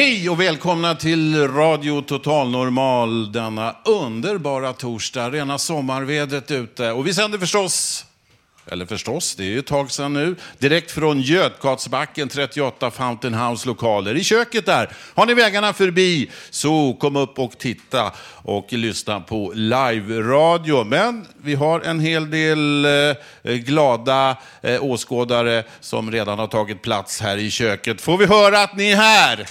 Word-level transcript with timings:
Hej 0.00 0.30
och 0.30 0.40
välkomna 0.40 0.94
till 0.94 1.48
Radio 1.48 2.02
Total 2.02 2.50
Normal 2.50 3.32
denna 3.32 3.76
underbara 3.84 4.72
torsdag. 4.72 5.30
Rena 5.30 5.58
sommarvädret 5.58 6.50
ute. 6.50 6.90
Och 6.90 7.06
vi 7.06 7.14
sänder 7.14 7.38
förstås, 7.38 8.04
eller 8.66 8.86
förstås, 8.86 9.34
det 9.34 9.42
är 9.42 9.46
ju 9.46 9.58
ett 9.58 9.66
tag 9.66 9.90
sedan 9.90 10.12
nu, 10.12 10.36
direkt 10.58 10.90
från 10.90 11.20
Götgatsbacken 11.20 12.28
38 12.28 12.90
Fountain 12.90 13.34
House 13.34 13.68
lokaler. 13.68 14.16
I 14.16 14.24
köket 14.24 14.66
där, 14.66 14.90
har 15.14 15.26
ni 15.26 15.34
vägarna 15.34 15.72
förbi 15.72 16.30
så 16.50 16.96
kom 17.00 17.16
upp 17.16 17.38
och 17.38 17.58
titta 17.58 18.12
och 18.42 18.72
lyssna 18.72 19.20
på 19.20 19.52
live-radio. 19.54 20.84
Men 20.84 21.26
vi 21.42 21.54
har 21.54 21.80
en 21.80 22.00
hel 22.00 22.30
del 22.30 22.84
eh, 23.42 23.52
glada 23.52 24.36
eh, 24.62 24.84
åskådare 24.84 25.64
som 25.80 26.10
redan 26.10 26.38
har 26.38 26.46
tagit 26.46 26.82
plats 26.82 27.20
här 27.20 27.36
i 27.36 27.50
köket. 27.50 28.00
Får 28.00 28.18
vi 28.18 28.26
höra 28.26 28.62
att 28.62 28.76
ni 28.76 28.90
är 28.90 28.96
här? 28.96 29.46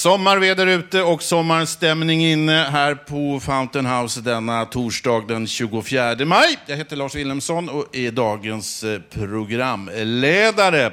Sommarväder 0.00 0.66
ute 0.66 1.02
och 1.02 1.22
sommarstämning 1.22 2.24
inne 2.24 2.68
här 2.72 2.94
på 2.94 3.40
Fountain 3.40 3.86
House 3.86 4.20
denna 4.20 4.64
torsdag 4.64 5.24
den 5.28 5.46
24 5.46 6.16
maj. 6.24 6.58
Jag 6.66 6.76
heter 6.76 6.96
Lars 6.96 7.14
Wilhelmsson 7.14 7.68
och 7.68 7.96
är 7.96 8.10
dagens 8.10 8.84
eh, 8.84 9.00
programledare. 9.10 10.92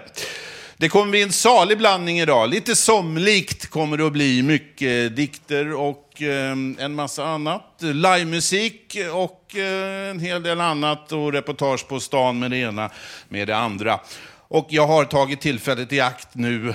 Det 0.78 0.90
kommer 0.90 1.12
bli 1.12 1.22
en 1.22 1.32
salig 1.32 1.78
blandning 1.78 2.20
idag. 2.20 2.50
Lite 2.50 2.76
somlikt 2.76 3.70
kommer 3.70 3.98
det 3.98 4.08
att 4.08 4.14
bli. 4.14 4.44
Mycket 4.44 5.16
dikter 5.16 5.74
och 5.74 6.22
eh, 6.22 6.52
en 6.78 6.96
massa 6.96 7.26
annat. 7.26 7.76
Livemusik 7.80 8.98
och 9.14 9.56
eh, 9.56 10.10
en 10.10 10.20
hel 10.20 10.44
del 10.44 10.62
annat 10.62 11.12
och 11.12 11.34
reportage 11.34 11.88
på 11.88 12.00
stan 12.00 12.40
med 12.40 12.52
det 12.52 12.58
ena 12.58 12.90
med 13.30 13.48
det 13.48 13.58
andra. 13.58 14.00
Och 14.48 14.68
jag 14.70 14.88
har 14.88 15.06
tagit 15.06 15.42
tillfället 15.42 15.94
i 15.94 16.00
akt 16.00 16.28
nu 16.32 16.74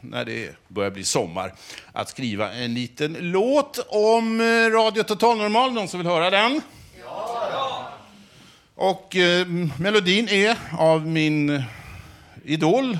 när 0.00 0.24
det 0.24 0.56
börjar 0.68 0.90
bli 0.90 1.04
sommar, 1.04 1.54
att 1.92 2.08
skriva 2.08 2.52
en 2.52 2.74
liten 2.74 3.16
låt 3.20 3.86
om 3.88 4.40
eh, 4.40 4.44
Radio 4.70 5.02
Total 5.02 5.38
Normal. 5.38 5.72
Någon 5.72 5.88
som 5.88 6.00
vill 6.00 6.06
höra 6.06 6.30
den? 6.30 6.60
Ja! 7.00 7.92
Och 8.80 9.16
eh, 9.16 9.46
melodin 9.78 10.28
är 10.28 10.56
av 10.78 11.06
min 11.06 11.50
eh, 11.50 11.62
idol, 12.44 12.98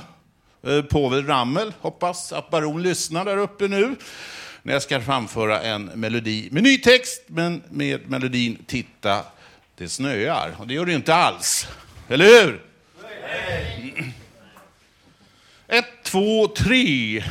eh, 0.67 0.83
Povel 0.83 1.27
Ramel. 1.27 1.73
Hoppas 1.81 2.33
att 2.33 2.51
Baron 2.51 2.83
lyssnar 2.83 3.25
där 3.25 3.37
uppe 3.37 3.69
nu 3.69 3.97
när 4.63 4.73
jag 4.73 4.83
ska 4.83 5.01
framföra 5.01 5.61
en 5.61 5.85
melodi 5.85 6.49
med 6.53 6.63
ny 6.63 6.79
text, 6.79 7.23
men 7.27 7.63
med 7.71 8.11
melodin 8.11 8.65
Titta, 8.67 9.25
det 9.77 9.89
snöar. 9.89 10.55
Och 10.59 10.67
det 10.67 10.75
gör 10.75 10.85
det 10.85 10.91
ju 10.91 10.97
inte 10.97 11.15
alls. 11.15 11.69
Eller 12.09 12.25
hur? 12.25 12.63
Nej. 13.03 14.15
Ett, 15.69 15.98
två, 16.11 16.49
tre. 16.49 17.25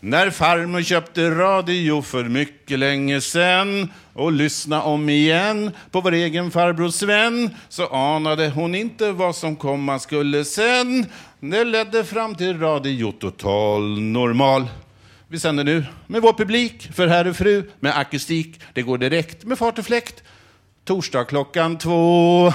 När 0.00 0.30
farmor 0.30 0.82
köpte 0.82 1.30
radio 1.30 2.02
för 2.02 2.24
mycket 2.24 2.78
länge 2.78 3.20
sen 3.20 3.88
och 4.12 4.32
lyssna 4.32 4.82
om 4.82 5.08
igen 5.08 5.70
på 5.90 6.00
vår 6.00 6.12
egen 6.12 6.50
farbror 6.50 6.88
Sven 6.88 7.50
så 7.68 7.86
anade 7.86 8.48
hon 8.48 8.74
inte 8.74 9.12
vad 9.12 9.36
som 9.36 9.56
komma 9.56 9.98
skulle 9.98 10.44
sen. 10.44 11.06
Det 11.40 11.64
ledde 11.64 12.04
fram 12.04 12.34
till 12.34 12.60
Radio 12.60 13.12
Total 13.12 14.00
Normal. 14.00 14.66
Vi 15.28 15.38
sänder 15.38 15.64
nu 15.64 15.84
med 16.06 16.22
vår 16.22 16.32
publik, 16.32 16.90
för 16.94 17.06
herr 17.06 17.26
och 17.26 17.36
fru, 17.36 17.70
med 17.80 17.98
akustik. 17.98 18.60
Det 18.74 18.82
går 18.82 18.98
direkt 18.98 19.44
med 19.44 19.58
fart 19.58 19.78
och 19.78 19.84
fläkt. 19.84 20.22
Torsdag 20.84 21.24
klockan 21.24 21.78
två. 21.78 22.52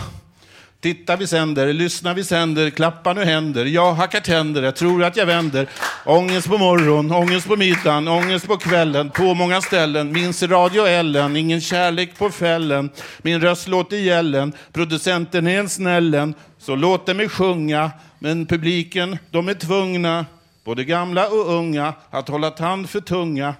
Titta 0.81 1.15
vi 1.15 1.27
sänder, 1.27 1.73
lyssna 1.73 2.13
vi 2.13 2.23
sänder, 2.23 2.69
klappa 2.69 3.13
nu 3.13 3.23
händer, 3.23 3.65
jag 3.65 3.93
hackar 3.93 4.19
tänder, 4.19 4.63
jag 4.63 4.75
tror 4.75 5.03
att 5.03 5.17
jag 5.17 5.25
vänder. 5.25 5.67
Ångest 6.05 6.47
på 6.47 6.57
morgon, 6.57 7.11
ångest 7.11 7.47
på 7.47 7.55
middagen, 7.55 8.07
ångest 8.07 8.47
på 8.47 8.57
kvällen, 8.57 9.09
på 9.09 9.33
många 9.33 9.61
ställen. 9.61 10.11
Minns 10.11 10.43
Radio 10.43 10.87
Ellen, 10.87 11.35
ingen 11.35 11.61
kärlek 11.61 12.17
på 12.17 12.29
fällen. 12.29 12.89
Min 13.21 13.41
röst 13.41 13.67
låter 13.67 13.97
gällen, 13.97 14.53
producenten 14.73 15.47
är 15.47 15.59
en 15.59 15.69
snällen. 15.69 16.33
Så 16.57 16.75
låt 16.75 17.15
mig 17.15 17.29
sjunga, 17.29 17.91
men 18.19 18.45
publiken, 18.45 19.17
de 19.31 19.49
är 19.49 19.53
tvungna, 19.53 20.25
både 20.65 20.83
gamla 20.83 21.27
och 21.27 21.53
unga, 21.53 21.93
att 22.09 22.29
hålla 22.29 22.51
tand 22.51 22.89
för 22.89 22.99
tunga. 23.01 23.55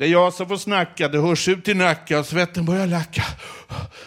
Det 0.00 0.06
är 0.06 0.10
jag 0.10 0.32
som 0.32 0.48
får 0.48 0.56
snacka, 0.56 1.08
det 1.08 1.18
hörs 1.18 1.48
ut 1.48 1.68
i 1.68 1.74
Nacka, 1.74 2.24
svetten 2.24 2.64
börjar 2.64 2.86
lacka. 2.86 3.22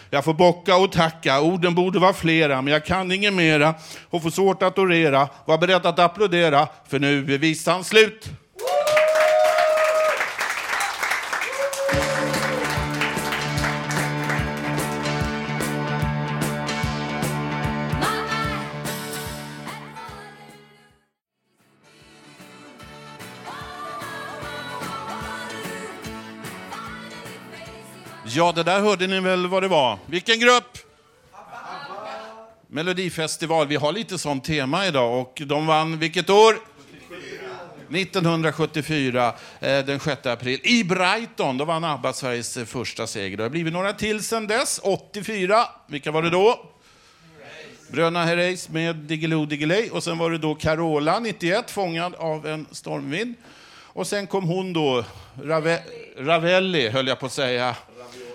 Jag 0.09 0.26
får 0.26 0.34
bocka 0.34 0.78
och 0.78 0.92
tacka, 0.92 1.42
orden 1.42 1.76
borde 1.76 2.00
vara 2.00 2.14
flera, 2.14 2.62
men 2.62 2.74
jag 2.74 2.86
kan 2.86 3.12
inget 3.12 3.34
mera 3.34 3.76
och 4.09 4.24
får 4.24 4.30
svårt 4.30 4.64
att 4.64 4.78
orera. 4.78 5.30
Var 5.46 5.58
beredd 5.58 5.86
att 5.86 6.00
applådera, 6.00 6.68
för 6.88 7.00
nu 7.00 7.34
är 7.34 7.38
visan 7.38 7.84
slut. 7.84 8.30
Ja, 28.36 28.52
det 28.52 28.64
där 28.64 28.80
hörde 28.80 29.08
ni 29.08 29.20
väl 29.20 29.48
vad 29.48 29.64
det 29.64 29.68
var. 29.68 30.00
Vilken 30.06 30.40
grupp? 30.40 30.78
ABBA! 31.32 31.54
Melodifestival. 32.68 33.68
Vi 33.68 33.76
har 33.76 33.92
lite 33.92 34.18
sånt 34.18 34.44
tema 34.44 34.88
idag 34.88 35.22
och 35.22 35.42
de 35.46 35.68
vann 35.68 36.00
vilket 36.00 36.30
år? 36.30 36.56
1974, 37.90 39.34
eh, 39.60 39.86
den 39.86 40.00
6 40.00 40.26
april, 40.26 40.60
i 40.64 40.84
Brighton. 40.84 41.58
Då 41.58 41.66
vann 41.66 41.84
ABBA 41.84 42.14
Sveriges 42.14 42.58
eh, 42.58 42.66
första 42.66 43.08
seger. 43.08 43.38
Det 43.38 43.44
har 43.44 43.50
blivit 43.50 43.74
några 43.74 43.94
till 43.94 44.24
sen 44.24 44.48
dess. 44.48 44.80
84, 44.84 45.66
vilka 45.88 46.12
var 46.12 46.22
det 46.22 46.30
då? 46.30 46.66
Bröderna 47.92 48.25
Herreys 48.25 48.69
med 48.69 48.96
Diggiloo 48.96 49.46
Diggiley. 49.46 49.90
Och 49.90 50.04
sen 50.04 50.18
var 50.18 50.31
det 50.31 50.38
då 50.38 50.56
Carola, 50.56 51.19
91, 51.19 51.72
fångad 51.72 52.16
av 52.16 52.48
en 52.48 52.66
stormvind. 52.72 53.36
Och 53.96 54.07
sen 54.07 54.28
kom 54.28 54.44
hon 54.44 54.74
då, 54.74 55.06
Rave 55.44 55.80
Ravelli 56.18 56.90
höll 56.90 57.07
jag 57.07 57.19
på 57.19 57.25
att 57.25 57.31
säga, 57.31 57.75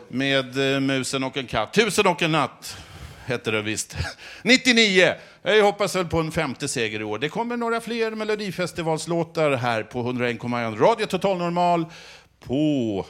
med 0.09 0.75
eh, 0.75 0.81
Musen 0.81 1.25
och 1.25 1.37
en 1.37 1.47
katt. 1.47 1.73
Tusen 1.73 2.07
och 2.07 2.23
en 2.23 2.33
natt 2.33 2.77
hette 3.25 3.51
det 3.51 3.63
visst. 3.63 3.97
99. 4.43 5.15
Jag 5.43 5.65
hoppas 5.65 5.97
väl 5.97 6.07
på 6.07 6.21
en 6.21 6.33
femte 6.33 6.69
seger 6.69 7.01
i 7.01 7.05
år. 7.05 7.19
Det 7.19 7.29
kommer 7.29 7.57
några 7.57 7.81
fler 7.81 8.11
Melodifestivalslåtar 8.11 9.51
här 9.51 9.83
på 9.83 10.03
101,1 10.03 10.79
Radio 10.79 11.07
Total 11.07 11.39
Normal 11.39 11.87
på 12.41 13.07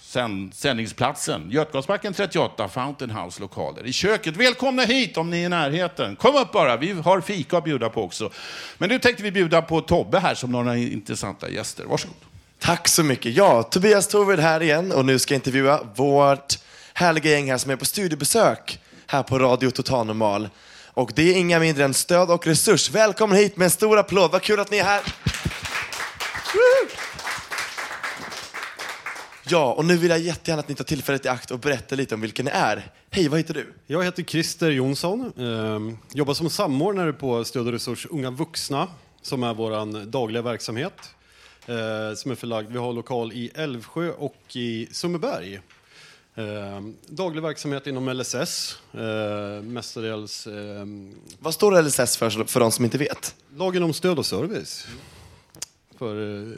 sänd 0.00 0.54
sändningsplatsen. 0.54 1.50
Götgatsbacken 1.50 2.14
38, 2.14 2.68
Fountain 2.68 3.10
House 3.10 3.40
lokaler. 3.40 3.86
I 3.86 3.92
köket. 3.92 4.36
Välkomna 4.36 4.82
hit 4.82 5.16
om 5.16 5.30
ni 5.30 5.40
är 5.42 5.46
i 5.46 5.48
närheten. 5.48 6.16
Kom 6.16 6.36
upp 6.36 6.52
bara, 6.52 6.76
vi 6.76 6.92
har 6.92 7.20
fika 7.20 7.58
att 7.58 7.64
bjuda 7.64 7.90
på 7.90 8.02
också. 8.02 8.30
Men 8.78 8.88
nu 8.88 8.98
tänkte 8.98 9.22
vi 9.22 9.30
bjuda 9.30 9.62
på 9.62 9.80
Tobbe 9.80 10.18
här 10.18 10.34
som 10.34 10.52
några 10.52 10.76
intressanta 10.76 11.50
gäster. 11.50 11.84
Varsågod. 11.84 12.33
Tack 12.64 12.88
så 12.88 13.02
mycket. 13.02 13.36
Ja, 13.36 13.62
Tobias 13.62 14.08
Torved 14.08 14.38
här 14.38 14.62
igen 14.62 14.92
och 14.92 15.04
nu 15.04 15.18
ska 15.18 15.34
jag 15.34 15.38
intervjua 15.38 15.80
vårt 15.94 16.58
härliga 16.94 17.30
gäng 17.30 17.50
här 17.50 17.58
som 17.58 17.70
är 17.70 17.76
på 17.76 17.84
studiebesök 17.84 18.80
här 19.06 19.22
på 19.22 19.38
Radio 19.38 19.70
Total 19.70 20.06
Normal. 20.06 20.48
Och 20.86 21.12
det 21.14 21.22
är 21.22 21.38
inga 21.38 21.58
mindre 21.58 21.84
än 21.84 21.94
Stöd 21.94 22.30
och 22.30 22.46
Resurs. 22.46 22.90
Välkommen 22.90 23.38
hit 23.38 23.56
med 23.56 23.64
en 23.64 23.70
stor 23.70 23.98
applåd. 23.98 24.30
Vad 24.30 24.42
kul 24.42 24.60
att 24.60 24.70
ni 24.70 24.76
är 24.76 24.84
här. 24.84 25.02
Ja, 29.46 29.72
och 29.72 29.84
nu 29.84 29.96
vill 29.96 30.10
jag 30.10 30.18
jättegärna 30.18 30.60
att 30.60 30.68
ni 30.68 30.74
tar 30.74 30.84
tillfället 30.84 31.24
i 31.24 31.28
akt 31.28 31.50
och 31.50 31.58
berättar 31.58 31.96
lite 31.96 32.14
om 32.14 32.20
vilken 32.20 32.44
ni 32.44 32.50
är. 32.54 32.92
Hej, 33.10 33.28
vad 33.28 33.40
heter 33.40 33.54
du? 33.54 33.74
Jag 33.86 34.04
heter 34.04 34.22
Christer 34.22 34.70
Jonsson. 34.70 35.32
Eh, 35.38 35.96
jobbar 36.16 36.34
som 36.34 36.50
samordnare 36.50 37.12
på 37.12 37.44
Stöd 37.44 37.66
och 37.66 37.72
resurs 37.72 38.06
Unga 38.10 38.30
vuxna, 38.30 38.88
som 39.22 39.42
är 39.42 39.54
vår 39.54 40.04
dagliga 40.04 40.42
verksamhet. 40.42 41.14
Eh, 41.66 42.14
som 42.16 42.30
är 42.30 42.34
förlagd, 42.34 42.72
vi 42.72 42.78
har 42.78 42.92
lokal 42.92 43.32
i 43.32 43.50
Älvsjö 43.54 44.10
och 44.10 44.56
i 44.56 44.88
Sundbyberg. 44.92 45.54
Eh, 46.34 46.80
daglig 47.06 47.42
verksamhet 47.42 47.86
inom 47.86 48.08
LSS, 48.08 48.78
eh, 48.92 49.62
mestadels 49.62 50.46
eh, 50.46 50.86
Vad 51.38 51.54
står 51.54 51.82
LSS 51.82 52.16
för, 52.16 52.30
för 52.44 52.60
de 52.60 52.72
som 52.72 52.84
inte 52.84 52.98
vet? 52.98 53.34
lagen 53.56 53.82
om 53.82 53.92
stöd 53.92 54.18
och 54.18 54.26
service. 54.26 54.86
För 55.98 56.40
eh, 56.42 56.48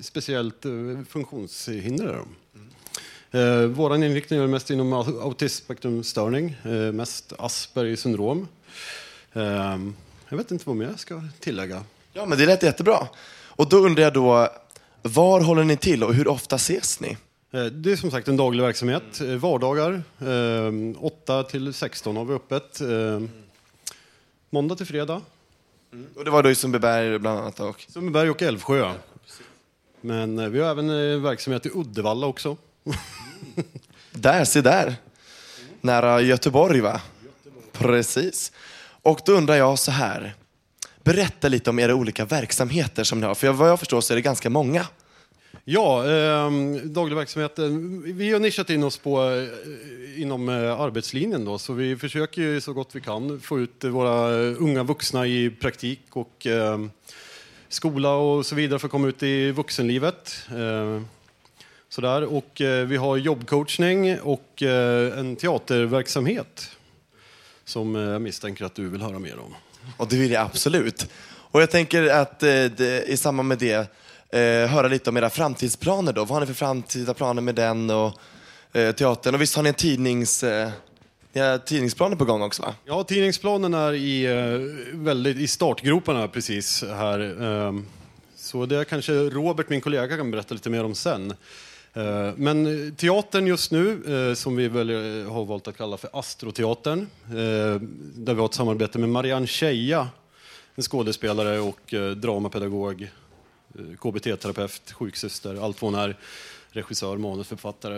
speciellt 0.00 0.64
eh, 0.64 0.70
funktionshindrade. 1.08 2.18
Eh, 3.30 3.62
vår 3.62 3.94
inriktning 4.04 4.40
är 4.40 4.46
mest 4.46 4.70
inom 4.70 4.94
au- 4.94 5.22
autismspektrumstörning, 5.22 6.56
eh, 6.64 6.70
mest 6.92 7.32
Aspergers 7.38 7.98
syndrom. 8.00 8.48
Eh, 9.32 9.78
jag 10.28 10.36
vet 10.38 10.50
inte 10.50 10.64
vad 10.66 10.76
mer 10.76 10.86
jag 10.86 10.98
ska 11.00 11.22
tillägga. 11.40 11.84
Ja, 12.12 12.26
men 12.26 12.38
det 12.38 12.46
lät 12.46 12.62
jättebra. 12.62 13.08
Och 13.58 13.68
då 13.68 13.76
undrar 13.76 14.02
jag 14.04 14.12
då, 14.12 14.48
var 15.02 15.40
håller 15.40 15.64
ni 15.64 15.76
till 15.76 16.04
och 16.04 16.14
hur 16.14 16.28
ofta 16.28 16.56
ses 16.56 17.00
ni? 17.00 17.16
Eh, 17.52 17.64
Det 17.64 17.92
är 17.92 17.96
som 17.96 18.10
sagt 18.10 18.28
en 18.28 18.36
daglig 18.36 18.62
verksamhet. 18.62 19.20
Eh, 19.20 19.26
Vardagar, 19.26 20.02
eh, 20.20 21.02
8 21.04 21.42
till 21.42 21.74
16 21.74 22.16
har 22.16 22.24
vi 22.24 22.34
öppet. 22.34 22.80
Eh, 22.80 23.20
Måndag 24.50 24.76
till 24.76 24.86
fredag. 24.86 25.20
Och 26.16 26.24
det 26.24 26.30
var 26.30 26.42
då 26.42 26.50
i 26.50 26.54
Sundbyberg 26.54 27.18
bland 27.18 27.40
annat. 27.40 27.60
Och... 27.60 27.86
Sundbyberg 27.88 28.30
och 28.30 28.42
Älvsjö. 28.42 28.92
Men 30.00 30.38
eh, 30.38 30.48
vi 30.48 30.60
har 30.60 30.70
även 30.70 30.90
eh, 30.90 31.18
verksamhet 31.20 31.66
i 31.66 31.70
Uddevalla 31.74 32.26
också. 32.26 32.56
Där, 34.12 34.44
se 34.44 34.60
där. 34.60 34.94
Nära 35.80 36.20
Göteborg, 36.20 36.80
va? 36.80 37.00
Precis. 37.72 38.52
Och 39.02 39.20
då 39.26 39.32
undrar 39.32 39.54
jag 39.54 39.78
så 39.78 39.90
här. 39.90 40.34
Berätta 41.08 41.48
lite 41.48 41.70
om 41.70 41.78
era 41.78 41.94
olika 41.94 42.24
verksamheter 42.24 43.04
som 43.04 43.20
ni 43.20 43.26
har. 43.26 43.34
För 43.34 43.52
vad 43.52 43.68
jag 43.68 43.78
förstår 43.78 44.00
så 44.00 44.12
är 44.12 44.16
det 44.16 44.22
ganska 44.22 44.50
många. 44.50 44.86
Ja, 45.64 46.10
eh, 46.10 46.50
daglig 46.84 47.16
verksamhet. 47.16 47.58
Eh, 47.58 47.68
vi 48.04 48.32
har 48.32 48.40
nischat 48.40 48.70
in 48.70 48.84
oss 48.84 48.98
på 48.98 49.30
eh, 49.30 50.22
inom 50.22 50.48
eh, 50.48 50.80
arbetslinjen 50.80 51.44
då, 51.44 51.58
så 51.58 51.72
vi 51.72 51.96
försöker 51.96 52.42
ju 52.42 52.60
så 52.60 52.72
gott 52.72 52.90
vi 52.92 53.00
kan 53.00 53.40
få 53.40 53.60
ut 53.60 53.84
våra 53.84 54.30
unga 54.38 54.82
vuxna 54.82 55.26
i 55.26 55.50
praktik 55.50 56.00
och 56.12 56.46
eh, 56.46 56.78
skola 57.68 58.14
och 58.14 58.46
så 58.46 58.54
vidare 58.54 58.78
för 58.78 58.86
att 58.86 58.92
komma 58.92 59.08
ut 59.08 59.22
i 59.22 59.50
vuxenlivet. 59.50 60.46
Eh, 60.50 61.02
sådär. 61.88 62.34
Och 62.34 62.60
eh, 62.60 62.86
vi 62.86 62.96
har 62.96 63.16
jobbcoachning 63.16 64.20
och 64.20 64.62
eh, 64.62 65.18
en 65.18 65.36
teaterverksamhet 65.36 66.70
som 67.64 67.96
eh, 67.96 68.02
jag 68.02 68.22
misstänker 68.22 68.64
att 68.64 68.74
du 68.74 68.88
vill 68.88 69.02
höra 69.02 69.18
mer 69.18 69.38
om. 69.38 69.54
Och 69.96 70.08
det 70.08 70.16
vill 70.16 70.30
jag 70.30 70.42
absolut. 70.42 71.06
Och 71.50 71.62
jag 71.62 71.70
tänker 71.70 72.10
att 72.10 72.42
eh, 72.42 72.48
det, 72.48 73.04
i 73.08 73.16
samband 73.16 73.48
med 73.48 73.58
det 73.58 73.92
eh, 74.30 74.70
höra 74.70 74.88
lite 74.88 75.10
om 75.10 75.16
era 75.16 75.30
framtidsplaner 75.30 76.12
då. 76.12 76.20
Vad 76.20 76.30
har 76.30 76.40
ni 76.40 76.46
för 76.46 76.54
framtida 76.54 77.14
planer 77.14 77.42
med 77.42 77.54
den 77.54 77.90
och 77.90 78.12
eh, 78.72 78.94
teatern? 78.94 79.34
Och 79.34 79.40
visst 79.40 79.56
har 79.56 79.62
ni 79.62 79.68
en 79.68 79.74
tidnings, 79.74 80.42
eh, 80.42 80.70
ni 81.32 81.40
har 81.40 81.58
tidningsplaner 81.58 82.16
på 82.16 82.24
gång 82.24 82.42
också 82.42 82.62
va? 82.62 82.74
Ja, 82.84 83.04
tidningsplanen 83.04 83.74
är 83.74 83.92
i, 83.92 84.24
eh, 84.24 84.98
väldigt, 84.98 85.36
i 85.36 85.46
startgroparna 85.46 86.28
precis 86.28 86.82
här. 86.82 87.42
Ehm, 87.42 87.86
så 88.36 88.66
det 88.66 88.84
kanske 88.84 89.12
Robert, 89.12 89.68
min 89.68 89.80
kollega, 89.80 90.16
kan 90.16 90.30
berätta 90.30 90.54
lite 90.54 90.70
mer 90.70 90.84
om 90.84 90.94
sen. 90.94 91.34
Eh, 91.94 92.32
men 92.36 92.94
teatern 92.96 93.46
just 93.46 93.70
nu, 93.70 94.02
eh, 94.30 94.34
som 94.34 94.56
vi 94.56 94.68
väl 94.68 94.90
eh, 94.90 95.32
har 95.32 95.44
valt 95.44 95.68
att 95.68 95.76
kalla 95.76 95.96
för 95.96 96.10
Astroteatern, 96.12 97.06
där 98.14 98.34
vi 98.34 98.40
har 98.40 98.46
ett 98.46 98.54
samarbete 98.54 98.98
med 98.98 99.08
Marianne 99.08 99.46
Scheja, 99.46 100.08
en 100.74 100.82
skådespelare 100.82 101.60
och 101.60 101.94
dramapedagog, 102.16 103.10
KBT-terapeut, 103.98 104.92
sjuksyster, 104.92 105.64
allt 105.64 105.82
vad 105.82 105.92
hon 105.92 106.00
är, 106.00 106.16
regissör, 106.70 107.16
manusförfattare, 107.16 107.94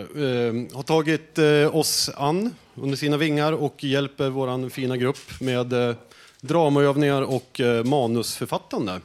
har 0.73 0.83
tagit 0.83 1.39
oss 1.71 2.09
an 2.15 2.55
under 2.75 2.97
sina 2.97 3.17
vingar 3.17 3.53
och 3.53 3.83
hjälper 3.83 4.29
vår 4.29 4.69
fina 4.69 4.97
grupp 4.97 5.41
med 5.41 5.95
dramaövningar 6.41 7.21
och 7.21 7.61
manusförfattande. 7.85 9.01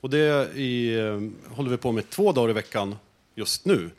Och 0.00 0.10
det 0.10 0.56
i, 0.56 0.96
håller 1.50 1.70
vi 1.70 1.76
på 1.76 1.92
med 1.92 2.10
två 2.10 2.32
dagar 2.32 2.50
i 2.50 2.52
veckan 2.52 2.96
just 3.34 3.64
nu. 3.64 3.90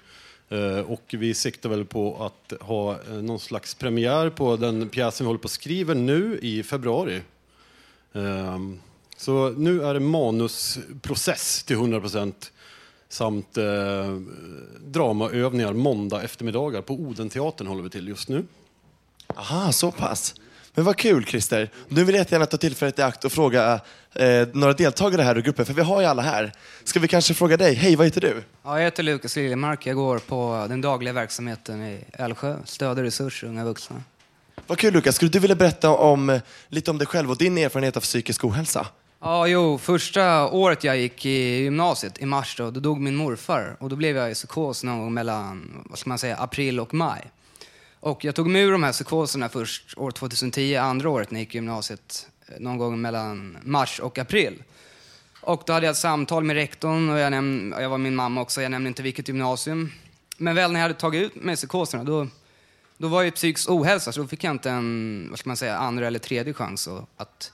Eh, 0.50 0.80
och 0.80 1.01
vi 1.10 1.34
siktar 1.34 1.69
väl 1.69 1.86
på 1.86 2.24
att 2.24 2.62
ha 2.62 2.92
eh, 2.92 3.13
någon 3.13 3.40
slags 3.40 3.75
premiär 3.75 4.30
på 4.30 4.56
den 4.56 4.90
pjäsen 4.90 5.25
vi 5.25 5.28
håller 5.28 5.40
på 5.40 5.46
att 5.46 5.51
skriva 5.51 5.94
nu 5.94 6.40
i 6.42 6.63
februari. 6.63 7.22
Ehm, 8.13 8.80
så 9.18 9.50
nu 9.50 9.84
är 9.84 9.94
det 9.94 10.00
manusprocess 10.00 11.63
till 11.63 11.75
100 11.75 12.00
procent 12.00 12.51
samt 13.10 13.57
eh, 13.57 14.18
dramaövningar 14.86 15.74
måndag 15.74 16.24
eftermiddagar 16.24 16.81
på 16.81 16.94
Odenteatern 16.94 17.68
håller 17.68 17.84
vi 17.84 17.90
till 17.90 18.07
just 18.07 18.30
nu. 18.30 18.46
Aha, 19.36 19.72
så 19.72 19.92
pass. 19.92 20.36
Men 20.75 20.86
vad 20.86 20.98
kul 20.98 21.25
Christer. 21.25 21.69
Nu 21.88 22.04
vill 22.04 22.16
jag 22.16 22.21
jättegärna 22.21 22.45
ta 22.45 22.57
tillfället 22.57 23.00
i 23.00 23.01
akt 23.01 23.25
och 23.25 23.31
fråga 23.31 23.80
eh, 24.13 24.48
några 24.54 24.74
deltagare 24.74 25.21
här 25.21 25.38
i 25.38 25.42
gruppen, 25.42 25.66
för 25.66 25.74
vi 25.74 25.81
har 25.81 26.01
ju 26.01 26.07
alla 26.07 26.21
här. 26.21 26.51
Ska 26.83 27.00
vi 27.00 27.07
kanske 27.07 27.33
fråga 27.33 27.57
dig, 27.57 27.74
hej 27.74 27.95
vad 27.95 28.07
heter 28.07 28.21
du? 28.21 28.44
Ja, 28.63 28.77
jag 28.77 28.83
heter 28.83 29.04
Lukas 29.04 29.36
Liljemark. 29.36 29.86
Jag 29.86 29.95
går 29.95 30.19
på 30.19 30.66
den 30.69 30.81
dagliga 30.81 31.13
verksamheten 31.13 31.83
i 31.83 32.00
Älvsjö. 32.13 32.56
Stöd 32.66 32.98
och 32.98 33.04
resurs, 33.04 33.44
unga 33.44 33.66
vuxna. 33.66 34.04
Vad 34.68 34.77
kul 34.77 34.94
Lukas, 34.94 35.16
skulle 35.16 35.31
du 35.31 35.39
vilja 35.39 35.56
berätta 35.56 35.89
om, 35.89 36.30
eh, 36.30 36.42
lite 36.68 36.92
om 36.92 36.98
dig 36.98 37.07
själv 37.07 37.31
och 37.31 37.38
din 37.38 37.57
erfarenhet 37.57 37.98
av 37.98 38.01
psykisk 38.01 38.45
ohälsa? 38.45 38.88
Ja, 39.22 39.48
jo, 39.48 39.77
första 39.77 40.48
året 40.48 40.83
jag 40.83 40.98
gick 40.98 41.25
i 41.25 41.63
gymnasiet, 41.63 42.18
i 42.18 42.25
mars 42.25 42.56
då, 42.57 42.72
då 42.72 42.80
dog 42.80 43.00
min 43.00 43.15
morfar. 43.15 43.77
Och 43.80 43.89
då 43.89 43.95
blev 43.95 44.15
jag 44.18 44.31
i 44.31 44.33
psykos 44.33 44.83
någon 44.83 45.00
gång 45.00 45.13
mellan, 45.13 45.81
vad 45.86 46.00
ska 46.00 46.10
man 46.10 46.19
säga, 46.19 46.38
april 46.38 46.80
och 46.80 46.94
maj. 46.94 47.31
Och 48.01 48.25
jag 48.25 48.36
tog 48.36 48.48
mig 48.48 48.62
ur 48.62 48.72
de 48.72 48.84
här 48.84 48.92
psykoserna 48.92 49.50
först 49.50 49.98
år 49.98 50.12
2010, 50.12 50.75
andra 50.75 51.10
året 51.10 51.31
när 51.31 51.40
jag 51.40 51.44
gick 51.44 51.56
i 51.56 51.57
gymnasiet, 51.57 52.27
eh, 52.48 52.60
någon 52.60 52.77
gång 52.77 53.01
mellan 53.01 53.58
mars 53.63 54.00
och 54.00 54.18
april. 54.18 54.63
Och 55.41 55.63
då 55.65 55.74
hade 55.74 55.86
jag 55.86 55.91
ett 55.91 55.98
samtal 55.98 56.44
med 56.44 56.53
rektorn 56.53 57.10
och 57.10 57.20
jag, 57.20 57.34
näm- 57.34 57.82
jag 57.82 57.89
var 57.89 57.98
min 57.98 58.15
mamma 58.15 58.41
också, 58.41 58.62
jag 58.62 58.72
nämnde 58.72 58.88
inte 58.88 59.03
vilket 59.03 59.27
gymnasium. 59.27 59.91
Men 60.38 60.56
väl 60.56 60.72
när 60.72 60.79
jag 60.79 60.84
hade 60.88 61.00
tagit 61.00 61.22
ut 61.24 61.44
mig 61.44 61.56
psykoserna, 61.56 62.03
då, 62.03 62.27
då 62.98 63.08
var 63.08 63.24
jag 63.24 63.36
psykisk 63.36 63.70
ohälsa, 63.70 64.12
så 64.12 64.22
då 64.22 64.27
fick 64.27 64.44
jag 64.44 64.51
inte 64.51 64.70
en, 64.70 65.27
vad 65.29 65.39
ska 65.39 65.50
man 65.50 65.58
säga, 65.58 65.77
andra 65.77 66.08
eller 66.08 66.20
tredje 66.20 66.53
chans 66.53 66.88
att, 66.88 67.06
att 67.18 67.53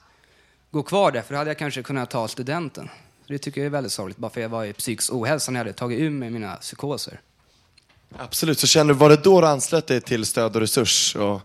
gå 0.70 0.82
kvar 0.82 1.12
där, 1.12 1.22
för 1.22 1.34
då 1.34 1.38
hade 1.38 1.50
jag 1.50 1.58
kanske 1.58 1.82
kunnat 1.82 2.10
ta 2.10 2.28
studenten. 2.28 2.88
Så 3.26 3.32
det 3.32 3.38
tycker 3.38 3.60
jag 3.60 3.66
är 3.66 3.70
väldigt 3.70 3.92
sorgligt, 3.92 4.18
bara 4.18 4.30
för 4.30 4.40
jag 4.40 4.48
var 4.48 4.64
i 4.64 4.72
psykisk 4.72 5.12
ohälsa 5.12 5.52
när 5.52 5.60
jag 5.60 5.64
hade 5.64 5.72
tagit 5.72 6.00
ur 6.00 6.10
mig 6.10 6.30
mina 6.30 6.56
psykoser. 6.56 7.20
Absolut, 8.18 8.58
så 8.58 8.66
känner 8.66 8.94
du, 8.94 8.98
var 8.98 9.08
det 9.08 9.16
då 9.16 9.40
du 9.40 9.46
anslöt 9.46 9.86
dig 9.86 10.00
till 10.00 10.26
stöd 10.26 10.56
och 10.56 10.60
resurs 10.60 11.16
och 11.16 11.40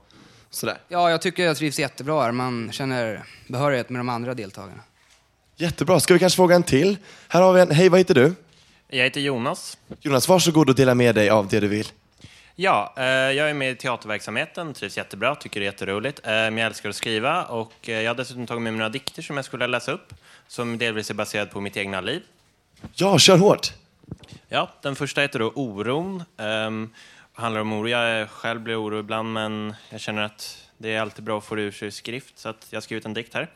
sådär? 0.49 0.77
Ja, 0.87 1.09
jag 1.09 1.21
tycker 1.21 1.43
jag 1.43 1.57
trivs 1.57 1.79
jättebra 1.79 2.23
här. 2.23 2.31
Man 2.31 2.71
känner 2.71 3.23
behörighet 3.47 3.89
med 3.89 3.99
de 3.99 4.09
andra 4.09 4.33
deltagarna. 4.33 4.81
Jättebra, 5.55 5.99
ska 5.99 6.13
vi 6.13 6.19
kanske 6.19 6.35
fråga 6.35 6.55
en 6.55 6.63
till? 6.63 6.97
Här 7.27 7.41
har 7.41 7.53
vi 7.53 7.61
en, 7.61 7.71
hej 7.71 7.89
vad 7.89 7.99
heter 7.99 8.13
du? 8.15 8.33
Jag 8.87 9.03
heter 9.03 9.21
Jonas. 9.21 9.77
Jonas, 10.01 10.27
varsågod 10.27 10.69
och 10.69 10.75
dela 10.75 10.95
med 10.95 11.15
dig 11.15 11.29
av 11.29 11.47
det 11.47 11.59
du 11.59 11.67
vill. 11.67 11.87
Ja, 12.55 12.93
eh, 12.97 13.03
jag 13.05 13.49
är 13.49 13.53
med 13.53 13.71
i 13.71 13.75
teaterverksamheten, 13.75 14.73
trivs 14.73 14.97
jättebra, 14.97 15.35
tycker 15.35 15.59
det 15.59 15.63
är 15.63 15.71
jätteroligt. 15.71 16.19
Eh, 16.23 16.31
men 16.31 16.57
jag 16.57 16.65
älskar 16.67 16.89
att 16.89 16.95
skriva 16.95 17.43
och 17.43 17.73
eh, 17.89 18.01
jag 18.01 18.09
har 18.09 18.15
dessutom 18.15 18.47
tagit 18.47 18.61
med 18.61 18.73
mig 18.73 18.77
några 18.77 18.89
dikter 18.89 19.21
som 19.21 19.35
jag 19.35 19.45
skulle 19.45 19.67
läsa 19.67 19.91
upp, 19.91 20.13
som 20.47 20.77
delvis 20.77 21.09
är 21.09 21.13
baserad 21.13 21.51
på 21.51 21.61
mitt 21.61 21.77
egna 21.77 22.01
liv. 22.01 22.21
Ja, 22.93 23.19
kör 23.19 23.37
hårt! 23.37 23.73
Ja, 24.47 24.69
den 24.81 24.95
första 24.95 25.21
heter 25.21 25.39
då 25.39 25.51
Oron. 25.55 26.23
Um, 26.37 26.93
handlar 27.33 27.61
om 27.61 27.73
oro. 27.73 27.89
Jag 27.89 28.29
själv 28.29 28.61
blir 28.61 28.81
orolig 28.83 28.99
ibland, 28.99 29.33
men 29.33 29.75
jag 29.89 30.01
känner 30.01 30.21
att 30.21 30.67
det 30.77 30.95
är 30.95 31.01
alltid 31.01 31.23
bra 31.23 31.37
att 31.37 31.43
få 31.43 31.55
det 31.55 31.61
ur 31.61 31.71
sig 31.71 31.87
i 31.87 31.91
skrift, 31.91 32.39
så 32.39 32.49
att 32.49 32.67
jag 32.69 32.77
har 32.77 32.81
skrivit 32.81 33.05
en 33.05 33.13
dikt 33.13 33.33
här. 33.33 33.49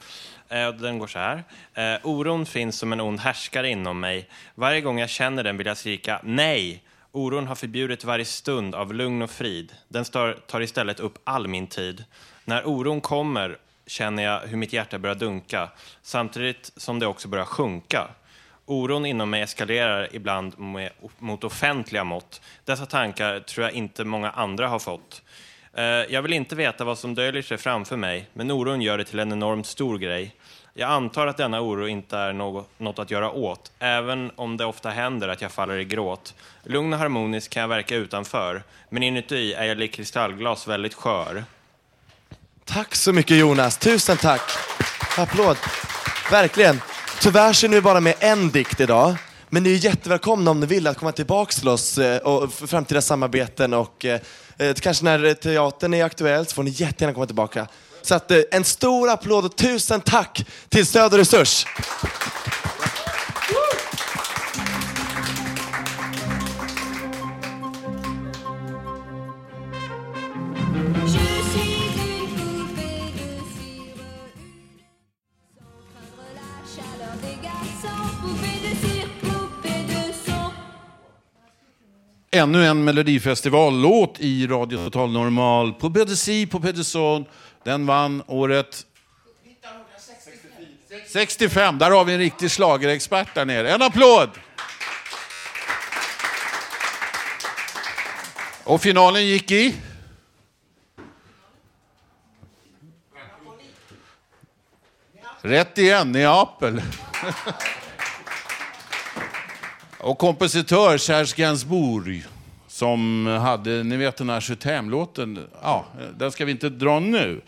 Eh, 0.50 0.68
och 0.68 0.76
den 0.76 1.00
går 1.00 1.08
så 1.08 1.20
här. 1.20 1.44
Eh, 1.74 2.00
oron 2.04 2.46
finns 2.46 2.78
som 2.78 2.94
en 2.94 3.02
ond 3.02 3.20
härskare 3.20 3.70
inom 3.70 4.00
mig. 4.00 4.30
Varje 4.56 4.82
gång 4.82 5.00
jag 5.00 5.10
känner 5.10 5.44
den 5.44 5.58
vill 5.58 5.68
jag 5.68 5.78
skrika 5.78 6.20
nej. 6.24 6.84
Oron 7.12 7.48
har 7.48 7.56
förbjudit 7.56 8.04
varje 8.04 8.26
stund 8.26 8.76
av 8.76 8.94
lugn 8.94 9.22
och 9.22 9.32
frid. 9.32 9.74
Den 9.88 10.06
tar 10.48 10.62
istället 10.62 11.00
upp 11.00 11.18
all 11.24 11.48
min 11.48 11.68
tid. 11.68 12.04
När 12.46 12.68
oron 12.68 13.02
kommer 13.02 13.58
känner 13.88 14.24
jag 14.24 14.40
hur 14.40 14.58
mitt 14.58 14.74
hjärta 14.74 15.00
börjar 15.00 15.16
dunka, 15.16 15.70
samtidigt 16.02 16.72
som 16.76 17.00
det 17.00 17.08
också 17.08 17.28
börjar 17.28 17.46
sjunka. 17.46 18.08
Oron 18.66 19.06
inom 19.06 19.30
mig 19.30 19.42
eskalerar 19.42 20.10
ibland 20.12 20.60
med, 20.60 20.92
mot 21.18 21.44
offentliga 21.44 22.04
mått. 22.04 22.42
Dessa 22.64 22.86
tankar 22.86 23.40
tror 23.40 23.64
jag 23.66 23.74
inte 23.74 24.04
många 24.04 24.30
andra 24.30 24.68
har 24.68 24.80
fått. 24.80 25.22
Eh, 25.74 25.84
jag 25.84 26.22
vill 26.22 26.34
inte 26.34 26.56
veta 26.56 26.84
vad 26.84 26.98
som 26.98 27.16
döljer 27.16 27.42
sig 27.42 27.58
framför 27.58 27.98
mig, 27.98 28.28
men 28.34 28.52
oron 28.52 28.82
gör 28.82 28.98
det 28.98 29.04
till 29.04 29.20
en 29.20 29.32
enormt 29.32 29.66
stor 29.66 29.98
grej. 29.98 30.36
Jag 30.74 30.90
antar 30.90 31.28
att 31.28 31.38
denna 31.38 31.62
oro 31.62 31.88
inte 31.88 32.18
är 32.18 32.34
något, 32.34 32.70
något 32.80 33.00
att 33.00 33.12
göra 33.12 33.32
åt, 33.32 33.72
även 33.80 34.32
om 34.36 34.58
det 34.58 34.66
ofta 34.66 34.90
händer 34.90 35.28
att 35.28 35.42
jag 35.42 35.52
faller 35.52 35.78
i 35.78 35.86
gråt. 35.86 36.34
Lugn 36.64 36.94
och 36.94 37.00
harmonisk 37.00 37.52
kan 37.52 37.62
jag 37.62 37.68
verka 37.68 37.96
utanför, 37.96 38.64
men 38.90 39.04
inuti 39.04 39.54
är 39.54 39.66
jag 39.66 39.78
likt 39.78 39.96
kristallglas 39.96 40.68
väldigt 40.68 40.94
skör. 40.94 41.44
Tack 42.66 42.96
så 42.96 43.14
mycket 43.14 43.38
Jonas, 43.38 43.78
tusen 43.78 44.18
tack. 44.18 44.42
Applåd. 45.18 45.58
Verkligen. 46.32 46.82
Tyvärr 47.22 47.54
så 47.54 47.66
är 47.66 47.70
ni 47.70 47.82
bara 47.82 48.00
med 48.00 48.14
en 48.20 48.50
dikt 48.50 48.80
idag. 48.80 49.16
Men 49.50 49.64
ni 49.64 49.74
är 49.74 49.78
jättevälkomna 49.78 50.52
om 50.52 50.60
ni 50.60 50.66
vill 50.66 50.88
att 50.88 50.98
komma 50.98 51.12
tillbaka 51.12 51.52
till 51.52 51.68
oss 51.68 51.98
eh, 51.98 52.18
och 52.18 52.54
för 52.54 52.68
framtida 52.68 53.02
samarbeten 53.02 53.74
och 53.74 54.06
eh, 54.06 54.20
eh, 54.58 54.74
kanske 54.74 55.06
när 55.06 55.34
teatern 55.34 55.94
är 55.94 56.04
aktuell 56.04 56.46
så 56.46 56.56
får 56.56 56.64
ni 56.64 56.70
jättegärna 56.70 57.14
komma 57.14 57.26
tillbaka. 57.26 57.68
Så 58.02 58.16
att 58.16 58.32
eh, 58.32 58.40
en 58.52 58.64
stor 58.64 59.10
applåd 59.10 59.46
och 59.46 59.56
tusen 59.56 60.02
tack 60.02 60.46
till 60.70 60.86
Stöd 60.86 61.14
och 61.14 61.20
Resurs. 61.20 61.66
Ännu 82.36 82.66
en 82.66 82.84
Melodifestivallåt 82.84 84.20
i 84.20 84.48
Radio 84.48 84.78
Total 84.78 85.12
Normal 85.12 85.74
på 85.74 85.90
BDC 85.90 86.48
på 86.52 86.60
Pedersen. 86.60 87.26
Den 87.64 87.86
vann 87.86 88.24
året 88.28 88.86
65. 91.08 91.78
Där 91.78 91.92
har 91.92 92.06
vi 92.06 92.14
en 92.14 92.20
riktig 92.20 92.52
schlagerexpert 92.52 93.34
där 93.34 93.46
nere. 93.46 93.72
En 93.74 93.82
applåd! 93.82 94.30
Och 98.64 98.82
finalen 98.82 99.26
gick 99.26 99.52
i? 99.52 99.76
Rätt 105.42 105.78
igen, 105.78 106.12
Neapel. 106.12 106.82
Och 110.06 110.18
kompositör 110.18 110.98
Serge 110.98 111.34
Gainsbourg 111.36 112.26
som 112.68 113.26
hade, 113.26 113.84
ni 113.84 113.98
vet 113.98 114.18
den 114.18 114.30
här 114.30 114.42
Chutem-låten, 114.42 115.40
ja, 115.62 115.86
den 116.18 116.32
ska 116.32 116.46
vi 116.46 116.52
inte 116.52 116.70
dra 116.70 117.00
nu. 117.00 117.42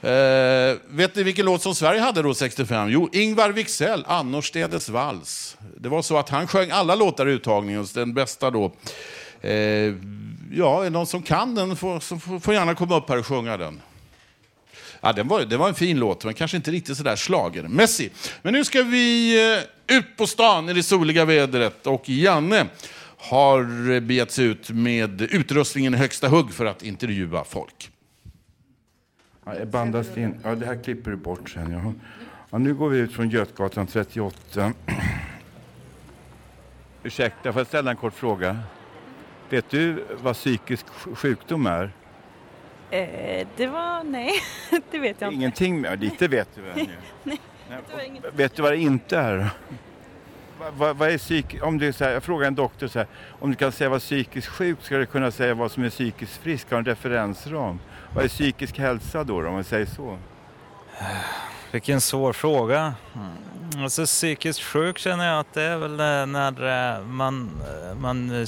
Eh, 0.00 0.76
vet 0.88 1.14
ni 1.14 1.22
vilken 1.22 1.46
låt 1.46 1.62
som 1.62 1.74
Sverige 1.74 2.00
hade 2.00 2.22
då 2.22 2.34
65? 2.34 2.90
Jo, 2.90 3.08
Ingvar 3.12 3.50
Wixell, 3.50 4.04
Annorstedes 4.08 4.88
vals. 4.88 5.56
Det 5.76 5.88
var 5.88 6.02
så 6.02 6.18
att 6.18 6.28
han 6.28 6.46
sjöng 6.46 6.70
alla 6.70 6.94
låtar 6.94 7.28
i 7.28 7.32
uttagningen, 7.32 7.86
den 7.94 8.14
bästa 8.14 8.50
då. 8.50 8.72
Eh, 9.40 9.52
ja, 10.52 10.80
är 10.80 10.84
det 10.84 10.90
någon 10.90 11.06
som 11.06 11.22
kan 11.22 11.54
den 11.54 11.76
får, 11.76 12.00
så 12.00 12.18
får, 12.18 12.38
får 12.38 12.54
gärna 12.54 12.74
komma 12.74 12.96
upp 12.96 13.08
här 13.08 13.18
och 13.18 13.26
sjunga 13.26 13.56
den. 13.56 13.80
Ja, 15.00 15.12
den 15.12 15.28
var, 15.28 15.40
det 15.40 15.56
var 15.56 15.68
en 15.68 15.74
fin 15.74 15.98
låt, 15.98 16.24
men 16.24 16.34
kanske 16.34 16.56
inte 16.56 16.70
riktigt 16.70 16.96
sådär 16.96 17.16
schlagermässig. 17.16 18.12
Men 18.42 18.52
nu 18.52 18.64
ska 18.64 18.82
vi 18.82 19.36
eh, 19.88 19.96
ut 19.96 20.16
på 20.16 20.26
stan 20.26 20.68
i 20.68 20.72
det 20.72 20.82
soliga 20.82 21.24
vädret 21.24 21.86
och 21.86 22.08
Janne 22.08 22.66
har 23.16 23.90
eh, 23.92 24.00
begett 24.00 24.30
sig 24.30 24.44
ut 24.44 24.70
med 24.70 25.22
utrustningen 25.22 25.94
i 25.94 25.96
högsta 25.96 26.28
hugg 26.28 26.52
för 26.52 26.66
att 26.66 26.82
intervjua 26.82 27.44
folk. 27.44 27.90
Ja, 29.44 29.64
bandas 29.64 30.16
in. 30.16 30.34
Ja, 30.44 30.54
det 30.54 30.66
här 30.66 30.82
klipper 30.84 31.10
du 31.10 31.16
bort 31.16 31.50
sen. 31.50 31.72
Ja. 31.72 31.92
Ja, 32.50 32.58
nu 32.58 32.74
går 32.74 32.88
vi 32.88 32.98
ut 32.98 33.12
från 33.12 33.30
Götgatan 33.30 33.86
38. 33.86 34.72
Ursäkta, 37.02 37.52
får 37.52 37.60
jag 37.60 37.66
ställa 37.66 37.90
en 37.90 37.96
kort 37.96 38.14
fråga? 38.14 38.58
Vet 39.50 39.70
du 39.70 40.04
vad 40.22 40.34
psykisk 40.34 40.86
sjukdom 41.14 41.66
är? 41.66 41.92
Eh, 42.90 43.46
det 43.56 43.66
var, 43.66 44.04
nej, 44.04 44.32
det 44.90 44.98
vet 44.98 45.20
jag 45.20 45.28
inte. 45.28 45.34
Ingenting 45.34 45.80
med, 45.80 46.00
lite 46.00 46.28
vet 46.28 46.48
du 46.54 46.62
väl? 46.62 46.76
nu? 46.76 46.86
Nej, 47.22 47.40
Nej. 47.70 48.20
Vet 48.32 48.56
du 48.56 48.62
vad 48.62 48.72
det 48.72 48.78
inte 48.78 49.18
är? 49.18 49.50
Vad, 50.60 50.74
vad, 50.74 50.96
vad 50.96 51.10
är 51.10 51.18
psyk... 51.18 51.56
Om 51.62 51.78
du 51.78 51.92
så 51.92 52.04
här, 52.04 52.12
jag 52.12 52.22
frågar 52.22 52.46
en 52.46 52.54
doktor 52.54 52.86
så 52.86 52.98
här, 52.98 53.08
om 53.38 53.50
du 53.50 53.56
kan 53.56 53.72
säga 53.72 53.90
vad 53.90 54.00
psykiskt 54.00 54.48
sjuk 54.48 54.78
ska 54.82 54.96
du 54.96 55.06
kunna 55.06 55.30
säga 55.30 55.54
vad 55.54 55.70
som 55.70 55.84
är 55.84 55.90
psykiskt 55.90 56.36
frisk, 56.36 56.70
har 56.70 56.78
en 56.78 56.84
referensram. 56.84 57.78
Vad 58.14 58.24
är 58.24 58.28
psykisk 58.28 58.78
hälsa 58.78 59.24
då, 59.24 59.40
då 59.40 59.48
om 59.48 59.54
man 59.54 59.64
säger 59.64 59.86
så? 59.86 60.18
Vilken 61.72 62.00
svår 62.00 62.32
fråga. 62.32 62.94
Mm. 63.14 63.84
Alltså, 63.84 64.06
psykiskt 64.06 64.60
sjuk 64.62 64.98
känner 64.98 65.28
jag 65.28 65.40
att 65.40 65.54
det 65.54 65.62
är 65.62 65.76
väl 65.76 65.92
eh, 65.92 66.26
när 66.26 66.96
eh, 66.98 67.04
man, 67.04 67.50
eh, 67.90 67.94
man, 67.94 68.46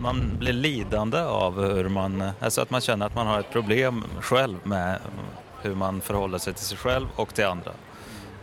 man 0.00 0.36
blir 0.38 0.52
lidande 0.52 1.18
av 1.18 1.74
hur 1.74 1.88
man... 1.88 2.30
Alltså 2.40 2.60
att 2.60 2.70
man 2.70 2.80
känner 2.80 3.06
att 3.06 3.14
man 3.14 3.26
har 3.26 3.40
ett 3.40 3.52
problem 3.52 4.04
själv 4.20 4.56
med 4.62 4.98
hur 5.62 5.74
man 5.74 6.00
förhåller 6.00 6.38
sig 6.38 6.54
till 6.54 6.64
sig 6.64 6.78
själv 6.78 7.06
och 7.16 7.34
till 7.34 7.46
andra. 7.46 7.72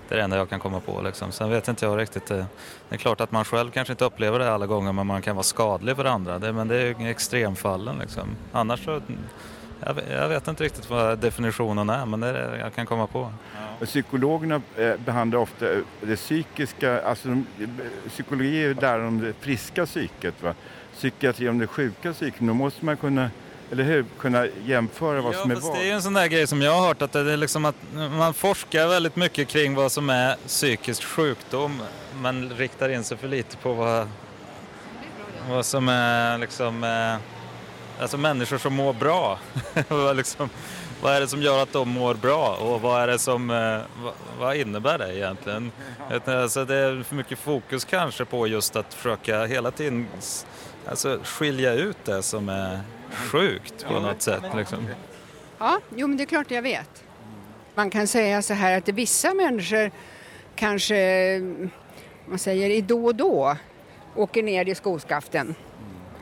Det 0.07 0.15
är 0.15 0.17
det 0.17 0.23
enda 0.23 0.37
jag 0.37 0.49
kan 0.49 0.59
komma 0.59 0.79
på. 0.79 1.01
Liksom. 1.01 1.31
Sen 1.31 1.49
vet 1.49 1.67
inte 1.67 1.85
jag 1.85 1.99
riktigt. 1.99 2.27
Det 2.27 2.45
är 2.89 2.97
klart 2.97 3.21
att 3.21 3.31
man 3.31 3.45
själv 3.45 3.71
kanske 3.71 3.93
inte 3.93 4.05
upplever 4.05 4.39
det 4.39 4.53
alla 4.53 4.65
gånger 4.65 4.91
men 4.91 5.07
man 5.07 5.21
kan 5.21 5.35
vara 5.35 5.43
skadlig 5.43 5.95
för 5.95 6.05
andra. 6.05 6.39
Det, 6.39 6.53
men 6.53 6.67
det 6.67 6.75
är 6.75 6.99
ju 6.99 7.09
extremfallen. 7.09 7.97
Liksom. 7.99 8.35
Annars 8.51 8.85
så... 8.85 9.01
Jag 9.79 9.93
vet, 9.93 10.11
jag 10.11 10.29
vet 10.29 10.47
inte 10.47 10.63
riktigt 10.63 10.89
vad 10.89 11.19
definitionen 11.19 11.89
är 11.89 12.05
men 12.05 12.19
det 12.19 12.27
är 12.27 12.33
det 12.33 12.57
jag 12.57 12.75
kan 12.75 12.85
komma 12.85 13.07
på. 13.07 13.31
Psykologerna 13.85 14.61
eh, 14.77 14.93
behandlar 15.05 15.39
ofta 15.39 15.73
eh, 15.73 15.79
det 16.01 16.15
psykiska, 16.15 17.01
alltså 17.01 17.27
de, 17.27 17.45
eh, 17.59 18.09
psykologi 18.09 18.57
är 18.63 18.67
ju 18.67 18.73
där 18.73 18.99
om 18.99 19.21
det 19.21 19.33
friska 19.33 19.85
psyket. 19.85 20.43
Va? 20.43 20.53
Psykiatri 20.93 21.49
om 21.49 21.59
det 21.59 21.67
sjuka 21.67 22.13
psyket. 22.13 22.39
Då 22.39 22.53
måste 22.53 22.85
man 22.85 22.97
kunna, 22.97 23.29
eller 23.71 23.83
hur, 23.83 24.05
kunna 24.19 24.47
jämföra 24.65 25.21
vad 25.21 25.35
ja, 25.35 25.41
som 25.41 25.51
är 25.51 25.55
vad. 25.55 25.75
det 25.75 25.81
är 25.81 25.85
ju 25.85 25.91
en 25.91 26.01
sån 26.01 26.13
där 26.13 26.27
grej 26.27 26.47
som 26.47 26.61
jag 26.61 26.71
har 26.71 26.87
hört 26.87 27.01
att 27.01 27.11
det 27.11 27.33
är 27.33 27.37
liksom 27.37 27.65
att 27.65 27.75
man 27.93 28.33
forskar 28.33 28.87
väldigt 28.87 29.15
mycket 29.15 29.47
kring 29.47 29.75
vad 29.75 29.91
som 29.91 30.09
är 30.09 30.35
psykisk 30.47 31.03
sjukdom 31.03 31.81
men 32.21 32.49
riktar 32.49 32.89
in 32.89 33.03
sig 33.03 33.17
för 33.17 33.27
lite 33.27 33.57
på 33.57 33.73
vad, 33.73 34.07
vad 35.49 35.65
som 35.65 35.89
är 35.89 36.37
liksom, 36.37 36.83
alltså 37.99 38.17
människor 38.17 38.57
som 38.57 38.73
mår 38.73 38.93
bra. 38.93 39.39
vad, 39.87 40.15
liksom, 40.17 40.49
vad 41.01 41.15
är 41.15 41.21
det 41.21 41.27
som 41.27 41.41
gör 41.41 41.63
att 41.63 41.73
de 41.73 41.89
mår 41.89 42.13
bra 42.13 42.55
och 42.55 42.81
vad 42.81 43.01
är 43.01 43.07
det 43.07 43.19
som, 43.19 43.49
eh, 43.49 44.03
vad, 44.03 44.13
vad 44.39 44.55
innebär 44.55 44.97
det 44.97 45.17
egentligen? 45.17 45.71
Alltså 46.25 46.65
det 46.65 46.75
är 46.75 47.03
för 47.03 47.15
mycket 47.15 47.39
fokus 47.39 47.85
kanske 47.85 48.25
på 48.25 48.47
just 48.47 48.75
att 48.75 48.93
försöka 48.93 49.45
hela 49.45 49.71
tiden 49.71 50.07
alltså, 50.87 51.19
skilja 51.23 51.73
ut 51.73 51.97
det 52.05 52.23
som 52.23 52.49
är 52.49 52.79
sjukt 53.11 53.85
på 53.87 53.99
något 53.99 54.21
sätt. 54.21 54.43
Liksom. 54.55 54.87
Ja, 55.57 55.79
jo 55.95 56.07
men 56.07 56.17
det 56.17 56.23
är 56.23 56.25
klart 56.25 56.51
jag 56.51 56.61
vet. 56.61 57.03
Man 57.75 57.89
kan 57.89 58.07
säga 58.07 58.41
så 58.41 58.53
här 58.53 58.77
att 58.77 58.89
vissa 58.89 59.33
människor 59.33 59.91
kanske, 60.55 61.41
man 62.25 62.39
säger 62.39 62.69
i 62.69 62.81
då 62.81 63.05
och 63.05 63.15
då, 63.15 63.57
åker 64.15 64.43
ner 64.43 64.69
i 64.69 64.75
skoskaften. 64.75 65.55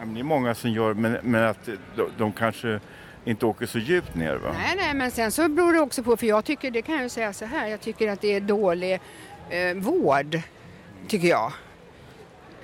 Men 0.05 0.13
det 0.13 0.19
är 0.19 0.23
många 0.23 0.55
som 0.55 0.71
gör, 0.71 0.93
men, 0.93 1.17
men 1.23 1.43
att 1.43 1.65
de, 1.95 2.09
de 2.17 2.31
kanske 2.33 2.79
inte 3.25 3.45
åker 3.45 3.65
så 3.65 3.79
djupt 3.79 4.15
ner 4.15 4.35
va? 4.35 4.49
Nej, 4.57 4.73
nej, 4.77 4.93
men 4.93 5.11
sen 5.11 5.31
så 5.31 5.49
beror 5.49 5.73
det 5.73 5.79
också 5.79 6.03
på, 6.03 6.17
för 6.17 6.27
jag 6.27 6.45
tycker, 6.45 6.71
det 6.71 6.81
kan 6.81 6.95
jag 6.95 7.03
ju 7.03 7.09
säga 7.09 7.33
så 7.33 7.45
här, 7.45 7.67
jag 7.67 7.81
tycker 7.81 8.11
att 8.11 8.21
det 8.21 8.33
är 8.35 8.41
dålig 8.41 8.93
eh, 9.49 9.73
vård, 9.75 10.39
tycker 11.07 11.27
jag. 11.27 11.51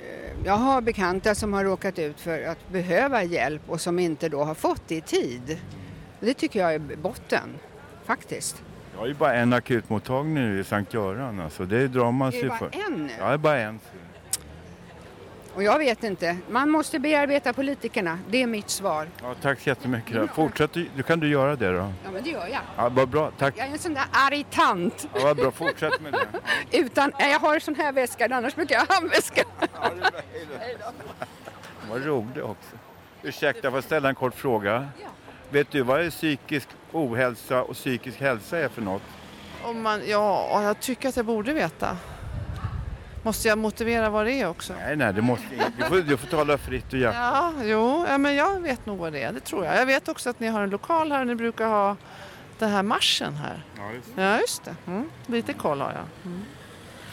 Eh, 0.01 0.45
Jag 0.45 0.53
har 0.57 0.81
bekanta 0.81 1.35
som 1.35 1.53
har 1.53 1.63
råkat 1.63 1.99
ut 1.99 2.19
för 2.19 2.43
att 2.43 2.69
behöva 2.69 3.23
hjälp 3.23 3.61
och 3.67 3.81
som 3.81 3.99
inte 3.99 4.29
då 4.29 4.43
har 4.43 4.55
fått 4.55 4.81
det 4.87 4.95
i 4.95 5.01
tid. 5.01 5.59
Det 6.19 6.33
tycker 6.33 6.59
jag 6.59 6.73
är 6.73 6.79
botten, 6.79 7.49
faktiskt. 8.05 8.63
Jag 8.93 8.99
har 8.99 9.07
ju 9.07 9.13
bara 9.13 9.33
en 9.33 9.53
akutmottagning 9.53 10.33
nu 10.33 10.59
i 10.59 10.63
Sankt 10.63 10.93
Göran. 10.93 11.39
Alltså. 11.39 11.65
Det 11.65 11.87
drar 11.87 12.11
man 12.11 12.27
Är 12.27 12.31
sig 12.31 12.41
det 12.41 12.47
bara 12.47 12.57
för. 12.57 12.71
en 12.87 13.05
nu? 13.07 13.13
Ja, 13.19 13.27
det 13.27 13.33
är 13.33 13.37
bara 13.37 13.59
en. 13.59 13.79
Och 15.55 15.63
jag 15.63 15.77
vet 15.79 16.03
inte, 16.03 16.37
man 16.49 16.69
måste 16.69 16.99
bearbeta 16.99 17.53
politikerna, 17.53 18.19
det 18.29 18.41
är 18.43 18.47
mitt 18.47 18.69
svar. 18.69 19.07
Ja, 19.21 19.35
tack 19.41 19.59
så 19.59 19.69
jättemycket. 19.69 20.15
då. 20.15 20.27
Fortsätt, 20.27 20.73
du 20.73 21.03
kan 21.03 21.19
du 21.19 21.27
göra 21.27 21.55
det 21.55 21.71
då. 21.71 21.93
Ja 22.03 22.11
men 22.11 22.23
det 22.23 22.29
gör 22.29 22.47
jag. 22.47 22.61
Ja, 22.77 22.89
vad 22.89 23.09
bra, 23.09 23.31
tack. 23.37 23.53
Jag 23.57 23.67
är 23.67 23.71
en 23.71 23.79
sån 23.79 23.93
där 23.93 24.05
arg 24.11 24.45
tant. 24.51 25.07
Ja, 25.13 25.19
vad 25.23 25.37
bra, 25.37 25.51
fortsätt 25.51 26.01
med 26.01 26.13
det. 26.13 26.77
Utan, 26.77 27.11
jag 27.19 27.39
har 27.39 27.55
en 27.55 27.61
sån 27.61 27.75
här 27.75 27.91
väska, 27.91 28.27
annars 28.31 28.55
brukar 28.55 28.75
jag 28.75 28.85
ha 28.85 28.95
handväska. 28.95 29.43
Vad 31.89 32.05
rolig 32.05 32.43
också. 32.43 32.75
Ursäkta, 33.23 33.61
får 33.69 33.77
jag 33.77 33.83
ställa 33.83 34.09
en 34.09 34.15
kort 34.15 34.35
fråga? 34.35 34.87
Vet 35.49 35.71
du 35.71 35.81
vad 35.81 36.01
är 36.01 36.09
psykisk 36.09 36.67
ohälsa 36.91 37.63
och 37.63 37.73
psykisk 37.73 38.19
hälsa 38.19 38.57
är 38.57 38.69
för 38.69 38.81
något? 38.81 39.01
Om 39.63 39.81
man, 39.81 40.01
ja, 40.07 40.63
jag 40.63 40.79
tycker 40.79 41.09
att 41.09 41.15
jag 41.17 41.25
borde 41.25 41.53
veta. 41.53 41.97
Måste 43.23 43.47
jag 43.47 43.57
motivera 43.57 44.09
vad 44.09 44.25
det 44.25 44.31
är 44.33 44.47
också? 44.49 44.73
Nej, 44.73 44.95
nej, 44.95 45.13
det 45.13 45.21
måste, 45.21 45.45
du, 45.77 45.83
får, 45.83 45.95
du 45.97 46.17
får 46.17 46.27
tala 46.27 46.57
fritt 46.57 46.93
och 46.93 46.99
hjärtligt. 46.99 47.21
Ja, 47.21 47.53
jo, 47.63 48.05
ja, 48.09 48.17
men 48.17 48.35
jag 48.35 48.59
vet 48.61 48.85
nog 48.85 48.97
vad 48.97 49.13
det 49.13 49.23
är. 49.23 49.33
Det 49.33 49.39
tror 49.39 49.65
jag. 49.65 49.77
Jag 49.77 49.85
vet 49.85 50.07
också 50.09 50.29
att 50.29 50.39
ni 50.39 50.47
har 50.47 50.61
en 50.61 50.69
lokal 50.69 51.11
här 51.11 51.19
och 51.21 51.27
ni 51.27 51.35
brukar 51.35 51.67
ha 51.67 51.95
den 52.59 52.69
här 52.69 52.83
marschen 52.83 53.35
här. 53.35 53.63
Ja, 53.77 53.91
just 53.93 54.07
Ja, 54.15 54.39
just 54.39 54.63
det. 54.63 54.75
Mm. 54.87 55.09
Lite 55.27 55.53
koll 55.53 55.81
har 55.81 55.91
jag. 55.91 56.31
Mm. 56.31 56.41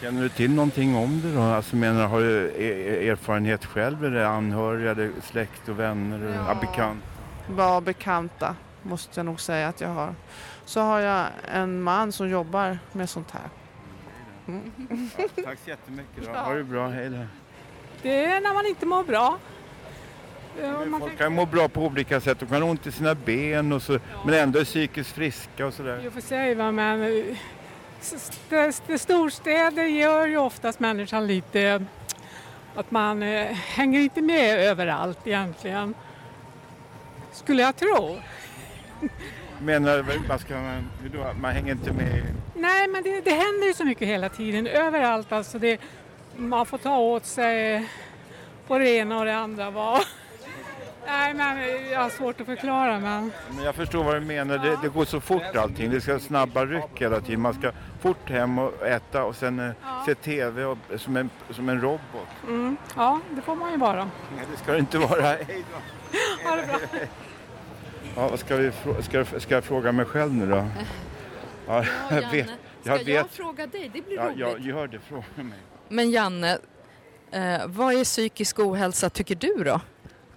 Känner 0.01 0.21
du 0.21 0.29
till 0.29 0.51
någonting 0.53 0.95
om 0.95 1.21
det 1.21 1.35
då? 1.35 1.41
Alltså 1.41 1.75
menar, 1.75 2.07
har 2.07 2.19
du 2.19 2.51
e- 2.57 3.09
erfarenhet 3.09 3.65
själv? 3.65 4.11
Det 4.11 4.27
anhöriga, 4.27 4.91
eller 4.91 5.11
släkt 5.23 5.69
och 5.69 5.79
vänner, 5.79 6.43
ja. 6.47 6.55
bekant? 6.61 7.03
Var 7.49 7.81
bekanta, 7.81 8.55
måste 8.81 9.19
jag 9.19 9.25
nog 9.25 9.41
säga 9.41 9.67
att 9.67 9.81
jag 9.81 9.89
har. 9.89 10.15
Så 10.65 10.81
har 10.81 10.99
jag 10.99 11.25
en 11.53 11.81
man 11.81 12.11
som 12.11 12.29
jobbar 12.29 12.79
med 12.91 13.09
sånt 13.09 13.31
här. 13.31 13.49
Mm. 14.47 14.71
Ja, 15.17 15.43
tack 15.43 15.59
så 15.63 15.69
jättemycket. 15.69 16.25
Då. 16.25 16.31
Ha 16.39 16.53
det 16.53 16.63
bra, 16.63 16.87
hej 16.87 17.09
då. 17.09 17.25
Det 18.01 18.25
är 18.25 18.41
när 18.41 18.53
man 18.53 18.65
inte 18.65 18.85
mår 18.85 19.03
bra. 19.03 19.37
Ja, 20.61 20.85
man 20.85 20.99
Folk 20.99 21.17
kan 21.17 21.33
må 21.33 21.45
bra 21.45 21.67
på 21.69 21.81
olika 21.85 22.21
sätt. 22.21 22.39
De 22.39 22.45
kan 22.45 22.61
ha 22.61 22.69
ont 22.69 22.87
i 22.87 22.91
sina 22.91 23.15
ben 23.15 23.71
och 23.73 23.81
så, 23.81 23.99
men 24.25 24.33
ändå 24.33 24.59
är 24.59 24.63
psykiskt 24.63 25.11
friska 25.11 25.65
och 25.65 25.73
sådär. 25.73 26.07
Och 26.07 26.13
för 26.13 26.21
sig, 26.21 26.55
va, 26.55 26.71
men 26.71 27.01
eh, 27.03 27.37
st- 28.01 28.55
st- 28.57 28.99
storstäder 28.99 29.83
gör 29.83 30.27
ju 30.27 30.37
oftast 30.37 30.79
människan 30.79 31.27
lite 31.27 31.85
att 32.75 32.91
man 32.91 33.23
eh, 33.23 33.45
hänger 33.53 33.99
inte 33.99 34.21
med 34.21 34.59
överallt 34.59 35.27
egentligen. 35.27 35.93
Skulle 37.31 37.61
jag 37.61 37.75
tro. 37.75 38.17
Menar 39.61 40.05
man, 40.27 40.39
ska, 40.39 40.55
hur 41.01 41.09
då? 41.13 41.25
man 41.41 41.51
hänger 41.51 41.71
inte 41.71 41.93
med? 41.93 42.23
Nej, 42.59 42.87
men 42.87 43.03
det, 43.03 43.21
det 43.21 43.31
händer 43.31 43.67
ju 43.67 43.73
så 43.73 43.85
mycket 43.85 44.07
hela 44.07 44.29
tiden, 44.29 44.67
överallt. 44.67 45.31
Alltså 45.31 45.59
det, 45.59 45.81
man 46.35 46.65
får 46.65 46.77
ta 46.77 46.97
åt 46.97 47.25
sig 47.25 47.87
på 48.67 48.77
det 48.77 48.89
ena 48.89 49.19
och 49.19 49.25
det 49.25 49.35
andra. 49.35 49.71
Var. 49.71 49.99
Nej, 51.07 51.33
men 51.33 51.57
jag 51.91 51.99
har 51.99 52.09
svårt 52.09 52.41
att 52.41 52.47
förklara. 52.47 52.99
Men... 52.99 53.31
Men 53.55 53.63
jag 53.63 53.75
förstår 53.75 54.03
vad 54.03 54.15
du 54.15 54.19
menar. 54.19 54.57
Det, 54.57 54.79
det 54.81 54.89
går 54.89 55.05
så 55.05 55.19
fort 55.19 55.55
allting. 55.55 55.91
Det 55.91 56.01
ska 56.01 56.19
snabba 56.19 56.65
ryck 56.65 57.01
hela 57.01 57.21
tiden. 57.21 57.41
Man 57.41 57.53
ska 57.53 57.71
fort 58.01 58.29
hem 58.29 58.59
och 58.59 58.87
äta 58.87 59.23
och 59.23 59.35
sen 59.35 59.59
eh, 59.59 59.71
se 60.05 60.15
TV 60.15 60.65
och, 60.65 60.77
som, 60.97 61.17
en, 61.17 61.29
som 61.49 61.69
en 61.69 61.81
robot. 61.81 62.27
Mm, 62.47 62.77
ja, 62.95 63.19
det 63.29 63.41
får 63.41 63.55
man 63.55 63.71
ju 63.71 63.77
vara. 63.77 64.09
Nej, 64.35 64.45
det 64.51 64.57
ska 64.57 64.71
det 64.71 64.79
inte 64.79 64.97
vara. 64.97 65.21
Hej 65.21 65.63
då. 65.71 66.49
Ha 66.49 66.55
det 66.55 66.67
bra. 66.67 66.79
Ja, 68.15 68.27
vad 68.29 68.39
ska, 68.39 68.55
vi, 68.55 68.71
ska, 69.01 69.25
ska 69.25 69.55
jag 69.55 69.63
fråga 69.63 69.91
mig 69.91 70.05
själv 70.05 70.33
nu 70.33 70.49
då? 70.49 70.65
Ja, 71.67 71.85
jag 72.09 72.21
Janne, 72.21 72.31
vet. 72.31 72.45
ska 72.47 72.89
Jag 72.89 72.99
jag, 72.99 73.05
vet. 73.23 73.31
fråga 73.31 73.67
dig? 73.67 73.91
Det 73.93 74.01
blir 74.01 74.15
Ja, 74.15 74.23
roligt. 74.25 74.39
jag 74.39 74.59
gör 74.59 74.87
det. 74.87 74.99
Fråga 74.99 75.23
mig. 75.35 75.59
Men 75.89 76.11
Janne, 76.11 76.57
eh, 77.31 77.61
vad 77.67 77.93
är 77.93 78.03
psykisk 78.03 78.59
ohälsa 78.59 79.09
tycker 79.09 79.35
du 79.35 79.63
då? 79.63 79.81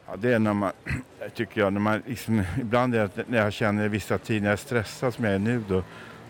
Ja, 0.07 0.17
det 0.17 0.35
är 0.35 0.39
när 0.39 0.53
man, 0.55 0.73
tycker 1.35 1.61
jag, 1.61 1.73
när 1.73 1.81
man 1.81 2.03
liksom, 2.07 2.43
ibland 2.61 2.95
är 2.95 3.11
det, 3.15 3.25
när 3.29 3.39
jag 3.39 3.53
känner 3.53 3.89
vissa 3.89 4.19
tider 4.19 4.41
när 4.41 4.49
jag 4.49 4.53
är 4.53 4.57
stressad 4.57 5.15
som 5.15 5.25
jag 5.25 5.35
är 5.35 5.39
nu 5.39 5.65
då 5.69 5.83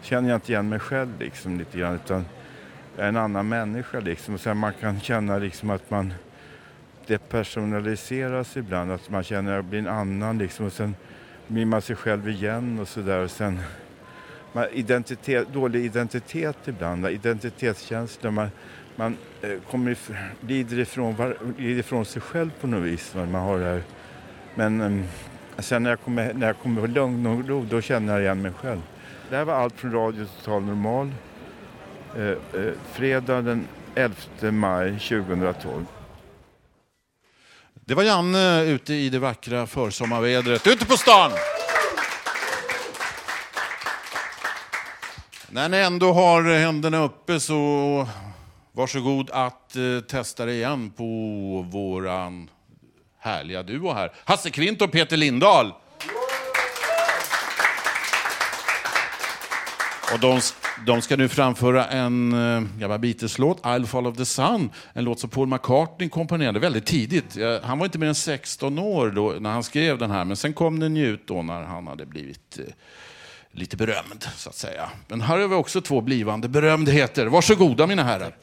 känner 0.02 0.28
jag 0.28 0.36
inte 0.36 0.52
igen 0.52 0.68
mig 0.68 0.78
själv 0.78 1.08
liksom 1.20 1.58
lite 1.58 1.78
grann 1.78 1.94
utan 1.94 2.24
jag 2.96 3.04
är 3.04 3.08
en 3.08 3.16
annan 3.16 3.48
människa 3.48 4.00
liksom. 4.00 4.34
Och 4.34 4.40
sen 4.40 4.56
man 4.56 4.72
kan 4.80 5.00
känna 5.00 5.38
liksom 5.38 5.70
att 5.70 5.90
man 5.90 6.14
depersonaliseras 7.06 8.56
ibland, 8.56 8.92
att 8.92 9.10
man 9.10 9.22
känner 9.22 9.50
att 9.50 9.56
jag 9.56 9.64
blir 9.64 9.78
en 9.78 9.88
annan 9.88 10.38
liksom 10.38 10.66
och 10.66 10.72
sen 10.72 10.94
blir 11.46 11.64
man 11.64 11.82
sig 11.82 11.96
själv 11.96 12.28
igen 12.28 12.78
och 12.78 12.88
sådär 12.88 13.18
och 13.18 13.30
sen 13.30 13.60
man, 14.52 14.66
identitet, 14.72 15.48
dålig 15.52 15.84
identitet 15.84 16.56
ibland, 16.66 17.06
identitetskänslor. 17.06 18.30
Man, 18.30 18.48
man 18.96 19.16
eh, 19.42 19.58
kommer 19.70 19.90
if, 19.90 20.10
glider, 20.40 20.78
ifrån, 20.78 21.16
var, 21.16 21.36
lider 21.58 21.80
ifrån 21.80 22.04
sig 22.04 22.22
själv 22.22 22.50
på 22.60 22.66
något 22.66 22.84
vis. 22.84 23.14
Man 23.14 23.34
har 23.34 23.58
det 23.58 23.64
här. 23.64 23.82
Men 24.54 24.80
eh, 24.80 25.04
sen 25.58 25.82
när 25.82 25.90
jag 25.90 26.00
kommer, 26.00 26.34
när 26.34 26.46
jag 26.46 26.58
kommer 26.58 26.80
på 26.80 26.86
lugn 26.86 27.26
och 27.26 27.48
ro, 27.48 27.66
då 27.70 27.80
känner 27.80 28.12
jag 28.12 28.22
igen 28.22 28.42
mig 28.42 28.52
själv. 28.52 28.80
Det 29.30 29.36
här 29.36 29.44
var 29.44 29.54
allt 29.54 29.74
från 29.80 29.92
Radio 29.92 30.24
Total 30.24 30.62
Normal. 30.62 31.10
Eh, 32.16 32.28
eh, 32.28 32.72
fredag 32.92 33.42
den 33.42 33.66
11 33.94 34.14
maj 34.50 34.90
2012. 34.90 35.84
Det 37.74 37.94
var 37.94 38.02
Janne 38.02 38.64
ute 38.64 38.94
i 38.94 39.08
det 39.08 39.18
vackra 39.18 39.66
försommarvädret, 39.66 40.66
ute 40.66 40.86
på 40.86 40.96
stan. 40.96 41.30
När 45.52 45.68
ni 45.68 45.76
ändå 45.76 46.12
har 46.12 46.42
händerna 46.42 46.98
uppe 46.98 47.40
så 47.40 48.06
varsågod 48.72 49.30
att 49.30 49.76
eh, 49.76 50.00
testa 50.08 50.44
det 50.46 50.52
igen 50.52 50.90
på 50.90 51.04
våran 51.70 52.50
härliga 53.18 53.62
duo 53.62 53.92
här. 53.92 54.12
Hasse 54.24 54.50
Kvint 54.50 54.82
och 54.82 54.92
Peter 54.92 55.16
Lindahl. 55.16 55.72
Och 60.12 60.20
de, 60.20 60.40
de 60.86 61.02
ska 61.02 61.16
nu 61.16 61.28
framföra 61.28 61.86
en 61.86 62.32
eh, 62.32 62.62
gammal 62.78 62.98
Beatles-låt, 62.98 63.62
I'll 63.62 63.86
follow 63.86 64.14
the 64.14 64.24
sun. 64.24 64.70
En 64.92 65.04
låt 65.04 65.20
som 65.20 65.30
Paul 65.30 65.48
McCartney 65.48 66.08
komponerade 66.08 66.58
väldigt 66.58 66.86
tidigt. 66.86 67.36
Eh, 67.36 67.56
han 67.62 67.78
var 67.78 67.86
inte 67.86 67.98
mer 67.98 68.06
än 68.06 68.14
16 68.14 68.78
år 68.78 69.10
då, 69.10 69.34
när 69.40 69.50
han 69.50 69.62
skrev 69.62 69.98
den 69.98 70.10
här, 70.10 70.24
men 70.24 70.36
sen 70.36 70.52
kom 70.52 70.80
den 70.80 70.96
ju 70.96 71.06
ut 71.06 71.26
då 71.26 71.42
när 71.42 71.62
han 71.62 71.86
hade 71.86 72.06
blivit 72.06 72.58
eh, 72.58 72.64
lite 73.52 73.76
berömd, 73.76 74.26
så 74.36 74.48
att 74.48 74.56
säga. 74.56 74.90
Men 75.08 75.20
här 75.20 75.38
har 75.38 75.48
vi 75.48 75.54
också 75.54 75.80
två 75.80 76.00
blivande 76.00 76.48
berömdheter. 76.48 77.26
Varsågoda 77.26 77.86
mina 77.86 78.04
herrar. 78.04 78.36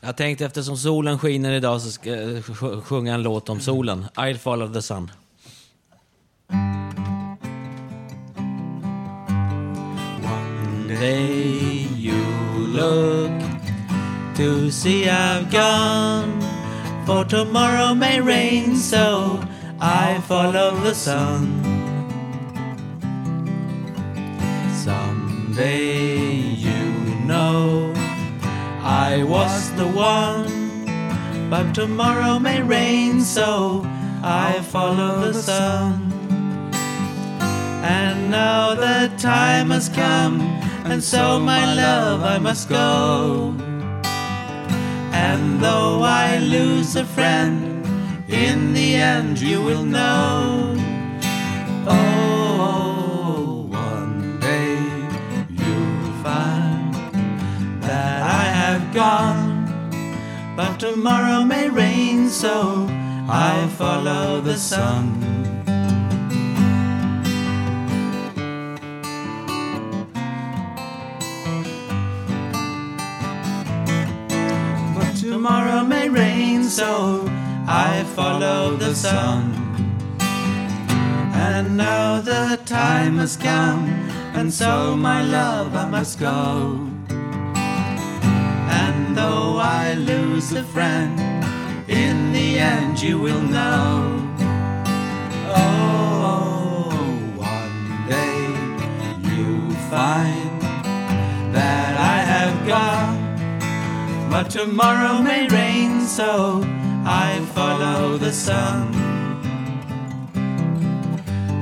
Jag 0.00 0.16
tänkte 0.16 0.46
eftersom 0.46 0.76
solen 0.76 1.18
skiner 1.18 1.52
idag 1.52 1.80
så 1.80 1.90
ska 1.90 2.10
jag 2.10 2.44
sjunga 2.84 3.14
en 3.14 3.22
låt 3.22 3.48
om 3.48 3.60
solen. 3.60 4.06
I'll 4.14 4.38
follow 4.38 4.72
the 4.72 4.82
sun. 4.82 5.10
One 10.22 11.00
day 11.00 11.86
you 11.96 12.16
look 12.66 13.42
to 14.36 14.70
see 14.70 15.04
I've 15.08 15.50
gone, 15.50 16.42
for 17.06 17.24
tomorrow 17.24 17.94
may 17.94 18.20
rain, 18.20 18.76
so 18.76 19.38
I 19.80 20.20
follow 20.28 20.80
the 20.84 20.94
sun. 20.94 21.69
Someday 25.60 26.40
you 26.56 26.80
know 27.26 27.92
I 28.82 29.22
was 29.24 29.70
the 29.72 29.86
one, 29.86 31.50
but 31.50 31.74
tomorrow 31.74 32.38
may 32.38 32.62
rain, 32.62 33.20
so 33.20 33.82
I 34.22 34.62
follow 34.62 35.20
the 35.20 35.34
sun. 35.34 36.12
And 37.84 38.30
now 38.30 38.74
the 38.74 39.12
time 39.18 39.68
has 39.68 39.90
come, 39.90 40.40
and 40.86 41.04
so 41.04 41.38
my 41.38 41.74
love 41.74 42.22
I 42.22 42.38
must 42.38 42.70
go. 42.70 43.54
And 45.12 45.60
though 45.60 46.00
I 46.02 46.38
lose 46.38 46.96
a 46.96 47.04
friend, 47.04 47.84
in 48.28 48.72
the 48.72 48.94
end 48.94 49.38
you 49.38 49.60
will 49.60 49.84
know. 49.84 50.74
Oh, 51.86 52.19
gone, 58.92 59.66
but 60.56 60.80
tomorrow 60.80 61.44
may 61.44 61.68
rain, 61.68 62.28
so 62.28 62.86
I 63.28 63.68
follow 63.78 64.40
the 64.40 64.56
sun. 64.56 65.20
But 74.96 75.14
tomorrow 75.16 75.84
may 75.84 76.08
rain, 76.08 76.64
so 76.64 77.24
I 77.68 78.04
follow 78.16 78.76
the 78.76 78.94
sun. 78.94 79.54
And 81.32 81.76
now 81.76 82.20
the 82.20 82.60
time 82.64 83.18
has 83.18 83.36
come, 83.36 83.86
and 84.34 84.52
so 84.52 84.96
my 84.96 85.22
love 85.22 85.76
I 85.76 85.88
must 85.88 86.18
go. 86.18 86.89
Though 89.14 89.58
I 89.58 89.94
lose 89.94 90.52
a 90.52 90.62
friend, 90.62 91.18
in 91.88 92.32
the 92.32 92.58
end 92.58 93.02
you 93.02 93.18
will 93.18 93.42
know. 93.42 94.16
Oh, 95.54 96.88
one 97.36 98.08
day 98.08 98.40
you'll 99.28 99.74
find 99.90 100.62
that 101.52 101.92
I 101.98 102.18
have 102.34 102.66
gone. 102.66 104.30
But 104.30 104.48
tomorrow 104.50 105.20
may 105.20 105.48
rain, 105.48 106.00
so 106.02 106.62
I 107.04 107.44
follow 107.54 108.16
the 108.16 108.32
sun. 108.32 108.92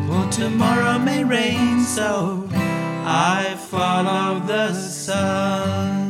For 0.06 0.30
tomorrow 0.30 0.98
may 0.98 1.24
rain, 1.24 1.80
so 1.80 2.46
I 3.04 3.56
follow 3.70 4.40
the 4.40 4.74
sun. 4.74 6.08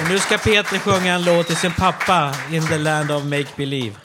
Och 0.00 0.08
nu 0.10 0.18
ska 0.18 0.38
Peter 0.38 0.78
sjunga 0.78 1.14
en 1.14 1.24
låt 1.24 1.46
till 1.46 1.56
sin 1.56 1.72
pappa, 1.72 2.34
In 2.52 2.66
the 2.66 2.78
land 2.78 3.10
of 3.10 3.24
make 3.24 3.46
believe. 3.56 3.96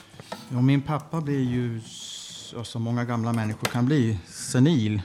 Ja, 0.49 0.61
min 0.61 0.81
pappa 0.81 1.21
blir 1.21 1.43
ju, 1.43 1.81
som 2.63 2.81
många 2.81 3.05
gamla 3.05 3.33
människor 3.33 3.67
kan 3.67 3.85
bli, 3.85 4.17
senil. 4.27 5.01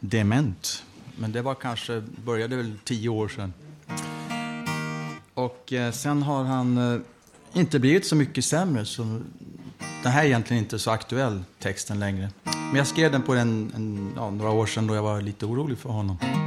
Dement. 0.00 0.84
Men 1.16 1.32
det 1.32 1.42
var 1.42 1.54
kanske, 1.54 2.02
började 2.24 2.56
väl 2.56 2.78
tio 2.84 3.08
år 3.08 3.28
sedan. 3.28 3.52
Och 5.34 5.72
eh, 5.72 5.92
sen 5.92 6.22
har 6.22 6.44
han 6.44 6.94
eh, 6.94 7.00
inte 7.52 7.78
blivit 7.78 8.06
så 8.06 8.16
mycket 8.16 8.44
sämre. 8.44 8.84
Så 8.84 9.02
den 10.02 10.12
här 10.12 10.22
är 10.22 10.26
egentligen 10.26 10.62
inte 10.62 10.78
så 10.78 10.90
aktuell, 10.90 11.44
texten 11.58 12.00
längre. 12.00 12.30
Men 12.44 12.74
jag 12.74 12.86
skrev 12.86 13.12
den 13.12 13.22
på 13.22 13.34
en, 13.34 13.72
en, 13.74 14.12
ja, 14.16 14.30
några 14.30 14.50
år 14.50 14.66
sedan 14.66 14.86
då 14.86 14.94
jag 14.94 15.02
var 15.02 15.20
lite 15.20 15.46
orolig 15.46 15.78
för 15.78 15.88
honom. 15.88 16.43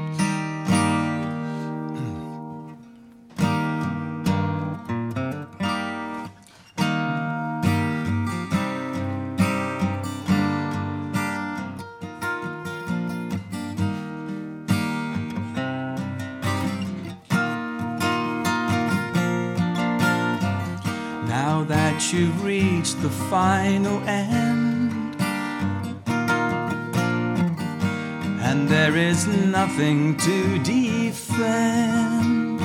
Nothing 29.78 30.18
to 30.18 30.58
defend, 30.63 32.60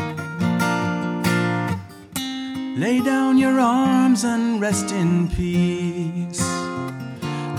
lay 2.81 3.01
down 3.01 3.37
your 3.37 3.61
arms 3.61 4.25
and 4.25 4.63
rest 4.63 4.93
in 4.93 5.29
peace. 5.29 6.41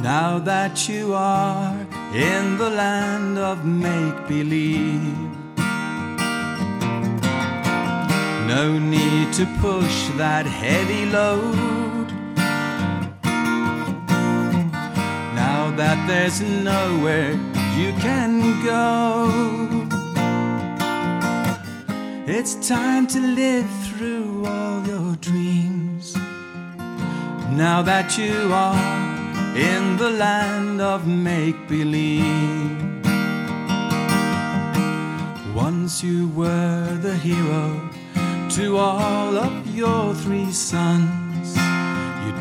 Now 0.02 0.40
that 0.40 0.90
you 0.90 1.14
are 1.14 1.72
in 2.16 2.58
the 2.58 2.72
land 2.72 3.38
of 3.38 3.64
make 3.64 4.28
believe. 4.28 5.30
No 8.48 8.80
need 8.80 9.34
to 9.34 9.46
push 9.62 10.08
that 10.18 10.48
heavy 10.48 11.06
load. 11.06 12.08
Now 15.36 15.72
that 15.76 16.08
there's 16.08 16.42
nowhere 16.42 17.53
you 17.78 17.92
can 17.94 18.64
go, 18.64 19.88
it's 22.28 22.56
time 22.68 23.08
to 23.08 23.20
live 23.20 23.70
through 23.88 24.46
all 24.46 24.86
your 24.86 25.16
dreams. 25.16 26.16
Now 27.52 27.82
that 27.82 28.18
you 28.18 28.54
are 28.54 29.04
in 29.56 29.98
the 29.98 30.10
land 30.10 30.82
of 30.82 31.08
make 31.08 31.68
believe. 31.68 33.04
Once 35.56 36.04
you 36.04 36.30
were 36.30 36.98
the 37.02 37.16
hero 37.18 37.90
to 38.52 38.78
all 38.78 39.38
of 39.38 39.76
your 39.76 40.14
three 40.14 40.52
sons. 40.52 41.23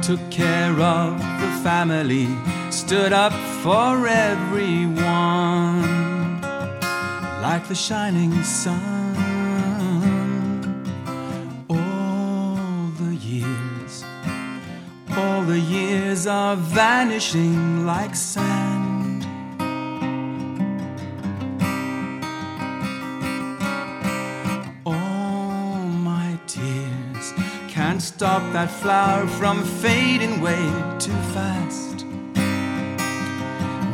Took 0.03 0.31
care 0.33 0.81
of 0.81 1.17
the 1.41 1.51
family, 1.63 2.27
stood 2.71 3.13
up 3.13 3.33
for 3.63 4.09
everyone, 4.09 5.01
like 7.41 7.69
the 7.69 7.75
shining 7.77 8.43
sun. 8.43 9.15
All 11.71 12.91
the 12.99 13.15
years, 13.15 14.05
all 15.17 15.43
the 15.43 15.61
years 15.61 16.27
are 16.27 16.57
vanishing 16.57 17.87
like 17.87 18.17
sand. 18.17 18.82
Stop 28.23 28.53
that 28.53 28.71
flower 28.71 29.27
from 29.27 29.65
fading 29.65 30.41
way 30.41 30.63
too 31.01 31.11
fast. 31.35 32.07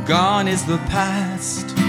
Gone 0.07 0.47
is 0.47 0.67
the 0.67 0.77
past. 0.91 1.88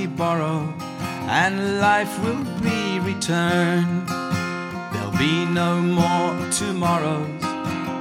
We 0.00 0.06
borrow, 0.06 0.58
and 1.28 1.78
life 1.78 2.12
will 2.24 2.44
be 2.62 2.98
returned. 3.00 4.08
There'll 4.92 5.18
be 5.28 5.44
no 5.62 5.72
more 6.00 6.32
tomorrows, 6.50 7.44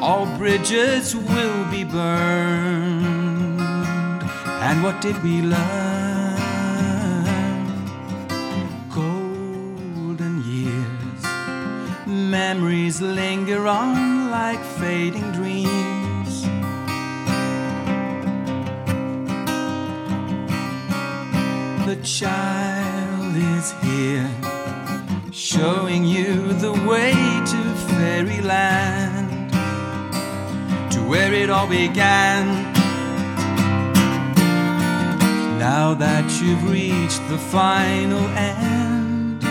all 0.01 0.25
bridges 0.37 1.13
will 1.13 1.65
be 1.69 1.83
burned. 1.83 3.59
And 4.67 4.81
what 4.81 5.01
did 5.01 5.21
we 5.23 5.41
learn? 5.41 6.37
Golden 9.01 10.35
years, 10.55 11.23
memories 12.07 13.01
linger 13.01 13.67
on 13.67 14.31
like 14.31 14.63
fading 14.79 15.31
dreams. 15.33 15.48
Child 22.01 23.35
is 23.35 23.73
here, 23.83 24.29
showing 25.33 26.05
you 26.05 26.53
the 26.53 26.71
way 26.87 27.11
to 27.11 27.63
fairyland, 27.93 29.51
to 30.91 30.99
where 31.01 31.33
it 31.33 31.49
all 31.49 31.67
began. 31.67 32.71
Now 35.59 35.93
that 35.93 36.25
you've 36.41 36.71
reached 36.71 37.21
the 37.27 37.37
final 37.37 38.25
end, 38.29 39.43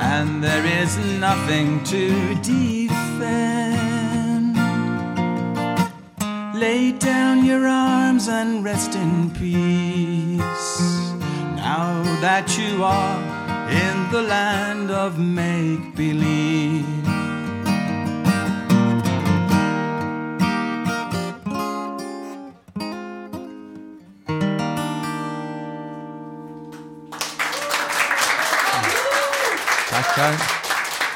and 0.00 0.44
there 0.44 0.64
is 0.64 0.96
nothing 1.18 1.82
to 1.84 2.34
defend. 2.36 3.65
Lay 6.58 6.90
down 6.92 7.44
your 7.44 7.68
arms 7.68 8.28
and 8.28 8.64
rest 8.64 8.94
in 8.94 9.30
peace. 9.30 10.40
Now 11.54 12.02
that 12.22 12.56
you 12.56 12.82
are 12.82 13.20
in 13.68 14.10
the 14.10 14.22
land 14.22 14.90
of 14.90 15.18
make 15.18 15.94
believe. 15.94 16.86
Tackar. 29.90 30.34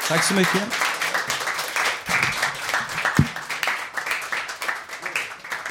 Tack 0.07 0.23
så 0.23 0.33
mycket. 0.33 0.90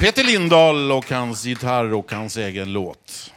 Peter 0.01 0.23
Lindahl 0.23 0.91
och 0.91 1.09
hans 1.09 1.45
gitarr 1.45 1.93
och 1.93 2.11
hans 2.11 2.37
egen 2.37 2.73
låt. 2.73 3.31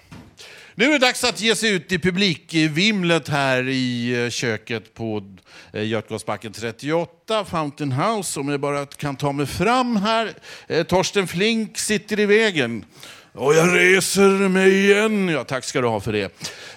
Nu 0.75 0.85
är 0.85 0.91
det 0.91 0.99
dags 0.99 1.25
att 1.25 1.41
ge 1.41 1.57
sig 1.57 1.71
ut 1.71 1.93
i 1.93 1.99
publikvimlet 1.99 3.29
här 3.29 3.69
i 3.69 4.23
eh, 4.25 4.31
köket 4.31 4.95
på 4.95 5.23
eh, 5.73 5.87
Götgatsbacken 5.87 6.53
38, 6.53 7.45
Fountain 7.45 7.93
House. 7.93 8.41
Om 8.41 8.49
jag 8.49 8.61
bara 8.61 8.87
kan 8.87 9.17
ta 9.17 9.33
mig 9.33 9.47
fram 9.47 9.97
här. 9.97 10.33
Eh, 10.67 10.87
Torsten 10.87 11.27
Flink 11.27 11.79
sitter 11.79 12.21
i 12.21 12.27
vägen. 12.27 12.85
Och 13.37 13.55
jag 13.55 13.75
reser 13.77 14.49
mig 14.49 14.85
igen. 14.85 15.29
Ja, 15.29 15.45
tack 15.45 15.65
ska 15.65 15.81
du 15.81 15.87
ha 15.89 16.01
för 16.01 16.13
det. 16.13 16.23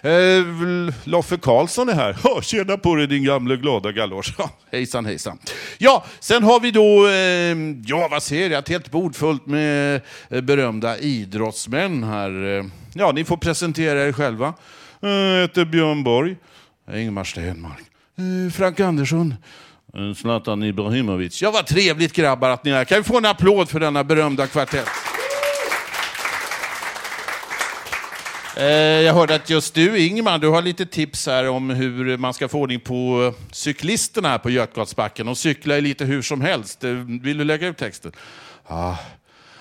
Eh, 0.02 0.94
Loffe 1.04 1.38
Karlsson 1.38 1.90
är 1.90 1.94
här. 1.94 2.18
Oh, 2.24 2.42
tjena 2.42 2.78
på 2.78 2.96
dig 2.96 3.08
din 3.08 3.24
gamle 3.24 3.56
glada 3.56 3.92
galosch. 3.92 4.34
Ja, 4.38 4.50
hejsan 4.72 5.06
hejsan. 5.06 5.38
Ja, 5.78 6.06
sen 6.20 6.44
har 6.44 6.60
vi 6.60 6.72
då, 6.72 7.08
eh, 7.08 7.78
ja 7.86 8.08
vad 8.12 8.24
ser 8.24 8.50
jag, 8.50 8.60
ett 8.60 8.70
helt 8.70 8.92
bord 8.92 9.16
fullt 9.16 9.46
med 9.46 10.02
eh, 10.30 10.42
berömda 10.42 10.98
idrottsmän 10.98 12.04
här. 12.04 12.58
Eh, 12.58 12.66
Ja, 12.94 13.12
ni 13.12 13.26
får 13.26 13.38
presentera 13.38 14.08
er 14.08 14.12
själva. 14.12 14.54
Eh, 15.04 15.10
Jag 15.10 15.42
heter 15.42 15.66
Björn 15.66 16.04
Borg. 16.04 16.36
Ingmar 16.94 17.24
Stenmark. 17.24 17.82
Frank 18.54 18.80
Andersson. 18.80 19.34
Zlatan 20.18 20.64
Ibrahimovic. 20.64 21.42
Ja, 21.42 21.52
vad 21.52 21.68
trevligt 21.68 22.14
grabbar 22.14 22.50
att 22.50 22.64
ni 22.64 22.72
är 22.72 22.76
här. 22.76 22.86
Kan 22.86 22.98
vi 22.98 23.04
få 23.04 23.18
en 23.18 23.26
applåd 23.26 23.70
för 23.70 23.80
denna 23.80 24.04
berömda 24.04 24.48
kvartett? 24.48 24.88
Eh, 28.60 28.66
jag 29.02 29.14
hörde 29.14 29.36
att 29.36 29.50
just 29.50 29.74
du, 29.74 30.00
Ingmar, 30.00 30.38
du 30.38 30.48
har 30.48 30.62
lite 30.62 30.86
tips 30.86 31.28
här 31.28 31.50
om 31.50 31.70
hur 31.70 32.18
man 32.18 32.34
ska 32.34 32.48
få 32.48 32.60
ordning 32.60 32.80
på 32.80 33.24
eh, 33.24 33.44
cyklisterna 33.52 34.30
här 34.30 34.38
på 34.38 34.50
Götgatsbacken. 34.50 35.26
De 35.26 35.36
cyklar 35.36 35.76
ju 35.76 35.82
lite 35.82 36.06
hur 36.06 36.22
som 36.22 36.42
helst. 36.42 36.84
Eh, 36.84 36.92
vill 36.92 37.38
du 37.38 37.44
lägga 37.44 37.68
ut 37.68 37.78
texten? 37.78 38.12
Ja, 38.68 39.00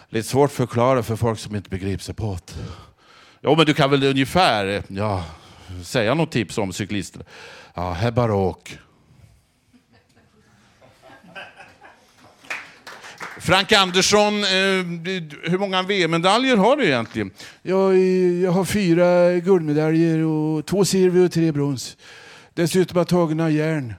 lite 0.09 0.29
svårt 0.29 0.51
att 0.51 0.57
förklara 0.57 1.03
för 1.03 1.17
folk 1.17 1.39
som 1.39 1.57
inte 1.57 1.71
begriper 1.71 2.05
sig 2.05 2.15
på 2.15 2.39
det. 2.47 2.53
Ja, 3.41 3.55
men 3.57 3.67
du 3.67 3.75
kan 3.75 3.91
väl 3.91 4.05
ungefär 4.05 4.83
ja, 4.89 5.25
säga 5.85 6.15
något 6.15 6.33
tips 6.33 6.59
om 6.59 6.73
cyklisterna? 6.73 7.25
Ja, 7.75 7.93
här 7.93 8.11
bara 8.11 8.35
Frank 13.41 13.73
Andersson, 13.73 14.35
eh, 14.45 14.49
hur 15.51 15.59
många 15.59 15.83
VM-medaljer 15.83 16.57
har 16.57 16.77
du 16.77 16.85
egentligen? 16.85 17.31
Jag, 17.63 17.99
jag 18.43 18.51
har 18.51 18.65
fyra 18.65 19.33
guldmedaljer, 19.39 20.25
och 20.25 20.67
två 20.67 20.85
silver 20.85 21.25
och 21.25 21.33
tre 21.33 21.53
brons. 21.53 21.97
Dessutom 22.55 22.97
har 22.97 23.01
jag 23.01 23.09
tagit 23.09 23.37
några 23.37 23.51
järn. 23.51 23.95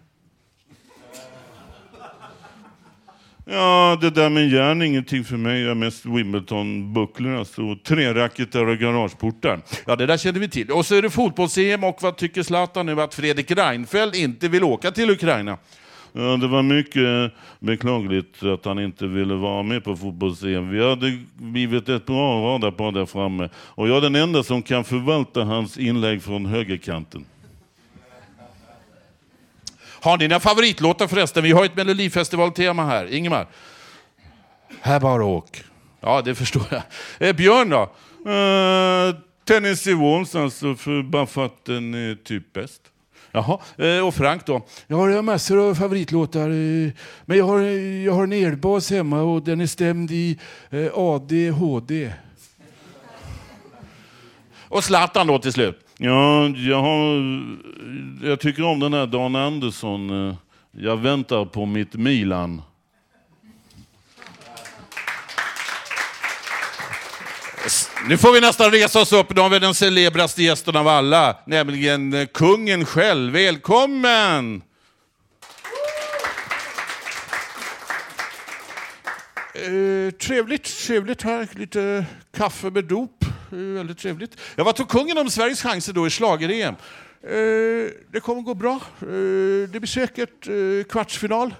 Ja, 3.49 3.97
det 4.01 4.09
där 4.09 4.29
med 4.29 4.49
järn 4.49 4.81
är 4.81 4.85
ingenting 4.85 5.23
för 5.23 5.37
mig. 5.37 5.61
Jag 5.61 5.71
är 5.71 5.75
mest 5.75 6.05
Wimbledon-bucklor, 6.05 7.39
alltså 7.39 7.61
tre 7.83 8.13
racketar 8.13 8.65
och 8.65 8.77
garageportar. 8.77 9.61
Ja, 9.85 9.95
det 9.95 10.05
där 10.05 10.17
känner 10.17 10.39
vi 10.39 10.49
till. 10.49 10.71
Och 10.71 10.85
så 10.85 10.95
är 10.95 11.01
det 11.01 11.09
fotbolls-EM 11.09 11.83
och 11.83 11.97
vad 12.01 12.17
tycker 12.17 12.43
Zlatan 12.43 12.85
nu 12.85 13.01
att 13.01 13.13
Fredrik 13.13 13.51
Reinfeldt 13.51 14.15
inte 14.15 14.47
vill 14.47 14.63
åka 14.63 14.91
till 14.91 15.09
Ukraina? 15.09 15.57
Ja, 16.19 16.37
det 16.37 16.47
var 16.47 16.63
mycket 16.63 17.31
beklagligt 17.59 18.43
att 18.43 18.65
han 18.65 18.79
inte 18.79 19.07
ville 19.07 19.33
vara 19.33 19.63
med 19.63 19.83
på 19.83 19.95
fotbolls-EM. 19.95 20.69
Vi 20.69 20.89
hade 20.89 21.19
blivit 21.33 21.89
ett 21.89 22.05
bra 22.05 22.53
radarpar 22.53 22.91
där 22.91 23.05
framme. 23.05 23.49
Och 23.55 23.87
jag 23.87 23.97
är 23.97 24.01
den 24.01 24.15
enda 24.15 24.43
som 24.43 24.61
kan 24.61 24.83
förvalta 24.83 25.43
hans 25.43 25.77
inlägg 25.77 26.23
från 26.23 26.45
högerkanten. 26.45 27.25
Har 29.79 30.17
ni 30.17 30.27
några 30.27 30.39
favoritlåtar 30.39 31.07
förresten? 31.07 31.43
Vi 31.43 31.51
har 31.51 31.65
ett 31.65 31.75
melodifestivaltema 31.75 32.85
här. 32.85 33.13
Ingemar? 33.13 33.47
Här 34.81 34.99
bara 34.99 35.25
åk. 35.25 35.63
Ja, 35.99 36.21
det 36.21 36.35
förstår 36.35 36.63
jag. 36.69 36.81
Eh, 37.29 37.35
Björn 37.35 37.69
då? 37.69 37.81
Eh, 38.31 39.15
Tennessee 39.45 39.93
Walls 39.93 40.35
alltså, 40.35 40.75
för 40.75 41.03
bara 41.03 41.25
för 41.25 41.45
att 41.45 41.65
den 41.65 41.93
är 41.93 42.15
typ 42.15 42.53
bäst. 42.53 42.81
Jaha, 43.37 43.59
eh, 43.97 44.07
och 44.07 44.13
Frank 44.15 44.45
då? 44.45 44.61
Jag 44.87 44.97
har 44.97 45.21
massor 45.21 45.69
av 45.69 45.75
favoritlåtar. 45.75 46.49
eh, 46.49 46.91
Men 47.25 47.37
jag 47.37 47.45
har, 47.45 47.59
jag 48.05 48.13
har 48.13 48.23
en 48.23 48.33
elbas 48.33 48.91
hemma 48.91 49.21
och 49.21 49.41
den 49.43 49.61
är 49.61 49.65
stämd 49.65 50.11
i 50.11 50.37
eh, 50.69 50.87
ADHD. 50.93 52.11
Och 54.69 54.83
Zlatan 54.83 55.27
då 55.27 55.39
till 55.39 55.53
slut? 55.53 55.79
Ja, 55.97 56.47
jag, 56.47 56.81
har, 56.81 57.21
jag 58.27 58.39
tycker 58.39 58.63
om 58.63 58.79
den 58.79 58.93
här 58.93 59.07
Dan 59.07 59.35
Andersson. 59.35 60.35
Jag 60.71 60.97
väntar 60.97 61.45
på 61.45 61.65
mitt 61.65 61.93
Milan. 61.93 62.61
Nu 68.07 68.17
får 68.17 68.33
vi 68.33 68.41
nästan 68.41 68.71
resa 68.71 69.01
oss 69.01 69.13
upp. 69.13 69.35
Nu 69.35 69.41
har 69.41 69.49
vi 69.49 69.59
den 69.59 69.73
celebraste 69.73 70.43
gästen 70.43 70.75
av 70.75 70.87
alla, 70.87 71.37
nämligen 71.45 72.13
eh, 72.13 72.25
kungen 72.25 72.85
själv. 72.85 73.33
Välkommen! 73.33 74.61
Eh, 79.53 80.11
trevligt, 80.11 80.85
trevligt 80.87 81.21
här. 81.21 81.47
Lite 81.55 82.05
kaffe 82.37 82.69
med 82.69 82.85
dop. 82.85 83.25
Eh, 83.51 83.57
väldigt 83.57 83.97
trevligt. 83.97 84.37
Ja, 84.55 84.63
vad 84.63 84.75
tror 84.75 84.87
kungen 84.87 85.17
om 85.17 85.29
Sveriges 85.29 85.61
chanser 85.61 85.93
då 85.93 86.07
i 86.07 86.09
schlager-EM? 86.09 86.75
Eh, 87.23 87.91
det 88.11 88.19
kommer 88.21 88.41
gå 88.41 88.53
bra. 88.53 88.75
Eh, 89.01 89.69
det 89.69 89.79
blir 89.79 89.87
säkert 89.87 90.47
eh, 90.47 90.83
kvartsfinal. 90.89 91.53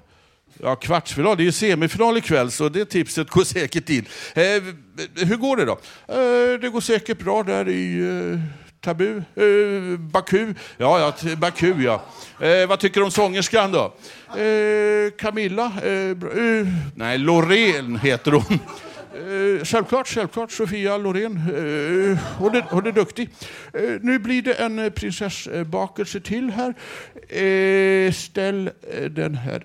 Ja, 0.61 0.75
kvartsfinal. 0.75 1.37
Det 1.37 1.43
är 1.43 1.45
ju 1.45 1.51
semifinal 1.51 2.17
ikväll, 2.17 2.51
så 2.51 2.69
det 2.69 2.85
tipset 2.85 3.29
går 3.29 3.43
säkert 3.43 3.89
in. 3.89 4.05
Eh, 4.33 4.43
hur 5.25 5.35
går 5.35 5.57
det 5.57 5.65
då? 5.65 5.79
Eh, 6.07 6.59
det 6.59 6.69
går 6.69 6.81
säkert 6.81 7.19
bra 7.19 7.43
där 7.43 7.69
i 7.69 7.99
eh, 7.99 8.39
Tabu. 8.81 9.17
Eh, 9.17 9.99
Baku. 9.99 10.53
Ja, 10.77 10.99
ja, 11.23 11.35
Baku 11.35 11.73
ja. 11.83 12.03
Eh, 12.47 12.67
vad 12.67 12.79
tycker 12.79 12.99
du 12.99 13.05
om 13.05 13.11
sångerskan 13.11 13.71
då? 13.71 13.93
Eh, 14.41 15.11
Camilla? 15.17 15.71
Eh, 15.83 15.91
eh, 15.91 16.67
nej, 16.95 17.17
Loreen 17.17 17.99
heter 17.99 18.31
hon. 18.31 18.59
Eh, 19.17 19.65
självklart, 19.65 20.07
självklart. 20.07 20.51
Sofia 20.51 20.97
Loreen. 20.97 21.35
Eh, 21.37 22.17
hon, 22.37 22.55
är, 22.55 22.65
hon 22.69 22.87
är 22.87 22.91
duktig. 22.91 23.29
Eh, 23.73 23.81
nu 24.01 24.19
blir 24.19 24.41
det 24.41 24.53
en 24.53 24.91
prinsessbakelse 24.95 26.19
till 26.19 26.51
här. 26.51 26.73
Eh, 27.43 28.11
ställ 28.11 28.69
eh, 28.93 29.03
den 29.03 29.35
här 29.35 29.63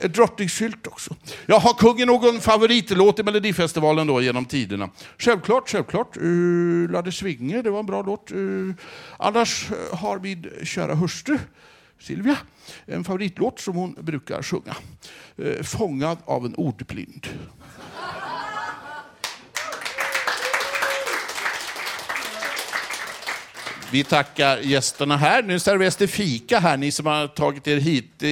ett 0.00 0.14
Drottningsylt 0.14 0.86
också. 0.86 1.16
Ja, 1.46 1.58
har 1.58 1.74
kungen 1.74 2.06
någon 2.06 2.40
favoritlåt 2.40 3.18
i 3.18 3.22
Melodifestivalen 3.22 4.06
då 4.06 4.22
genom 4.22 4.44
tiderna? 4.44 4.90
Självklart, 5.18 5.68
självklart. 5.68 6.16
Eh, 6.16 6.22
uh, 6.22 6.90
Ladde 6.90 7.12
Svinge, 7.12 7.62
det 7.62 7.70
var 7.70 7.80
en 7.80 7.86
bra 7.86 8.02
låt. 8.02 8.32
Uh, 8.32 8.74
annars 9.16 9.70
eh, 9.70 9.98
har 9.98 10.18
min 10.18 10.50
kära 10.62 10.94
hustru 10.94 11.38
Silvia 12.00 12.36
en 12.86 13.04
favoritlåt 13.04 13.60
som 13.60 13.74
hon 13.74 13.96
brukar 14.00 14.42
sjunga. 14.42 14.76
Uh, 15.38 15.62
Fångad 15.62 16.18
av 16.24 16.46
en 16.46 16.54
ordblind. 16.54 17.26
Vi 23.92 24.04
tackar 24.04 24.58
gästerna 24.58 25.16
här. 25.16 25.42
Nu 25.42 25.58
serveras 25.58 25.96
det 25.96 26.06
fika 26.06 26.58
här, 26.58 26.76
ni 26.76 26.92
som 26.92 27.06
har 27.06 27.26
tagit 27.26 27.68
er 27.68 27.76
hit. 27.76 28.22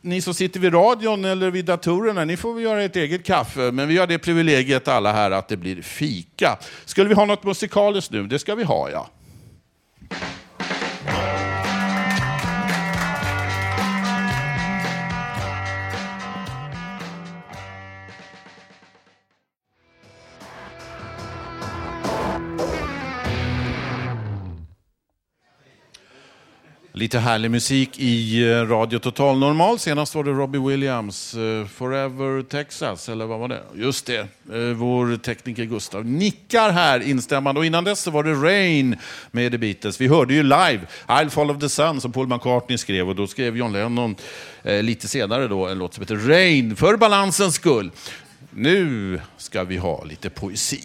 Ni 0.00 0.20
som 0.20 0.34
sitter 0.34 0.60
vid 0.60 0.74
radion 0.74 1.24
eller 1.24 1.50
vid 1.50 1.64
datorerna, 1.64 2.24
ni 2.24 2.36
får 2.36 2.54
väl 2.54 2.62
göra 2.62 2.82
ert 2.82 2.96
eget 2.96 3.24
kaffe. 3.24 3.60
Men 3.72 3.88
vi 3.88 3.98
har 3.98 4.06
det 4.06 4.18
privilegiet 4.18 4.88
alla 4.88 5.12
här 5.12 5.30
att 5.30 5.48
det 5.48 5.56
blir 5.56 5.82
fika. 5.82 6.58
Skulle 6.84 7.08
vi 7.08 7.14
ha 7.14 7.24
något 7.24 7.44
musikaliskt 7.44 8.10
nu? 8.10 8.26
Det 8.26 8.38
ska 8.38 8.54
vi 8.54 8.64
ha, 8.64 8.90
ja. 8.90 9.08
Lite 26.98 27.18
härlig 27.18 27.50
musik 27.50 27.98
i 27.98 28.42
eh, 28.50 28.68
Radio 28.68 28.98
Total 28.98 29.38
Normal. 29.38 29.78
Senast 29.78 30.14
var 30.14 30.24
det 30.24 30.30
Robbie 30.30 30.58
Williams, 30.58 31.34
eh, 31.34 31.66
Forever 31.66 32.42
Texas, 32.42 33.08
eller 33.08 33.26
vad 33.26 33.38
var 33.38 33.48
det? 33.48 33.62
Just 33.74 34.06
det, 34.06 34.18
eh, 34.18 34.58
vår 34.76 35.16
tekniker 35.16 35.64
Gustav 35.64 36.06
nickar 36.06 36.70
här 36.70 37.00
instämmande. 37.00 37.58
Och 37.58 37.66
innan 37.66 37.84
dess 37.84 38.00
så 38.00 38.10
var 38.10 38.22
det 38.22 38.34
Rain 38.34 38.96
med 39.30 39.52
The 39.52 39.58
Beatles. 39.58 40.00
Vi 40.00 40.08
hörde 40.08 40.34
ju 40.34 40.42
live 40.42 40.80
I'll 41.06 41.28
Follow 41.28 41.60
the 41.60 41.68
Sun 41.68 42.00
som 42.00 42.12
Paul 42.12 42.26
McCartney 42.26 42.78
skrev 42.78 43.08
och 43.08 43.16
då 43.16 43.26
skrev 43.26 43.56
John 43.56 43.72
Lennon 43.72 44.16
lite 44.62 45.08
senare 45.08 45.48
då 45.48 45.66
en 45.66 45.78
låt 45.78 45.94
som 45.94 46.02
heter 46.02 46.16
Rain, 46.16 46.76
för 46.76 46.96
balansens 46.96 47.54
skull. 47.54 47.90
Nu 48.50 49.20
ska 49.36 49.64
vi 49.64 49.76
ha 49.76 50.04
lite 50.04 50.30
poesi. 50.30 50.84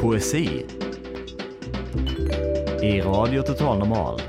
Poesi 0.00 0.64
i 2.82 3.00
Radio 3.00 3.42
Total 3.42 3.78
Normal. 3.78 4.20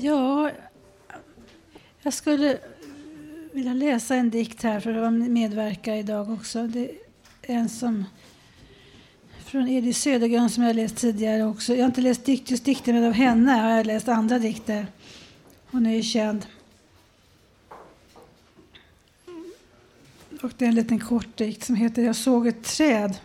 Ja, 0.00 0.50
jag 2.02 2.12
skulle 2.12 2.58
vilja 3.52 3.74
läsa 3.74 4.14
en 4.14 4.30
dikt 4.30 4.62
här 4.62 4.80
för 4.80 4.94
att 4.94 5.12
medverka 5.12 5.96
idag 5.96 6.30
också. 6.30 6.66
Det 6.66 6.90
är 7.42 7.54
en 7.54 7.68
som 7.68 8.04
från 9.44 9.68
Edith 9.68 9.98
Södergran 9.98 10.50
som 10.50 10.64
jag 10.64 10.76
läst 10.76 10.96
tidigare 10.96 11.44
också. 11.44 11.74
Jag 11.74 11.80
har 11.80 11.86
inte 11.86 12.00
läst 12.00 12.24
dikt, 12.24 12.50
just 12.50 12.64
dikter, 12.64 12.92
men 12.92 13.04
av 13.04 13.12
henne 13.12 13.52
har 13.52 13.70
jag 13.70 13.86
läst 13.86 14.08
andra 14.08 14.38
dikter. 14.38 14.86
Hon 15.70 15.86
är 15.86 15.94
ju 15.94 16.02
känd. 16.02 16.46
Och 20.42 20.52
det 20.58 20.64
är 20.64 20.68
en 20.68 20.74
liten 20.74 20.98
kort 20.98 21.36
dikt 21.36 21.64
som 21.64 21.74
heter 21.74 22.02
Jag 22.02 22.16
såg 22.16 22.46
ett 22.46 22.64
träd. 22.64 23.18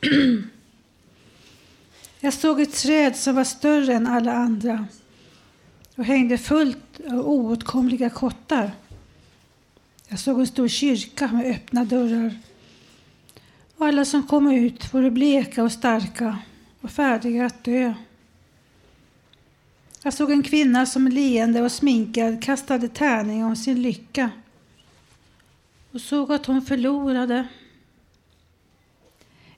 Jag 2.20 2.34
såg 2.34 2.60
ett 2.60 2.74
träd 2.74 3.16
som 3.16 3.34
var 3.34 3.44
större 3.44 3.94
än 3.94 4.06
alla 4.06 4.32
andra 4.32 4.86
och 5.94 6.04
hängde 6.04 6.38
fullt 6.38 7.00
av 7.06 7.28
oåtkomliga 7.28 8.10
kottar. 8.10 8.70
Jag 10.08 10.18
såg 10.18 10.40
en 10.40 10.46
stor 10.46 10.68
kyrka 10.68 11.28
med 11.28 11.46
öppna 11.46 11.84
dörrar 11.84 12.34
Och 13.76 13.86
alla 13.86 14.04
som 14.04 14.26
kom 14.26 14.50
ut 14.50 14.94
vore 14.94 15.10
bleka 15.10 15.62
och 15.62 15.72
starka 15.72 16.38
och 16.80 16.90
färdiga 16.90 17.46
att 17.46 17.64
dö. 17.64 17.94
Jag 20.02 20.14
såg 20.14 20.30
en 20.30 20.42
kvinna 20.42 20.86
som 20.86 21.08
leende 21.08 21.62
och 21.62 21.72
sminkad 21.72 22.42
kastade 22.42 22.88
tärning 22.88 23.44
om 23.44 23.56
sin 23.56 23.82
lycka 23.82 24.30
och 25.92 26.00
såg 26.00 26.32
att 26.32 26.46
hon 26.46 26.62
förlorade. 26.62 27.48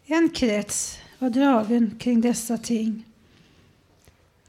En 0.04 0.30
krets 0.30 0.98
var 1.18 1.30
dragen 1.30 1.98
kring 1.98 2.20
dessa 2.20 2.58
ting. 2.58 3.04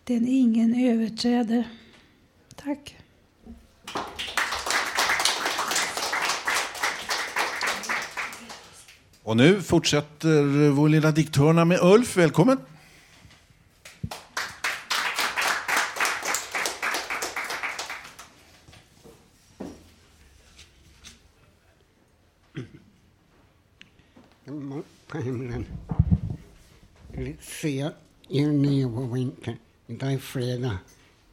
Den 0.03 0.27
ingen 0.27 0.89
överträder. 0.89 1.69
Tack. 2.55 2.97
Och 9.23 9.37
nu 9.37 9.61
fortsätter 9.61 10.69
vår 10.69 10.89
lilla 10.89 11.11
diktörna 11.11 11.65
med 11.65 11.79
Ulf. 11.81 12.17
Välkommen! 12.17 12.57
på 25.13 25.19
himlen. 25.19 25.65
Se 27.41 27.89
juni 28.27 28.85
och 28.85 29.17
vinter. 30.03 30.11
Idag 30.11 30.13
är 30.13 30.17
fredag. 30.17 30.77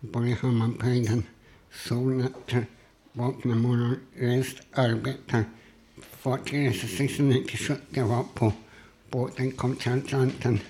Bor 0.00 0.26
i 0.26 0.32
Hammarbyhöjden. 0.32 1.24
Solnätter. 1.72 2.66
Vaknar 3.12 3.54
morgon. 3.54 3.96
Rest. 4.14 4.56
Arbetar. 4.72 5.44
Fartyget 6.22 6.74
reser 6.74 7.04
1970 7.04 8.04
var 8.04 8.24
på 8.34 8.52
båten 9.10 9.52
kom 9.52 9.76
till 9.76 9.92
Atlanten. 9.92 10.60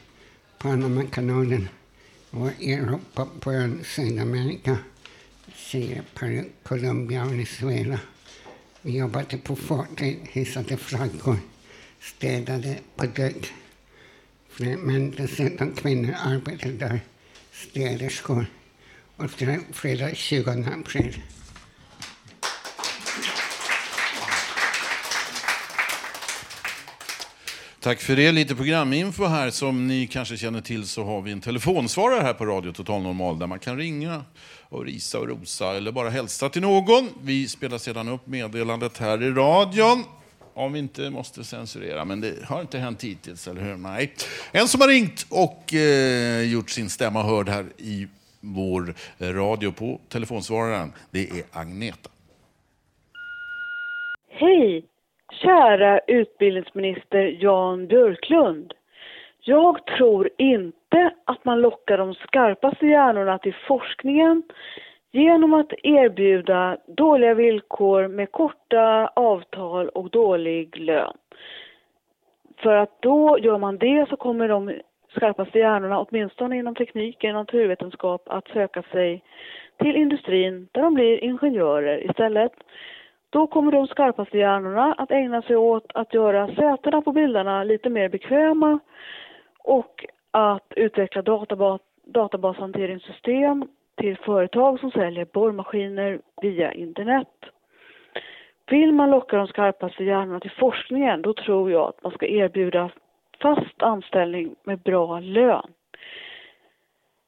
Panamakanalen. 0.58 1.68
Och 2.30 2.62
Europa 2.62 3.26
på 3.40 3.52
ön 3.52 3.84
Sydamerika. 3.84 4.78
Chile, 5.54 6.02
Peru, 6.14 6.44
Colombia 6.62 7.24
Venezuela. 7.24 8.00
Vi 8.82 8.98
jobbade 8.98 9.38
på 9.38 9.56
fartyg, 9.56 10.18
hissade 10.32 10.76
flaggor 10.76 11.36
städade 12.00 12.78
på 12.96 13.06
däck. 13.06 13.52
Men 14.58 15.10
dessutom 15.10 15.74
kvinnor 15.74 16.14
arbetade 16.24 16.72
där, 16.72 17.00
städerskor. 17.68 18.46
Och 19.16 19.30
fredag 19.72 20.14
20 20.14 20.50
april. 20.50 21.22
Tack 27.80 28.00
för 28.00 28.16
det. 28.16 28.32
Lite 28.32 28.54
programinfo 28.54 29.24
här. 29.24 29.50
Som 29.50 29.86
ni 29.86 30.06
kanske 30.06 30.36
känner 30.36 30.60
till 30.60 30.86
så 30.86 31.04
har 31.04 31.22
vi 31.22 31.32
en 31.32 31.40
telefonsvarare 31.40 32.22
här 32.22 32.34
på 32.34 32.46
Radio 32.46 32.72
Total 32.72 33.02
Normal 33.02 33.38
där 33.38 33.46
man 33.46 33.58
kan 33.58 33.76
ringa 33.76 34.24
och 34.68 34.84
risa 34.84 35.18
och 35.18 35.28
rosa 35.28 35.76
eller 35.76 35.92
bara 35.92 36.10
hälsa 36.10 36.48
till 36.48 36.62
någon. 36.62 37.08
Vi 37.22 37.48
spelar 37.48 37.78
sedan 37.78 38.08
upp 38.08 38.26
meddelandet 38.26 38.98
här 38.98 39.22
i 39.22 39.30
radion. 39.30 40.04
Om 40.60 40.72
vi 40.72 40.78
inte 40.78 41.10
måste 41.10 41.44
censurera, 41.44 42.04
men 42.04 42.20
det 42.20 42.44
har 42.48 42.60
inte 42.60 42.78
hänt 42.78 43.04
hittills, 43.04 43.48
eller 43.48 43.60
hur? 43.60 43.76
Nej. 43.76 44.12
En 44.52 44.68
som 44.68 44.80
har 44.80 44.88
ringt 44.88 45.26
och 45.30 45.74
eh, 45.74 46.52
gjort 46.52 46.70
sin 46.70 46.88
stämma 46.90 47.22
hörd 47.22 47.48
här 47.48 47.64
i 47.76 48.08
vår 48.40 48.94
eh, 49.18 49.28
radio 49.28 49.72
på 49.72 50.00
telefonsvararen, 50.08 50.92
det 51.10 51.20
är 51.20 51.42
Agneta. 51.52 52.10
Hej, 54.28 54.84
kära 55.42 55.98
utbildningsminister 55.98 57.36
Jan 57.40 57.86
Björklund. 57.86 58.72
Jag 59.40 59.86
tror 59.86 60.30
inte 60.38 61.10
att 61.24 61.44
man 61.44 61.60
lockar 61.60 61.98
de 61.98 62.14
skarpaste 62.14 62.86
hjärnorna 62.86 63.38
till 63.38 63.54
forskningen 63.68 64.42
genom 65.12 65.54
att 65.54 65.72
erbjuda 65.82 66.76
dåliga 66.86 67.34
villkor 67.34 68.08
med 68.08 68.32
korta 68.32 69.06
avtal 69.16 69.88
och 69.88 70.10
dålig 70.10 70.76
lön. 70.76 71.16
För 72.56 72.76
att 72.76 73.02
då 73.02 73.38
gör 73.38 73.58
man 73.58 73.78
det 73.78 74.08
så 74.08 74.16
kommer 74.16 74.48
de 74.48 74.72
skarpaste 75.16 75.58
hjärnorna, 75.58 76.00
åtminstone 76.00 76.56
inom 76.56 76.74
teknik 76.74 77.24
och 77.24 77.32
naturvetenskap, 77.32 78.22
att 78.26 78.48
söka 78.48 78.82
sig 78.82 79.22
till 79.76 79.96
industrin 79.96 80.68
där 80.72 80.82
de 80.82 80.94
blir 80.94 81.24
ingenjörer 81.24 82.10
istället. 82.10 82.52
Då 83.30 83.46
kommer 83.46 83.72
de 83.72 83.86
skarpaste 83.86 84.38
hjärnorna 84.38 84.94
att 84.98 85.10
ägna 85.10 85.42
sig 85.42 85.56
åt 85.56 85.86
att 85.94 86.14
göra 86.14 86.46
sätena 86.54 87.02
på 87.02 87.12
bilderna 87.12 87.64
lite 87.64 87.90
mer 87.90 88.08
bekväma 88.08 88.78
och 89.58 90.06
att 90.30 90.72
utveckla 90.76 91.22
databas 91.22 91.80
databashanteringssystem 92.04 93.68
till 94.00 94.16
företag 94.16 94.80
som 94.80 94.90
säljer 94.90 95.24
borrmaskiner 95.24 96.20
via 96.42 96.72
internet. 96.72 97.28
Vill 98.66 98.92
man 98.92 99.10
locka 99.10 99.36
de 99.36 99.46
skarpaste 99.46 100.04
hjärnorna 100.04 100.40
till 100.40 100.50
forskningen, 100.50 101.22
då 101.22 101.34
tror 101.34 101.70
jag 101.70 101.88
att 101.88 102.02
man 102.02 102.12
ska 102.12 102.26
erbjuda 102.26 102.90
fast 103.42 103.82
anställning 103.82 104.54
med 104.64 104.78
bra 104.78 105.20
lön. 105.20 105.72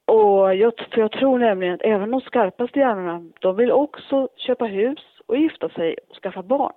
Och 0.05 0.55
jag, 0.55 0.73
för 0.91 1.01
jag 1.01 1.11
tror 1.11 1.39
nämligen 1.39 1.73
att 1.73 1.81
även 1.81 2.11
de 2.11 2.21
skarpaste 2.21 2.79
hjärnorna, 2.79 3.31
de 3.39 3.55
vill 3.55 3.71
också 3.71 4.29
köpa 4.35 4.65
hus 4.65 4.99
och 5.25 5.37
gifta 5.37 5.69
sig 5.69 5.95
och 6.09 6.15
skaffa 6.15 6.43
barn. 6.43 6.73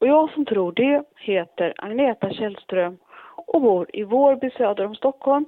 Och 0.00 0.06
jag 0.06 0.30
som 0.30 0.44
tror 0.44 0.72
det 0.72 1.02
heter 1.16 1.74
Agneta 1.76 2.30
Källström 2.30 2.98
och 3.46 3.60
bor 3.60 3.86
i 3.92 4.02
Vårby 4.02 4.50
söder 4.50 4.86
om 4.86 4.94
Stockholm. 4.94 5.44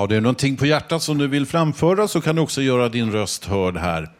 Har 0.00 0.08
du 0.08 0.20
någonting 0.20 0.56
på 0.56 0.66
hjärtat 0.66 1.02
som 1.02 1.18
du 1.18 1.28
vill 1.28 1.46
framföra 1.46 2.08
så 2.08 2.20
kan 2.20 2.36
du 2.36 2.42
också 2.42 2.62
göra 2.62 2.88
din 2.88 3.12
röst 3.12 3.44
hörd 3.44 3.76
här. 3.76 4.10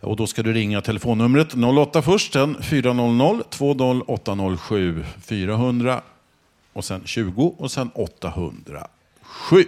Och 0.00 0.16
då 0.16 0.26
ska 0.26 0.42
du 0.42 0.52
ringa 0.52 0.80
telefonnumret 0.80 1.54
08 1.54 2.02
först, 2.02 2.32
sen 2.32 2.62
400 2.62 3.44
20807 3.50 5.04
400 5.22 6.02
och 6.72 6.84
sen 6.84 7.02
20 7.04 7.54
och 7.58 7.70
sen 7.70 7.90
807. 7.94 9.66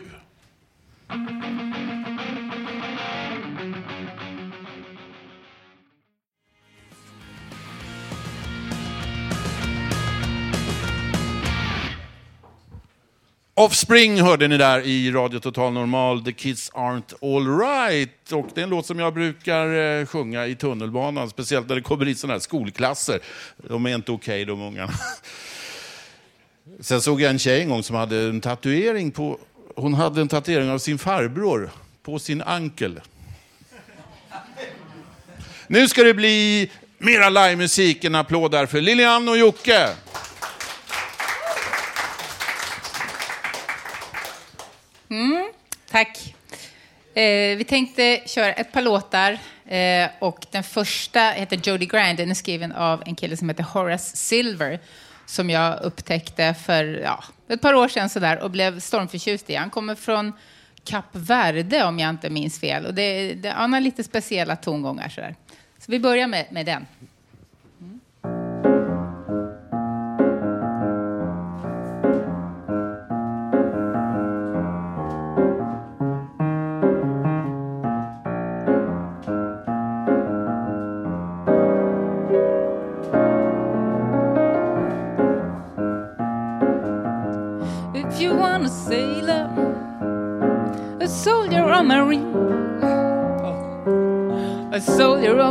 Offspring 13.59 14.23
hörde 14.23 14.49
ni 14.49 14.57
där 14.57 14.81
i 14.81 15.13
Radio 15.13 15.39
Total 15.39 15.73
Normal, 15.73 16.25
The 16.25 16.33
Kids 16.33 16.73
Aren't 16.73 17.15
Alright. 17.23 18.33
Och 18.33 18.49
det 18.55 18.61
är 18.61 18.63
en 18.63 18.71
låt 18.71 18.87
som 18.87 18.99
jag 18.99 19.15
brukar 19.15 19.99
eh, 20.01 20.07
sjunga 20.07 20.47
i 20.47 20.55
tunnelbanan, 20.55 21.31
speciellt 21.31 21.69
när 21.69 21.77
det 21.77 21.83
kommer 21.83 22.07
hit 22.07 22.19
sådana 22.19 22.35
här 22.35 22.41
skolklasser. 22.41 23.21
De 23.57 23.87
är 23.87 23.95
inte 23.95 24.13
okej 24.13 24.43
okay, 24.43 24.45
de 24.45 24.63
ungarna. 24.63 24.93
Sen 26.81 27.01
såg 27.01 27.21
jag 27.21 27.31
en 27.31 27.39
tjej 27.39 27.61
en 27.61 27.69
gång 27.69 27.83
som 27.83 27.97
hade 27.97 28.21
en 28.21 28.41
tatuering 28.41 29.11
på, 29.11 29.39
hon 29.77 29.95
hade 29.95 30.21
en 30.21 30.29
tatuering 30.29 30.71
av 30.71 30.79
sin 30.79 30.99
farbror 30.99 31.71
på 32.03 32.19
sin 32.19 32.43
ankel. 32.43 33.01
Nu 35.67 35.89
ska 35.89 36.03
det 36.03 36.15
bli 36.15 36.71
mera 36.99 37.29
livemusik, 37.29 38.05
en 38.05 38.15
applåd 38.15 38.51
där 38.51 38.67
för 38.67 38.81
Lilian 38.81 39.29
och 39.29 39.39
Jocke. 39.39 39.89
Mm, 45.11 45.53
tack. 45.91 46.35
Eh, 47.15 47.57
vi 47.57 47.65
tänkte 47.69 48.21
köra 48.27 48.53
ett 48.53 48.73
par 48.73 48.83
låtar. 48.83 49.39
Eh, 49.67 50.11
och 50.19 50.47
den 50.51 50.63
första 50.63 51.21
heter 51.21 51.61
Jody 51.63 51.87
Grand. 51.87 52.19
Den 52.19 52.31
är 52.31 52.35
skriven 52.35 52.73
av 52.73 53.03
en 53.07 53.15
kille 53.15 53.37
som 53.37 53.49
heter 53.49 53.65
Horace 53.65 54.17
Silver. 54.17 54.81
Som 55.27 55.51
jag 55.51 55.83
upptäckte 55.83 56.55
för 56.55 56.85
ja, 56.85 57.25
ett 57.49 57.61
par 57.61 57.75
år 57.75 57.89
sedan 57.89 58.09
sådär, 58.09 58.43
och 58.43 58.51
blev 58.51 58.81
stormförtjust 58.81 59.51
i. 59.51 59.55
Han 59.55 59.71
kommer 59.71 59.95
från 59.95 60.33
Kap 60.85 61.05
Verde 61.13 61.85
om 61.85 61.99
jag 61.99 62.11
inte 62.11 62.31
minns 62.31 62.61
fel. 62.61 62.87
Och 62.87 62.95
det, 62.95 63.35
det, 63.35 63.51
han 63.51 63.73
har 63.73 63.81
lite 63.81 64.05
speciella 64.05 64.57
tongångar. 64.57 65.09
Sådär. 65.09 65.35
Så 65.79 65.93
vi 65.93 66.01
börjar 66.01 66.27
med, 66.27 66.47
med 66.51 66.67
den. 66.67 66.87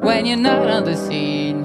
when 0.00 0.26
you're 0.26 0.36
not 0.36 0.68
on 0.68 0.84
the 0.84 0.96
scene. 0.96 1.64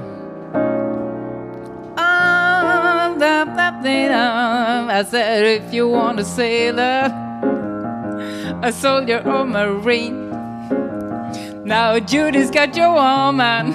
Da, 3.20 3.44
da, 3.44 3.70
da, 3.82 4.08
da. 4.08 4.88
I 4.88 5.04
said, 5.04 5.44
if 5.44 5.74
you 5.74 5.88
want 5.88 6.20
a 6.20 6.24
sailor, 6.24 7.12
a 8.62 8.72
soldier 8.72 9.22
or 9.26 9.44
marine. 9.44 10.30
Now 11.64 11.98
Judy's 11.98 12.50
got 12.50 12.74
your 12.76 12.94
woman 12.94 13.72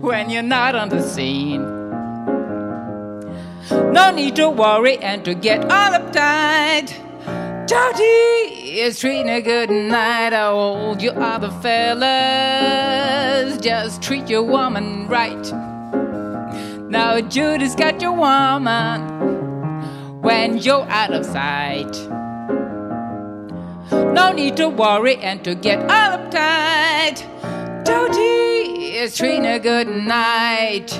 when 0.00 0.30
you're 0.30 0.42
not 0.42 0.76
on 0.76 0.90
the 0.90 1.02
scene. 1.02 1.62
No 3.92 4.12
need 4.14 4.36
to 4.36 4.48
worry 4.48 4.98
and 4.98 5.24
to 5.24 5.34
get 5.34 5.64
all 5.64 5.92
uptight. 5.92 7.09
Jody 7.70 8.80
is 8.80 8.98
treating 8.98 9.28
a 9.28 9.40
good 9.40 9.70
night. 9.70 10.32
I 10.32 10.50
hold 10.50 11.00
you 11.00 11.12
other 11.12 11.50
fellas. 11.62 13.58
Just 13.58 14.02
treat 14.02 14.28
your 14.28 14.42
woman 14.42 15.06
right. 15.06 15.52
Now 16.90 17.20
Judy's 17.20 17.76
got 17.76 18.02
your 18.02 18.14
woman 18.14 19.02
when 20.20 20.58
you're 20.58 20.84
out 20.90 21.12
of 21.12 21.24
sight. 21.24 21.96
No 23.92 24.32
need 24.32 24.56
to 24.56 24.68
worry 24.68 25.18
and 25.18 25.44
to 25.44 25.54
get 25.54 25.78
uptight. 25.86 27.22
Jody 27.86 28.96
is 28.96 29.16
treating 29.16 29.46
a 29.46 29.60
good 29.60 29.86
night. 29.86 30.90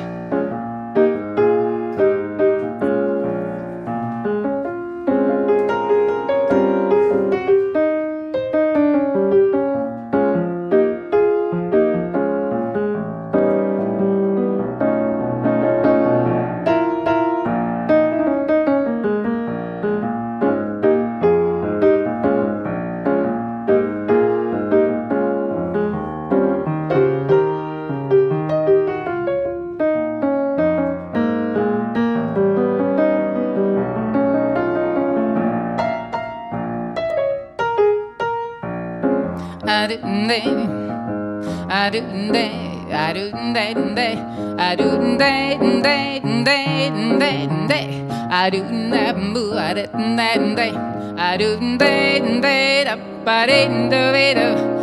Day, 43.53 43.75
day, 43.95 44.17
I 44.59 44.75
do 44.77 45.17
day, 45.19 45.59
day, 45.83 46.21
day, 46.45 46.91
day, 47.19 47.49
day, 47.69 48.09
I 48.31 48.51
do 48.51 48.63
that 48.91 49.17
boo, 49.33 49.57
I 49.57 49.75
do 49.75 49.87
that 50.17 50.57
day, 50.57 50.73
I 51.17 51.37
do 51.37 51.79
day, 51.79 52.41
day, 52.41 52.85
da 52.85 52.97
ba 53.25 53.47
day, 53.47 53.69
da 53.91 54.13
ba. 54.13 54.81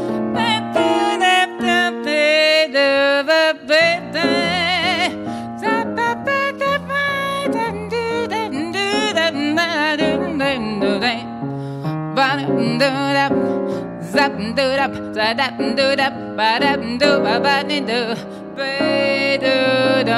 Zap 14.17 14.33
do 14.33 14.65
dap, 14.79 14.93
zadap 15.13 15.57
do 15.77 15.95
dap, 15.95 16.15
badap 16.37 16.81
do 16.99 17.09
babadi 17.23 17.79
do. 17.85 18.36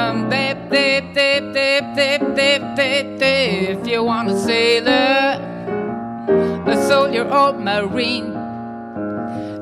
do 0.00 0.10
dum, 0.12 0.30
dip 0.30 0.70
dip 0.70 1.14
dip 1.14 1.52
dip 1.52 1.84
dip 1.94 2.20
dip 2.36 2.62
dip 2.76 3.18
dip. 3.18 3.78
If 3.78 3.86
you 3.86 4.04
want 4.04 4.30
a 4.30 4.38
sailor, 4.38 5.38
a 6.66 6.76
soldier 6.88 7.28
or 7.28 7.52
marine. 7.52 8.32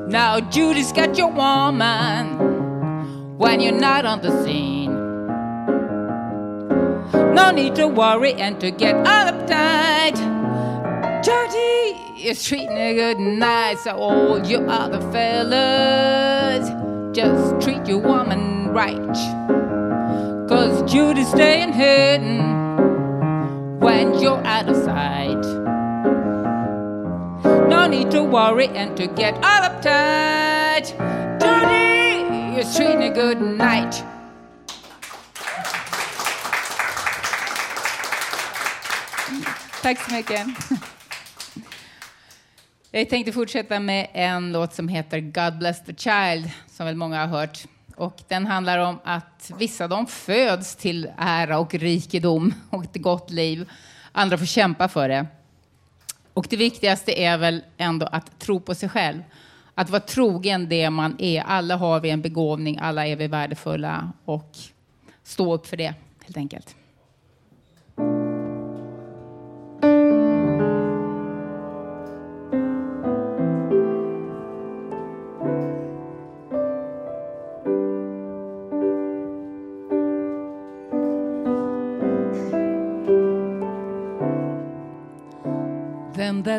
Now 0.09 0.39
Judy's 0.39 0.91
got 0.91 1.17
your 1.17 1.31
woman 1.31 2.37
when 3.37 3.59
you're 3.59 3.79
not 3.79 4.05
on 4.05 4.21
the 4.21 4.31
scene. 4.43 4.93
No 7.35 7.51
need 7.51 7.75
to 7.75 7.87
worry 7.87 8.33
and 8.33 8.59
to 8.61 8.71
get 8.71 8.95
all 8.95 9.31
uptight. 9.31 10.17
Jody 11.23 12.23
is 12.23 12.43
treating 12.43 12.77
a 12.77 12.93
good 12.93 13.19
night, 13.19 13.79
so 13.79 13.91
all 13.91 14.45
you 14.45 14.59
other 14.67 15.01
fellas, 15.11 16.69
just 17.15 17.61
treat 17.61 17.85
your 17.87 17.99
woman 17.99 18.69
right. 18.69 19.68
Cause 20.49 20.81
Judy's 20.91 21.27
staying 21.27 21.73
hidden 21.73 22.39
when 23.79 24.19
you're 24.19 24.43
out 24.43 24.67
of 24.67 24.77
sight. 24.77 25.45
No 27.69 27.87
need 27.87 28.09
to 28.09 28.23
worry 28.23 28.67
and 28.69 28.97
to 28.97 29.05
get 29.05 29.35
all 29.35 29.61
uptight. 29.69 30.89
Judy 31.39 32.59
is 32.59 32.75
treating 32.75 33.03
a 33.03 33.13
good 33.13 33.39
night. 33.39 34.03
Tack 39.83 39.99
så 39.99 40.13
mycket. 40.13 40.47
Jag 42.91 43.09
tänkte 43.09 43.31
fortsätta 43.31 43.79
med 43.79 44.07
en 44.13 44.51
låt 44.51 44.73
som 44.73 44.87
heter 44.87 45.19
God 45.19 45.59
bless 45.59 45.83
the 45.85 45.93
child, 45.93 46.51
som 46.67 46.85
väl 46.85 46.95
många 46.95 47.19
har 47.19 47.27
hört. 47.27 47.67
Och 47.99 48.23
den 48.27 48.45
handlar 48.47 48.77
om 48.77 48.99
att 49.03 49.51
vissa 49.57 49.87
de 49.87 50.07
föds 50.07 50.75
till 50.75 51.11
ära 51.17 51.59
och 51.59 51.75
rikedom 51.75 52.53
och 52.69 52.83
ett 52.83 53.01
gott 53.01 53.29
liv. 53.29 53.69
Andra 54.11 54.37
får 54.37 54.45
kämpa 54.45 54.87
för 54.87 55.09
det. 55.09 55.27
Och 56.33 56.47
det 56.49 56.57
viktigaste 56.57 57.21
är 57.21 57.37
väl 57.37 57.63
ändå 57.77 58.05
att 58.05 58.39
tro 58.39 58.59
på 58.59 58.75
sig 58.75 58.89
själv. 58.89 59.23
Att 59.75 59.89
vara 59.89 59.99
trogen 59.99 60.69
det 60.69 60.89
man 60.89 61.15
är. 61.19 61.41
Alla 61.41 61.75
har 61.75 61.99
vi 61.99 62.09
en 62.09 62.21
begåvning, 62.21 62.77
alla 62.81 63.07
är 63.07 63.15
vi 63.15 63.27
värdefulla 63.27 64.11
och 64.25 64.57
stå 65.23 65.53
upp 65.53 65.67
för 65.67 65.77
det 65.77 65.93
helt 66.25 66.37
enkelt. 66.37 66.75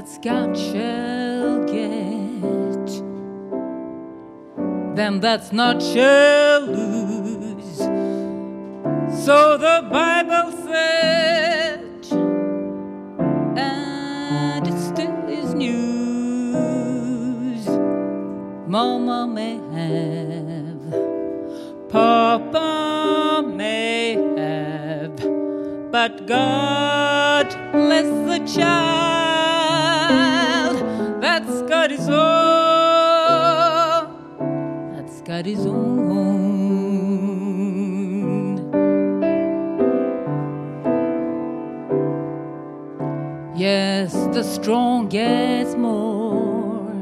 That's 0.00 0.16
got 0.16 0.56
shall 0.56 1.64
get, 1.66 2.86
them 4.96 5.20
that's 5.20 5.52
not 5.52 5.82
shall 5.82 6.62
lose. 6.62 7.76
So 9.26 9.58
the 9.58 9.86
Bible 9.92 10.52
said, 10.64 12.06
and 13.58 14.66
it 14.66 14.78
still 14.80 15.28
is 15.28 15.52
news. 15.52 16.08
Mama 18.66 19.26
may 19.26 19.60
have, 19.76 20.80
Papa 21.90 23.42
may 23.46 24.14
have, 24.38 25.16
but 25.92 26.26
God 26.26 27.48
bless 27.72 28.08
the 28.30 28.38
child 28.58 29.09
own. 35.46 36.20
Yes, 43.56 44.12
the 44.34 44.42
strong 44.42 45.08
gets 45.08 45.74
more, 45.74 46.92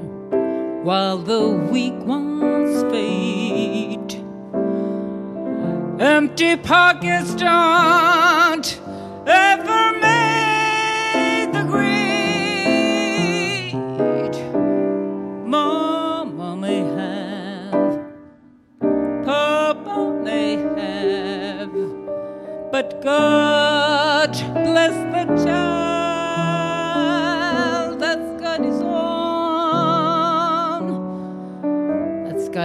while 0.82 1.18
the 1.18 1.48
weak 1.70 1.98
ones 2.04 2.82
fade. 2.92 4.24
Empty 6.00 6.56
pockets 6.56 7.34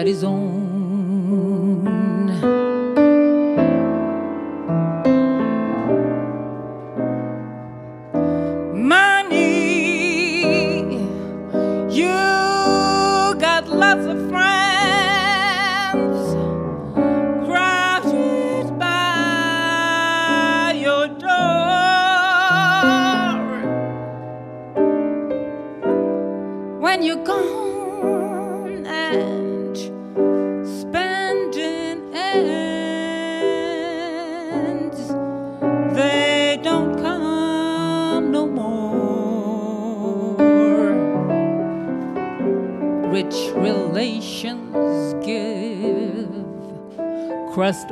horizon 0.04 0.63
rest 47.74 47.92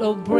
crust 0.00 0.18
of 0.18 0.39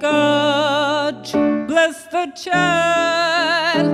God 0.00 1.30
bless 1.68 2.04
the 2.06 2.32
child 2.34 3.86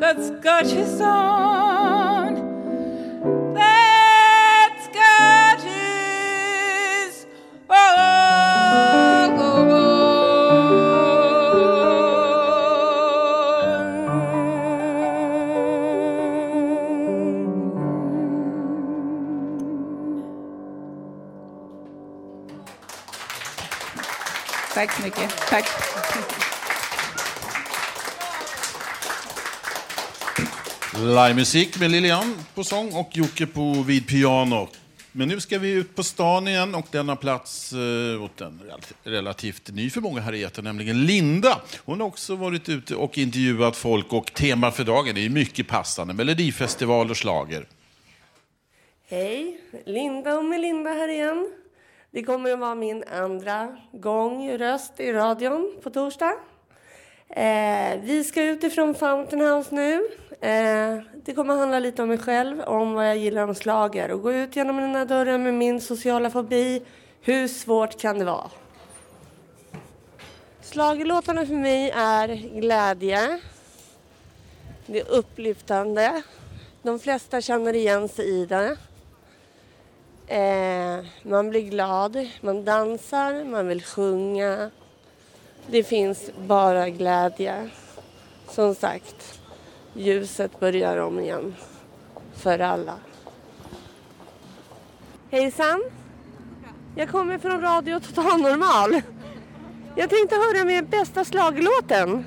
that's 0.00 0.30
got 0.42 0.66
his 0.66 1.00
own. 1.00 2.31
Tack 24.82 24.92
så 24.92 25.02
mycket. 25.02 25.30
Tack. 25.48 25.64
Livemusik 30.96 31.80
med 31.80 31.90
Lilian 31.90 32.34
på 32.54 32.64
sång 32.64 32.92
och 32.92 33.10
Jocke 33.12 33.46
på 33.46 33.72
vid 33.72 34.06
piano. 34.06 34.68
Men 35.12 35.28
nu 35.28 35.40
ska 35.40 35.58
vi 35.58 35.70
ut 35.70 35.94
på 35.94 36.02
stan 36.02 36.48
igen 36.48 36.74
och 36.74 36.86
denna 36.90 37.16
plats 37.16 37.72
eh, 37.72 38.22
åt 38.24 38.40
en 38.40 38.60
relativt 39.02 39.70
ny 39.70 39.90
för 39.90 40.00
många 40.00 40.20
här 40.20 40.32
i 40.32 40.42
etern, 40.42 40.64
nämligen 40.64 41.06
Linda. 41.06 41.60
Hon 41.84 42.00
har 42.00 42.06
också 42.06 42.36
varit 42.36 42.68
ute 42.68 42.94
och 42.94 43.18
intervjuat 43.18 43.76
folk 43.76 44.12
och 44.12 44.34
tema 44.34 44.70
för 44.70 44.84
dagen 44.84 45.16
är 45.16 45.28
mycket 45.28 45.68
passande, 45.68 46.14
Melodifestival 46.14 47.10
och 47.10 47.16
slager. 47.16 47.66
Hej, 49.08 49.60
Linda 49.86 50.34
och 50.38 50.44
Melinda 50.44 50.90
här 50.90 51.08
igen. 51.08 51.61
Det 52.14 52.22
kommer 52.22 52.52
att 52.52 52.58
vara 52.58 52.74
min 52.74 53.04
andra 53.12 53.76
gång 53.92 54.58
röst 54.58 55.00
i 55.00 55.12
radion 55.12 55.76
på 55.82 55.90
torsdag. 55.90 56.32
Eh, 57.28 58.00
vi 58.02 58.24
ska 58.24 58.42
ut 58.42 58.64
ifrån 58.64 58.94
Fountain 58.94 59.42
House 59.42 59.74
nu. 59.74 59.94
Eh, 60.40 60.98
det 61.24 61.34
kommer 61.34 61.54
att 61.54 61.60
handla 61.60 61.78
lite 61.78 62.02
om 62.02 62.08
mig 62.08 62.18
själv, 62.18 62.60
om 62.60 62.92
vad 62.92 63.08
jag 63.08 63.16
gillar 63.16 63.42
om 63.42 63.54
slager 63.54 64.10
och 64.10 64.22
gå 64.22 64.32
ut 64.32 64.56
genom 64.56 64.76
den 64.76 64.94
här 64.94 65.04
dörren 65.04 65.42
med 65.42 65.54
min 65.54 65.80
sociala 65.80 66.30
fobi. 66.30 66.82
Hur 67.20 67.48
svårt 67.48 68.00
kan 68.00 68.18
det 68.18 68.24
vara? 68.24 68.50
Schlagerlåtarna 70.62 71.46
för 71.46 71.54
mig 71.54 71.90
är 71.90 72.28
glädje. 72.60 73.40
Det 74.86 75.00
är 75.00 75.10
upplyftande. 75.10 76.22
De 76.82 76.98
flesta 76.98 77.40
känner 77.40 77.74
igen 77.74 78.08
sig 78.08 78.28
i 78.28 78.46
det. 78.46 78.76
Eh, 80.26 81.04
man 81.22 81.50
blir 81.50 81.70
glad, 81.70 82.28
man 82.40 82.64
dansar, 82.64 83.44
man 83.44 83.68
vill 83.68 83.82
sjunga. 83.82 84.70
Det 85.66 85.82
finns 85.82 86.30
bara 86.46 86.88
glädje. 86.88 87.70
Som 88.48 88.74
sagt, 88.74 89.40
ljuset 89.94 90.60
börjar 90.60 90.96
om 90.96 91.20
igen. 91.20 91.54
För 92.34 92.58
alla. 92.58 92.94
Hejsan! 95.30 95.82
Jag 96.96 97.08
kommer 97.08 97.38
från 97.38 97.60
Radio 97.60 98.00
Total 98.00 98.40
Normal. 98.40 99.02
Jag 99.96 100.10
tänkte 100.10 100.36
höra 100.36 100.64
med 100.64 100.88
bästa 100.88 101.24
slaglåten. 101.24 102.24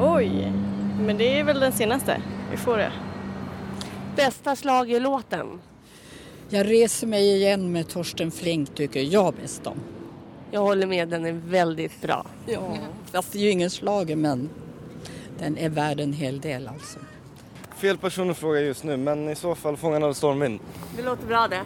Oj, 0.00 0.52
men 1.00 1.18
det 1.18 1.38
är 1.38 1.44
väl 1.44 1.60
den 1.60 1.72
senaste. 1.72 2.22
Det. 2.66 2.92
Bästa 4.16 4.56
slagelåten. 4.56 5.60
Jag 6.50 6.70
reser 6.70 7.06
mig 7.06 7.36
igen 7.36 7.72
med 7.72 7.88
Torsten 7.88 8.30
Flink 8.30 8.74
tycker 8.74 9.00
jag 9.00 9.34
bäst 9.34 9.66
om. 9.66 9.80
Jag 10.50 10.60
håller 10.60 10.86
med, 10.86 11.08
den 11.08 11.26
är 11.26 11.32
väldigt 11.32 12.02
bra. 12.02 12.26
Ja, 12.46 12.78
fast 13.12 13.32
det 13.32 13.38
är 13.38 13.42
ju 13.42 13.50
ingen 13.50 13.70
slager 13.70 14.16
men 14.16 14.50
den 15.38 15.58
är 15.58 15.68
värd 15.68 16.00
en 16.00 16.12
hel 16.12 16.40
del 16.40 16.68
alltså. 16.68 16.98
Fel 17.76 17.98
person 17.98 18.30
att 18.30 18.38
fråga 18.38 18.60
just 18.60 18.84
nu, 18.84 18.96
men 18.96 19.28
i 19.28 19.34
så 19.34 19.54
fall 19.54 19.76
Fångarna 19.76 20.06
av 20.06 20.12
stormvind. 20.12 20.60
Det 20.96 21.02
låter 21.02 21.26
bra 21.26 21.48
det. 21.48 21.64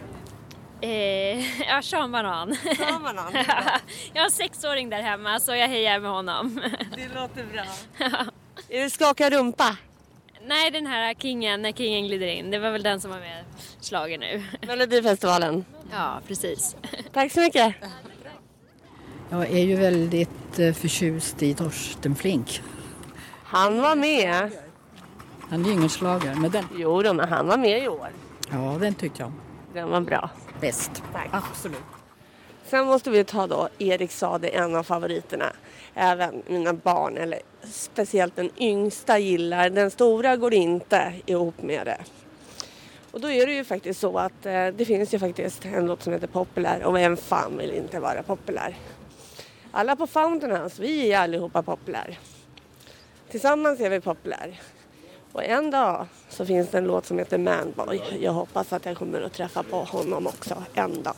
Eh, 0.87 1.61
ja, 1.61 1.81
Sean 1.81 2.11
Banan. 2.11 2.55
Sean 2.77 3.03
Banan. 3.03 3.33
jag 4.13 4.21
har 4.21 4.25
en 4.25 4.31
sexåring 4.31 4.89
där 4.89 5.01
hemma 5.01 5.39
så 5.39 5.55
jag 5.55 5.67
hejar 5.67 5.99
med 5.99 6.11
honom. 6.11 6.61
Det 6.95 7.07
låter 7.15 7.45
bra. 7.53 7.65
Är 8.69 8.83
det 8.83 8.89
skaka 8.89 9.29
rumpa? 9.29 9.77
Nej, 10.45 10.71
den 10.71 10.87
här 10.87 11.13
Kingen, 11.13 11.61
när 11.61 11.71
Kingen 11.71 12.07
glider 12.07 12.27
in. 12.27 12.51
Det 12.51 12.59
var 12.59 12.71
väl 12.71 12.83
den 12.83 13.01
som 13.01 13.11
var 13.11 13.19
med 13.19 13.43
slagen 13.79 14.19
nu. 14.19 14.43
Melodifestivalen. 14.67 15.65
Ja, 15.91 16.19
precis. 16.27 16.75
Tack 17.13 17.31
så 17.31 17.39
mycket. 17.39 17.75
Jag 19.29 19.51
är 19.51 19.63
ju 19.63 19.75
väldigt 19.75 20.59
eh, 20.59 20.73
förtjust 20.73 21.43
i 21.43 21.53
Torsten 21.53 22.15
Flink. 22.15 22.61
Han 23.43 23.81
var 23.81 23.95
med. 23.95 24.51
Han 25.49 25.61
är 25.61 25.67
ju 25.67 25.73
ingen 25.73 25.89
schlager, 25.89 26.35
men 26.35 26.51
den... 26.51 26.65
Jo 26.77 27.13
men 27.13 27.29
han 27.29 27.47
var 27.47 27.57
med 27.57 27.83
i 27.83 27.87
år. 27.87 28.09
Ja, 28.51 28.77
den 28.79 28.93
tyckte 28.95 29.21
jag 29.21 29.27
om. 29.27 29.41
Den 29.73 29.89
var 29.89 30.01
bra. 30.01 30.29
Bäst. 30.61 31.03
Tack. 31.13 31.29
Absolut. 31.31 31.92
Sen 32.73 32.85
måste 32.85 33.09
vi 33.09 33.23
ta 33.23 33.47
då 33.47 33.69
Erik 33.79 34.11
Saade, 34.11 34.47
en 34.47 34.75
av 34.75 34.83
favoriterna. 34.83 35.53
Även 35.93 36.43
mina 36.47 36.73
barn, 36.73 37.17
eller 37.17 37.39
speciellt 37.63 38.35
den 38.35 38.49
yngsta 38.57 39.19
gillar. 39.19 39.69
Den 39.69 39.91
stora 39.91 40.35
går 40.35 40.53
inte 40.53 41.13
ihop 41.25 41.61
med 41.61 41.85
det. 41.85 41.97
Och 43.11 43.21
då 43.21 43.31
är 43.31 43.47
det 43.47 43.53
ju 43.53 43.63
faktiskt 43.63 43.99
så 43.99 44.17
att 44.17 44.45
eh, 44.45 44.67
det 44.67 44.85
finns 44.85 45.13
ju 45.13 45.19
faktiskt 45.19 45.65
en 45.65 45.85
låt 45.85 46.03
som 46.03 46.13
heter 46.13 46.27
Populär 46.27 46.83
och 46.83 46.95
vem 46.95 47.17
fan 47.17 47.57
vill 47.57 47.71
inte 47.71 47.99
vara 47.99 48.23
populär? 48.23 48.75
Alla 49.71 49.95
på 49.95 50.07
Fountain 50.07 50.55
House, 50.55 50.81
vi 50.81 51.11
är 51.11 51.19
allihopa 51.19 51.63
populär. 51.63 52.19
Tillsammans 53.29 53.79
är 53.79 53.89
vi 53.89 54.01
populär. 54.01 54.61
Och 55.31 55.43
en 55.43 55.71
dag 55.71 56.05
så 56.29 56.45
finns 56.45 56.69
det 56.69 56.77
en 56.77 56.85
låt 56.85 57.05
som 57.05 57.19
heter 57.19 57.37
Manboy. 57.37 58.01
Jag 58.19 58.31
hoppas 58.31 58.73
att 58.73 58.85
jag 58.85 58.97
kommer 58.97 59.21
att 59.21 59.33
träffa 59.33 59.63
på 59.63 59.77
honom 59.77 60.27
också 60.27 60.63
en 60.73 61.03
dag. 61.03 61.15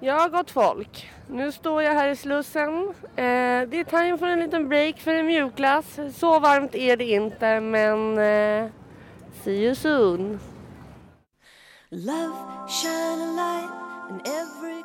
Ja, 0.00 0.28
gott 0.28 0.50
folk. 0.50 1.10
Nu 1.30 1.52
står 1.52 1.82
jag 1.82 1.94
här 1.94 2.08
i 2.08 2.16
Slussen. 2.16 2.88
Eh, 3.16 3.68
det 3.68 3.80
är 3.80 3.84
time 3.84 4.18
för 4.18 4.26
en 4.26 4.40
liten 4.40 4.68
break 4.68 4.98
för 4.98 5.14
en 5.14 5.26
mjukglass. 5.26 5.98
Så 6.16 6.38
varmt 6.38 6.74
är 6.74 6.96
det 6.96 7.04
inte, 7.04 7.60
men 7.60 8.18
eh, 8.18 8.70
see 9.44 9.64
you 9.64 9.74
soon. 9.74 10.40
Love 11.90 12.68
shine 12.68 13.20
a 13.20 13.32
light 13.36 13.70
in 14.10 14.20
every 14.32 14.82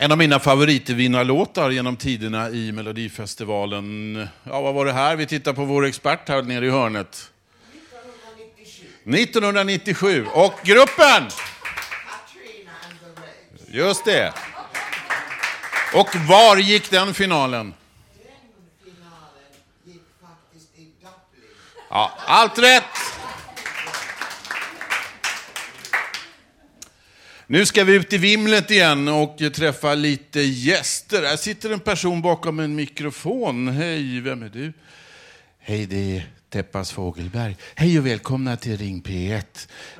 En 0.00 0.12
av 0.12 0.18
mina 0.18 0.38
favoritvinnarlåtar 0.38 1.70
genom 1.70 1.96
tiderna 1.96 2.50
i 2.50 2.72
Melodifestivalen. 2.72 4.14
Ja, 4.44 4.60
vad 4.60 4.74
var 4.74 4.86
det 4.86 4.92
här? 4.92 5.16
Vi 5.16 5.26
tittar 5.26 5.52
på 5.52 5.64
vår 5.64 5.84
expert 5.84 6.28
här 6.28 6.42
nere 6.42 6.66
i 6.66 6.70
hörnet. 6.70 7.30
1997. 9.04 10.26
Och 10.34 10.54
gruppen! 10.64 11.28
Just 13.66 14.04
det. 14.04 14.32
Och 15.94 16.08
var 16.28 16.56
gick 16.56 16.90
den 16.90 17.14
finalen? 17.14 17.74
Ja, 21.90 22.12
allt 22.26 22.58
rätt! 22.58 23.17
Nu 27.50 27.66
ska 27.66 27.84
vi 27.84 27.94
ut 27.94 28.12
i 28.12 28.18
vimlet 28.18 28.70
igen 28.70 29.08
och 29.08 29.38
träffa 29.54 29.94
lite 29.94 30.40
gäster. 30.40 31.22
Här 31.22 31.36
sitter 31.36 31.70
en 31.70 31.80
person 31.80 32.22
bakom 32.22 32.60
en 32.60 32.74
mikrofon. 32.74 33.68
Hej, 33.68 34.20
vem 34.20 34.42
är 34.42 34.48
du? 34.48 34.72
Hej, 35.58 35.86
det 35.86 36.16
är 36.16 36.26
Teppas 36.50 36.92
Fågelberg. 36.92 37.56
Hej 37.74 37.98
och 37.98 38.06
välkomna 38.06 38.56
till 38.56 38.76
Ring 38.76 39.02
P1. 39.02 39.42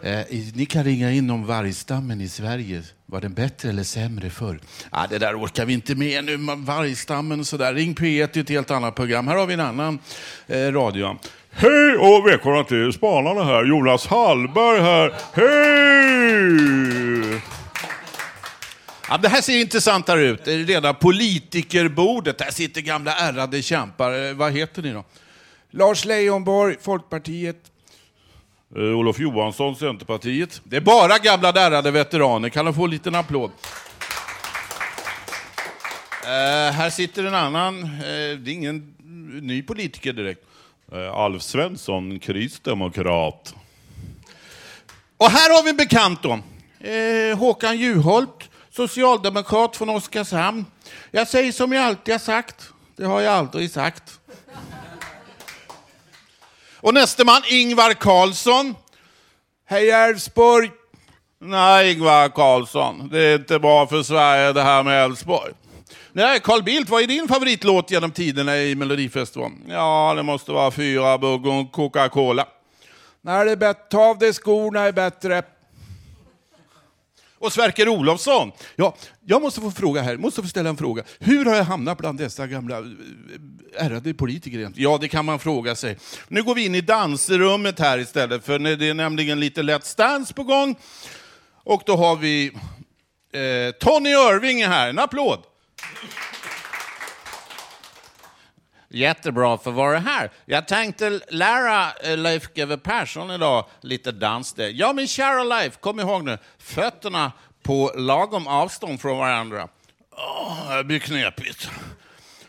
Eh, 0.03 0.21
ni 0.55 0.67
kan 0.67 0.85
ringa 0.85 1.13
in 1.13 1.31
om 1.31 1.47
vargstammen 1.47 2.21
i 2.21 2.29
Sverige. 2.29 2.83
Var 3.07 3.21
den 3.21 3.35
bättre 3.35 3.69
eller 3.69 3.83
sämre 3.83 4.31
förr? 4.31 4.61
Ah, 4.91 5.07
det 5.07 5.19
där 5.19 5.43
orkar 5.43 5.65
vi 5.65 5.73
inte 5.73 5.95
med 5.95 6.25
nu. 6.25 6.37
Vargstammen 6.57 7.41
och 7.41 7.47
sådär. 7.47 7.75
Ring 7.75 7.95
P1 7.95 8.37
är 8.37 8.41
ett 8.41 8.49
helt 8.49 8.71
annat 8.71 8.95
program. 8.95 9.29
Här 9.29 9.37
har 9.37 9.47
vi 9.47 9.55
en 9.55 9.61
annan 9.61 9.99
eh, 10.47 10.59
radio. 10.59 11.19
Hej 11.51 11.97
och 11.97 12.27
välkomna 12.27 12.65
till 12.65 12.93
Spanarna 12.93 13.45
här. 13.45 13.65
Jonas 13.65 14.07
Hallberg 14.07 14.81
här. 14.81 15.15
Hej! 15.33 17.41
Ja, 19.09 19.19
det 19.19 19.29
här 19.29 19.41
ser 19.41 19.61
intressantare 19.61 20.27
ut. 20.27 20.45
Det 20.45 20.53
är 20.53 20.59
rena 20.59 20.95
politikerbordet. 20.95 22.39
Där 22.39 22.51
sitter 22.51 22.81
gamla 22.81 23.15
ärrade 23.15 23.63
kämpar. 23.63 24.29
Eh, 24.29 24.35
vad 24.35 24.53
heter 24.53 24.83
ni 24.83 24.93
då? 24.93 25.05
Lars 25.71 26.05
Leijonborg, 26.05 26.77
Folkpartiet. 26.81 27.57
Eh, 28.77 28.83
Olof 28.83 29.19
Johansson, 29.19 29.77
Centerpartiet. 29.77 30.61
Det 30.65 30.77
är 30.77 30.81
bara 30.81 31.19
gamla 31.19 31.49
ärrade 31.49 31.91
veteraner. 31.91 32.49
Kan 32.49 32.65
de 32.65 32.75
få 32.75 32.85
en 32.85 32.91
liten 32.91 33.15
applåd? 33.15 33.51
Eh, 36.25 36.73
här 36.75 36.91
sitter 36.91 37.25
en 37.25 37.35
annan. 37.35 37.83
Eh, 37.83 38.39
det 38.39 38.51
är 38.51 38.53
ingen 38.53 38.95
ny 39.43 39.63
politiker 39.63 40.13
direkt. 40.13 40.45
Eh, 40.93 41.15
Alf 41.15 41.43
Svensson, 41.43 42.19
kristdemokrat. 42.19 43.55
Och 45.17 45.31
här 45.31 45.57
har 45.57 45.63
vi 45.65 45.71
en 45.71 45.77
bekant 45.77 46.23
då. 46.23 46.39
Eh, 46.89 47.39
Håkan 47.39 47.77
Juholt, 47.79 48.51
socialdemokrat 48.71 49.77
från 49.77 49.89
Oskarshamn. 49.89 50.65
Jag 51.11 51.29
säger 51.29 51.53
som 51.53 51.73
jag 51.73 51.85
alltid 51.85 52.15
har 52.15 52.19
sagt. 52.19 52.69
Det 52.97 53.05
har 53.05 53.21
jag 53.21 53.35
aldrig 53.35 53.71
sagt. 53.71 54.18
Och 56.81 56.95
nästa 56.95 57.25
man, 57.25 57.43
Ingvar 57.51 57.93
Carlsson. 57.93 58.75
Hej 59.69 59.91
Älvsborg! 59.91 60.71
Nej, 61.41 61.93
Ingvar 61.93 62.29
Carlsson, 62.29 63.09
det 63.09 63.23
är 63.23 63.35
inte 63.35 63.59
bra 63.59 63.87
för 63.87 64.03
Sverige 64.03 64.53
det 64.53 64.63
här 64.63 64.83
med 64.83 65.05
Älvsborg. 65.05 65.53
Nej, 66.13 66.41
Carl 66.41 66.63
Bildt, 66.63 66.91
vad 66.91 67.03
är 67.03 67.07
din 67.07 67.29
favoritlåt 67.29 67.91
genom 67.91 68.11
tiderna 68.11 68.59
i 68.59 68.75
Melodifestivalen? 68.75 69.63
Ja, 69.69 70.13
det 70.17 70.23
måste 70.23 70.53
vara 70.53 70.71
Fyra 70.71 71.19
bugg 71.19 71.47
och 71.47 71.73
Coca-Cola. 71.73 72.47
Nej, 73.21 73.45
det 73.45 73.53
är 73.53 73.57
bättre. 73.57 73.83
Ta 73.91 74.05
av 74.05 74.19
dig 74.19 74.33
skorna 74.33 74.81
är 74.81 74.93
bättre. 74.93 75.43
Och 77.39 77.53
Sverker 77.53 77.89
Olofsson. 77.89 78.53
Ja, 78.77 78.97
jag 79.27 79.43
måste 79.43 79.61
få 79.61 79.71
fråga 79.71 80.03
här, 80.03 80.17
måste 80.17 80.43
få 80.43 80.49
ställa 80.49 80.69
en 80.69 80.77
fråga. 80.77 81.03
Hur 81.19 81.45
har 81.45 81.57
jag 81.57 81.65
hamnat 81.65 81.99
bland 81.99 82.19
dessa 82.19 82.47
gamla 82.47 82.79
eh, 82.79 82.85
ärrade 83.87 84.15
politiker 84.15 84.59
egentligen? 84.59 84.91
Ja, 84.91 84.99
det 84.99 85.09
kan 85.09 85.25
man 85.25 85.39
fråga 85.39 85.75
sig. 85.75 85.99
Nu 86.29 86.43
går 86.43 86.55
vi 86.55 86.65
in 86.65 86.75
i 86.75 86.81
dansrummet 86.81 87.79
här 87.79 87.99
istället, 87.99 88.45
för 88.45 88.59
det 88.59 88.87
är 88.87 88.95
nämligen 88.95 89.41
lite 89.41 89.63
Let's 89.63 89.97
Dance 89.97 90.35
på 90.35 90.43
gång. 90.43 90.77
Och 91.65 91.83
då 91.87 91.97
har 91.97 92.17
vi 92.17 92.47
eh, 93.33 93.75
Tony 93.81 94.11
Irving 94.11 94.67
här, 94.67 94.89
en 94.89 94.99
applåd. 94.99 95.39
Jättebra 98.91 99.59
för 99.59 99.71
att 99.71 99.77
vara 99.77 99.99
här. 99.99 100.31
Jag 100.45 100.69
tänkte 100.69 101.21
lära 101.29 101.93
eh, 101.93 102.17
Leif 102.17 102.49
GW 102.55 102.77
Persson 102.77 103.31
idag 103.31 103.65
lite 103.81 104.13
danssteg. 104.13 104.77
Ja, 104.77 104.93
min 104.93 105.09
kära 105.09 105.45
Leif, 105.45 105.81
kom 105.81 106.01
ihåg 106.01 106.25
nu, 106.25 106.39
fötterna 106.59 107.33
på 107.63 107.93
lagom 107.97 108.47
avstånd 108.47 109.01
från 109.01 109.19
varandra. 109.19 109.69
Oh, 110.11 110.77
det 110.77 110.85
blir 110.85 110.99
knepigt. 110.99 111.71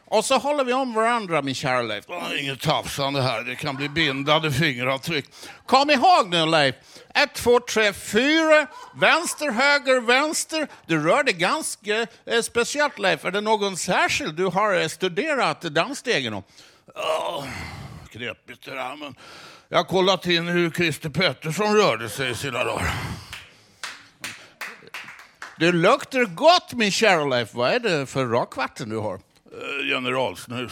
Och 0.09 0.25
så 0.25 0.37
håller 0.37 0.63
vi 0.63 0.73
om 0.73 0.93
varandra, 0.93 1.41
min 1.41 1.55
kära 1.55 1.81
Leif. 1.81 2.05
Inget 2.39 2.61
tafsande 2.61 3.21
här, 3.21 3.43
det 3.43 3.55
kan 3.55 3.75
bli 3.75 3.89
bindande 3.89 4.51
fingeravtryck. 4.51 5.25
Kom 5.65 5.89
ihåg 5.89 6.29
nu, 6.29 6.45
Leif. 6.45 6.75
Ett, 7.15 7.33
två, 7.33 7.59
tre, 7.59 7.93
fyra. 7.93 8.67
Vänster, 8.95 9.51
höger, 9.51 10.01
vänster. 10.01 10.67
Du 10.85 11.03
rör 11.03 11.23
dig 11.23 11.33
ganska 11.33 12.07
eh, 12.25 12.41
speciellt, 12.43 12.99
Leif. 12.99 13.25
Är 13.25 13.31
det 13.31 13.41
någon 13.41 13.77
särskild 13.77 14.35
du 14.35 14.45
har 14.45 14.81
eh, 14.81 14.87
studerat 14.87 15.61
dansstegen 15.61 16.33
om? 16.33 16.43
Åh, 16.95 17.45
knepigt 18.11 18.65
det 18.65 18.75
där, 18.75 18.95
men 18.95 19.15
jag 19.69 19.77
har 19.77 19.83
kollat 19.83 20.27
in 20.27 20.47
hur 20.47 20.71
Christer 20.71 21.09
Pettersson 21.09 21.75
rörde 21.75 22.09
sig 22.09 22.31
i 22.31 22.35
sina 22.35 22.63
dagar. 22.63 22.93
Det 25.59 25.71
luktar 25.71 26.25
gott, 26.25 26.73
min 26.73 26.91
kära 26.91 27.25
Leif. 27.25 27.53
Vad 27.53 27.73
är 27.73 27.79
det 27.79 28.05
för 28.05 28.25
rakvatten 28.25 28.89
du 28.89 28.97
har? 28.97 29.19
Eh, 29.51 29.85
Generalsnus. 29.87 30.71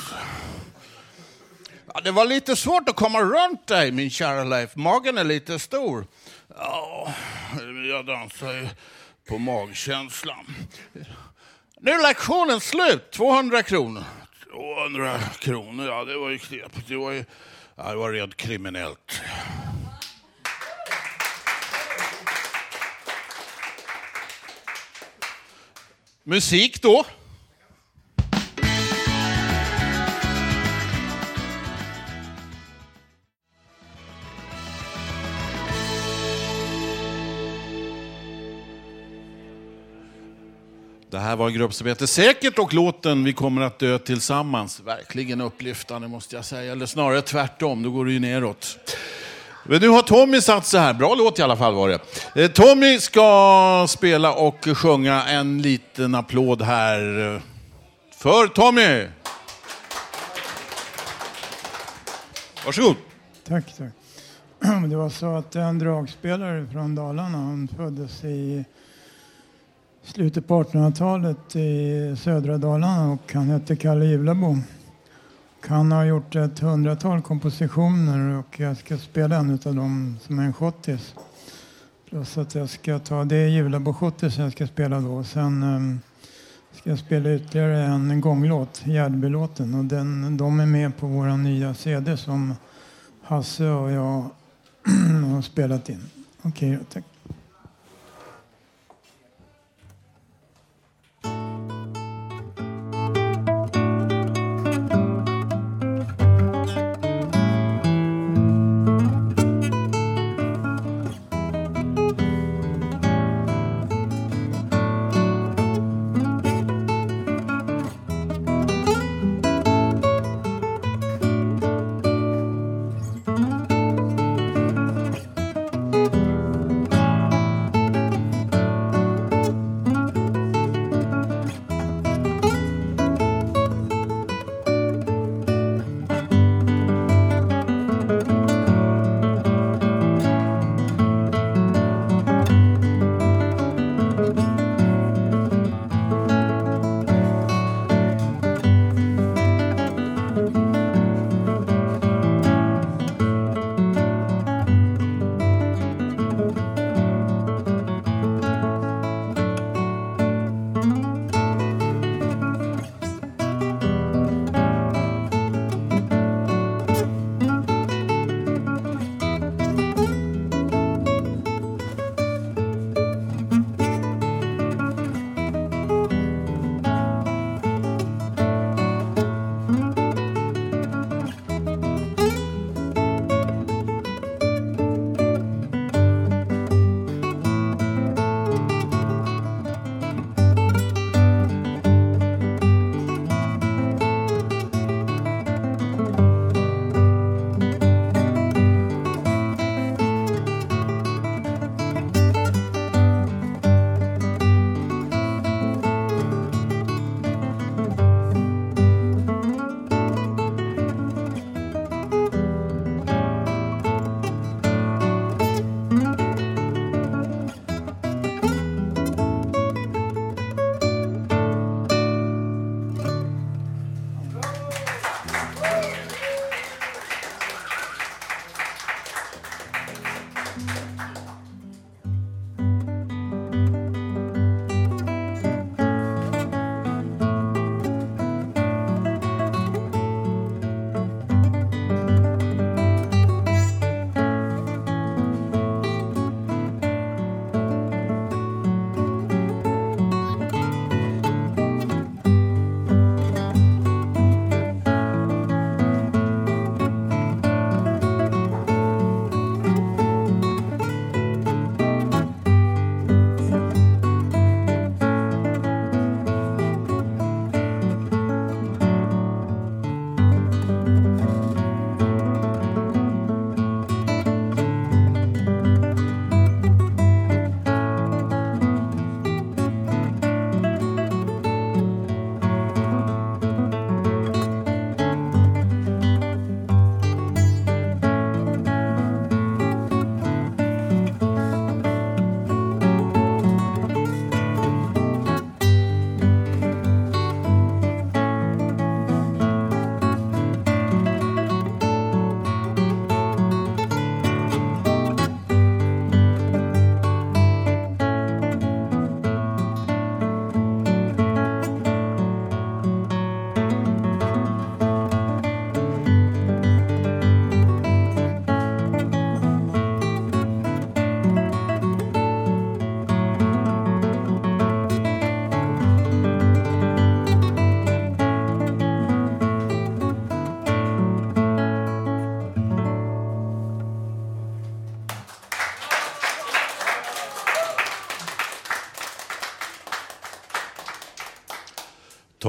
Ja, 1.94 2.02
det 2.02 2.12
var 2.12 2.26
lite 2.26 2.56
svårt 2.56 2.90
att 2.90 2.96
komma 2.96 3.22
runt 3.22 3.68
dig, 3.68 3.92
min 3.92 4.10
kära 4.10 4.44
Leif. 4.44 4.76
Magen 4.76 5.18
är 5.18 5.24
lite 5.24 5.60
stor. 5.60 6.06
Ja, 6.58 7.14
jag 7.90 8.06
dansar 8.06 8.54
ju 8.54 8.68
på 9.28 9.38
magkänslan. 9.38 10.56
Nu 11.80 11.92
är 11.92 12.02
lektionen 12.02 12.60
slut. 12.60 13.12
200 13.12 13.64
kronor. 13.64 14.04
200 14.52 15.20
kronor, 15.40 15.88
ja 15.88 16.06
det 16.06 16.18
var 16.18 16.30
ju 16.30 16.40
knepigt. 16.40 16.88
Det 16.88 16.96
var 16.96 17.12
ju 17.12 17.26
ja, 17.76 17.90
det 17.90 17.96
var 17.96 18.12
rent 18.12 18.38
kriminellt. 18.38 19.22
Musik 26.24 26.82
då. 26.82 27.06
Det 41.18 41.22
här 41.22 41.36
var 41.36 41.48
en 41.48 41.54
grupp 41.54 41.74
som 41.74 41.88
heter 41.88 42.06
Säkert 42.06 42.60
och 42.60 42.74
låten 42.74 43.24
Vi 43.24 43.34
kommer 43.34 43.62
att 43.62 43.80
dö 43.80 44.00
tillsammans. 44.00 44.80
Verkligen 44.80 45.42
upplyftande 45.42 46.08
måste 46.08 46.36
jag 46.36 46.46
säga. 46.46 46.72
Eller 46.72 46.86
snarare 46.86 47.22
tvärtom, 47.22 47.84
då 47.84 47.92
går 47.92 48.06
det 48.06 48.12
ju 48.12 48.20
neråt. 48.20 48.78
Men 49.64 49.82
nu 49.82 49.90
har 49.90 50.02
Tommy 50.02 50.42
satt 50.42 50.66
sig 50.66 50.80
här. 50.80 50.94
Bra 50.94 51.16
låt 51.16 51.40
i 51.40 51.42
alla 51.42 51.58
fall 51.58 51.74
var 51.74 51.90
det. 51.90 52.00
Eh, 52.44 52.52
Tommy 52.52 53.00
ska 53.00 53.86
spela 53.90 54.34
och 54.34 54.68
sjunga 54.78 55.24
en 55.24 55.62
liten 55.62 56.16
applåd 56.16 56.62
här 56.62 57.36
eh, 57.36 57.42
för 58.18 58.48
Tommy. 58.48 59.08
Varsågod. 62.66 62.96
Tack, 63.48 63.78
tack. 63.78 63.94
Det 64.90 64.96
var 64.96 65.10
så 65.10 65.36
att 65.36 65.56
en 65.56 65.80
dragspelare 65.80 66.68
från 66.72 66.96
Dalarna, 66.96 67.38
han 67.38 67.70
föddes 67.78 68.24
i 68.24 68.66
slutet 70.08 70.48
på 70.48 70.64
1800-talet 70.64 71.56
i 71.56 72.16
södra 72.18 72.58
Dalarna 72.58 73.12
och 73.12 73.34
han 73.34 73.50
hette 73.50 73.76
Kalle 73.76 74.06
Givlabo. 74.06 74.58
Han 75.68 75.92
har 75.92 76.06
gjort 76.06 76.36
ett 76.36 76.60
hundratal 76.60 77.22
kompositioner 77.22 78.38
och 78.40 78.60
jag 78.60 78.78
ska 78.78 78.98
spela 78.98 79.36
en 79.36 79.60
av 79.66 79.76
dem 79.76 80.18
som 80.22 80.40
är 80.40 80.44
en 80.44 80.54
schottis. 80.54 81.16
Plus 82.10 82.38
att 82.38 82.56
jag 82.56 82.70
ska 82.70 83.00
ta, 83.00 83.24
det 83.24 83.36
är 83.36 83.48
Givlabo-schottis 83.48 84.38
jag 84.38 84.52
ska 84.52 84.68
spela 84.68 85.00
då. 85.00 85.24
Sen 85.24 85.64
um, 85.64 86.00
ska 86.72 86.90
jag 86.90 87.00
spela 87.00 87.36
ytterligare 87.36 87.84
en 87.84 88.22
gånglåt, 88.22 88.82
Gärdbylåten. 88.86 89.74
Och 89.74 89.86
den, 89.86 90.38
de 90.38 90.60
är 90.60 90.66
med 90.66 90.98
på 90.98 91.08
våra 91.08 91.38
nya 91.38 91.74
CD 91.74 92.18
som 92.18 92.54
Hasse 93.22 93.70
och 93.70 93.92
jag 93.92 94.26
har 95.34 95.42
spelat 95.42 95.90
in. 95.90 96.04
Okej, 96.42 96.74
okay, 96.74 96.86
tack. 96.94 97.17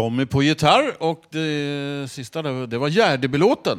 Tommy 0.09 0.27
på 0.27 0.43
gitarr 0.43 1.03
och 1.03 1.25
det 1.31 2.11
sista 2.11 2.43
där, 2.43 2.67
det 2.67 2.79
var 2.79 2.89
Gärdebelåten. 2.89 3.79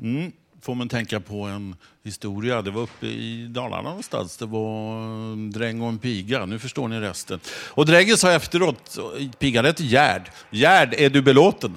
Mm. 0.00 0.32
Får 0.60 0.74
man 0.74 0.88
tänka 0.88 1.20
på 1.20 1.42
en 1.42 1.76
historia. 2.02 2.62
Det 2.62 2.70
var 2.70 2.82
uppe 2.82 3.06
i 3.06 3.46
Dalarna 3.46 3.88
någonstans. 3.88 4.36
Det 4.36 4.46
var 4.46 5.02
en 5.32 5.50
dräng 5.50 5.80
och 5.80 5.88
en 5.88 5.98
piga. 5.98 6.46
Nu 6.46 6.58
förstår 6.58 6.88
ni 6.88 7.00
resten. 7.00 7.40
Och 7.48 7.86
drängen 7.86 8.16
sa 8.16 8.32
efteråt, 8.32 8.98
pigan 9.38 9.64
hette 9.64 9.84
Gärd. 9.84 10.30
Gärd, 10.50 10.94
är 10.98 11.10
du 11.10 11.22
belåten? 11.22 11.74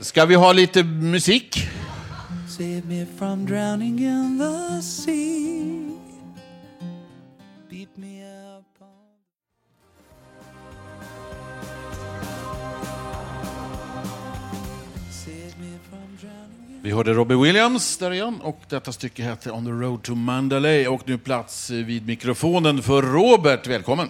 Ska 0.00 0.26
vi 0.26 0.34
ha 0.34 0.52
lite 0.52 0.82
musik? 0.82 1.68
Save 2.48 2.82
me 2.86 3.06
from 3.18 3.46
drowning 3.46 3.98
in 3.98 4.38
the 4.38 4.82
sea. 4.82 5.77
Vi 16.88 16.94
hörde 16.94 17.14
Robbie 17.14 17.34
Williams 17.34 17.98
där 17.98 18.10
igen 18.10 18.40
och 18.40 18.60
detta 18.68 18.92
stycke 18.92 19.22
heter 19.22 19.54
On 19.54 19.64
the 19.64 19.70
road 19.70 20.02
to 20.02 20.14
Mandalay 20.14 20.86
och 20.86 21.08
nu 21.08 21.18
plats 21.18 21.70
vid 21.70 22.06
mikrofonen 22.06 22.82
för 22.82 23.02
Robert. 23.02 23.66
Välkommen! 23.66 24.08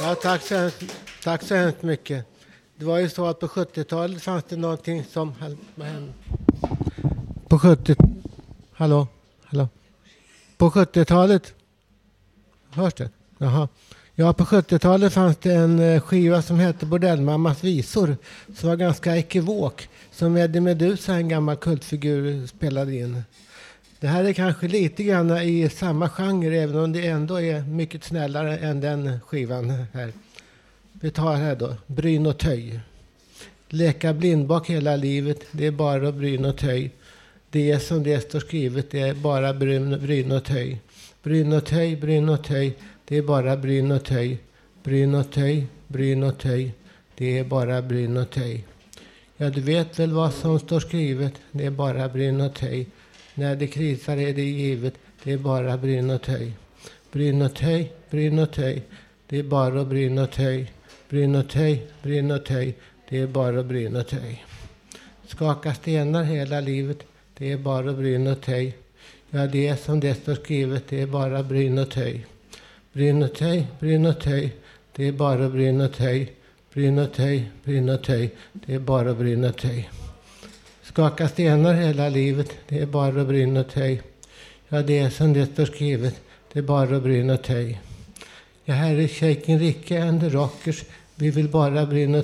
Ja, 0.00 0.14
tack 0.14 0.42
så, 0.42 0.56
hemskt, 0.56 0.84
tack 1.22 1.42
så 1.42 1.54
hemskt 1.54 1.82
mycket. 1.82 2.26
Det 2.76 2.84
var 2.84 2.98
ju 2.98 3.08
så 3.08 3.26
att 3.26 3.40
på 3.40 3.46
70-talet 3.46 4.22
fanns 4.22 4.44
det 4.48 4.56
någonting 4.56 5.04
som... 5.04 5.34
På 7.48 7.58
70... 7.58 7.96
Hallå? 8.72 9.06
Hallå? 9.44 9.68
På 10.56 10.70
70-talet... 10.70 11.54
Hörs 12.70 12.94
det? 12.94 13.10
Jaha. 13.38 13.68
Ja, 14.20 14.32
på 14.32 14.44
70-talet 14.44 15.12
fanns 15.12 15.36
det 15.36 15.52
en 15.52 15.78
eh, 15.78 16.00
skiva 16.00 16.42
som 16.42 16.58
hette 16.58 16.86
Bordellmammas 16.86 17.64
visor 17.64 18.16
som 18.56 18.68
var 18.68 18.76
ganska 18.76 19.16
ekivok. 19.16 19.88
Som 20.10 20.36
Eddie 20.36 20.60
Meduza, 20.60 21.14
en 21.14 21.28
gammal 21.28 21.56
kultfigur, 21.56 22.46
spelade 22.46 22.96
in. 22.96 23.22
Det 24.00 24.06
här 24.06 24.24
är 24.24 24.32
kanske 24.32 24.68
lite 24.68 25.02
grann 25.02 25.38
i 25.38 25.68
samma 25.68 26.08
genre 26.08 26.56
även 26.56 26.76
om 26.76 26.92
det 26.92 27.06
ändå 27.06 27.40
är 27.40 27.60
mycket 27.60 28.04
snällare 28.04 28.58
än 28.58 28.80
den 28.80 29.20
skivan 29.20 29.70
här. 29.92 30.12
Vi 30.92 31.10
tar 31.10 31.34
här 31.34 31.56
då, 31.56 31.74
Bryn 31.86 32.26
och 32.26 32.38
töj. 32.38 32.80
Leka 33.68 34.12
blindbak 34.12 34.70
hela 34.70 34.96
livet, 34.96 35.40
det 35.50 35.66
är 35.66 35.70
bara 35.70 36.12
bryn 36.12 36.44
och 36.44 36.56
töj. 36.56 36.90
Det 37.50 37.80
som 37.80 38.02
det 38.02 38.20
står 38.20 38.40
skrivet, 38.40 38.90
det 38.90 39.00
är 39.00 39.14
bara 39.14 39.54
bryn, 39.54 40.00
bryn 40.00 40.32
och 40.32 40.44
töj. 40.44 40.80
Bryn 41.22 41.52
och 41.52 41.64
töj, 41.64 41.96
bryn 41.96 42.28
och 42.28 42.44
töj, 42.44 42.76
det 43.08 43.16
är 43.16 43.22
bara 43.22 43.56
bryn 43.56 43.90
och 43.90 44.04
töj. 44.04 44.38
Bryn 44.82 45.14
och 45.14 45.30
töj, 45.30 45.66
bryn 45.86 46.22
och 46.22 46.38
töj, 46.38 46.72
det 47.14 47.38
är 47.38 47.44
bara 47.44 47.82
bryn 47.82 48.16
och 48.16 48.30
töj. 48.30 48.64
Ja, 49.36 49.50
du 49.50 49.60
vet 49.60 49.98
väl 49.98 50.12
vad 50.12 50.34
som 50.34 50.58
står 50.58 50.80
skrivet, 50.80 51.32
det 51.52 51.66
är 51.66 51.70
bara 51.70 52.08
bryn 52.08 52.40
och 52.40 52.54
töj. 52.54 52.86
När 53.34 53.56
det 53.56 53.66
krisar 53.66 54.16
är 54.16 54.34
det 54.34 54.42
givet, 54.42 54.94
det 55.22 55.32
är 55.32 55.38
bara 55.38 55.76
bryn 55.76 56.10
och 56.10 56.22
töj. 56.22 56.52
Bryn 57.12 57.42
och 57.42 57.54
töj, 57.54 57.92
bryn 58.10 58.38
och 58.38 58.52
töj, 58.52 58.82
det 59.26 59.38
är 59.38 59.42
bara 59.42 59.84
bryn 59.84 60.18
och 60.18 60.30
töj. 60.30 60.72
Bryn 61.08 61.34
och 61.34 61.48
töj, 61.48 61.86
bryn 62.02 62.30
och 62.30 62.44
töj, 62.44 62.74
det 63.08 63.18
är 63.18 63.26
bara 63.26 63.62
bryn 63.62 63.96
och 63.96 64.06
töj. 64.06 64.44
Skaka 65.26 65.74
stenar 65.74 66.22
hela 66.22 66.60
livet, 66.60 66.98
det 67.38 67.52
är 67.52 67.58
bara 67.58 67.92
bryn 67.92 68.26
och 68.26 68.40
töj. 68.40 68.76
Ja, 69.30 69.46
det 69.46 69.68
är 69.68 69.76
som 69.76 70.00
det 70.00 70.14
står 70.14 70.34
skrivet, 70.34 70.84
det 70.88 71.00
är 71.00 71.06
bara 71.06 71.42
bryn 71.42 71.78
och 71.78 71.90
töj. 71.90 72.26
Bryn 72.98 73.22
och 73.22 73.34
det 74.96 75.08
är 75.08 75.12
bara 75.12 75.48
bryn 75.48 75.80
och 75.80 75.92
töj. 75.92 76.32
Det 76.74 76.86
är 78.74 78.78
bara 78.78 79.14
bryn. 79.14 79.52
Skaka 80.82 81.28
stenar 81.28 81.74
hela 81.74 82.08
livet, 82.08 82.50
det 82.68 82.78
är 82.78 82.86
bara 82.86 83.24
bryn. 83.24 83.64
Ja, 84.68 84.82
det 84.82 84.98
är 84.98 85.10
som 85.10 85.32
det 85.32 85.46
står 85.46 85.66
skrivet, 85.66 86.20
det 86.52 86.58
är 86.58 86.62
bara 86.62 87.00
bryn. 87.00 87.38
Ja, 88.64 88.74
här 88.74 88.96
är 88.96 89.08
Shaken 89.08 89.58
Ricke 89.58 90.02
and 90.02 90.20
the 90.20 90.28
Rockers, 90.28 90.84
vi 91.14 91.30
vill 91.30 91.48
bara 91.48 91.86
bryn. 91.86 92.22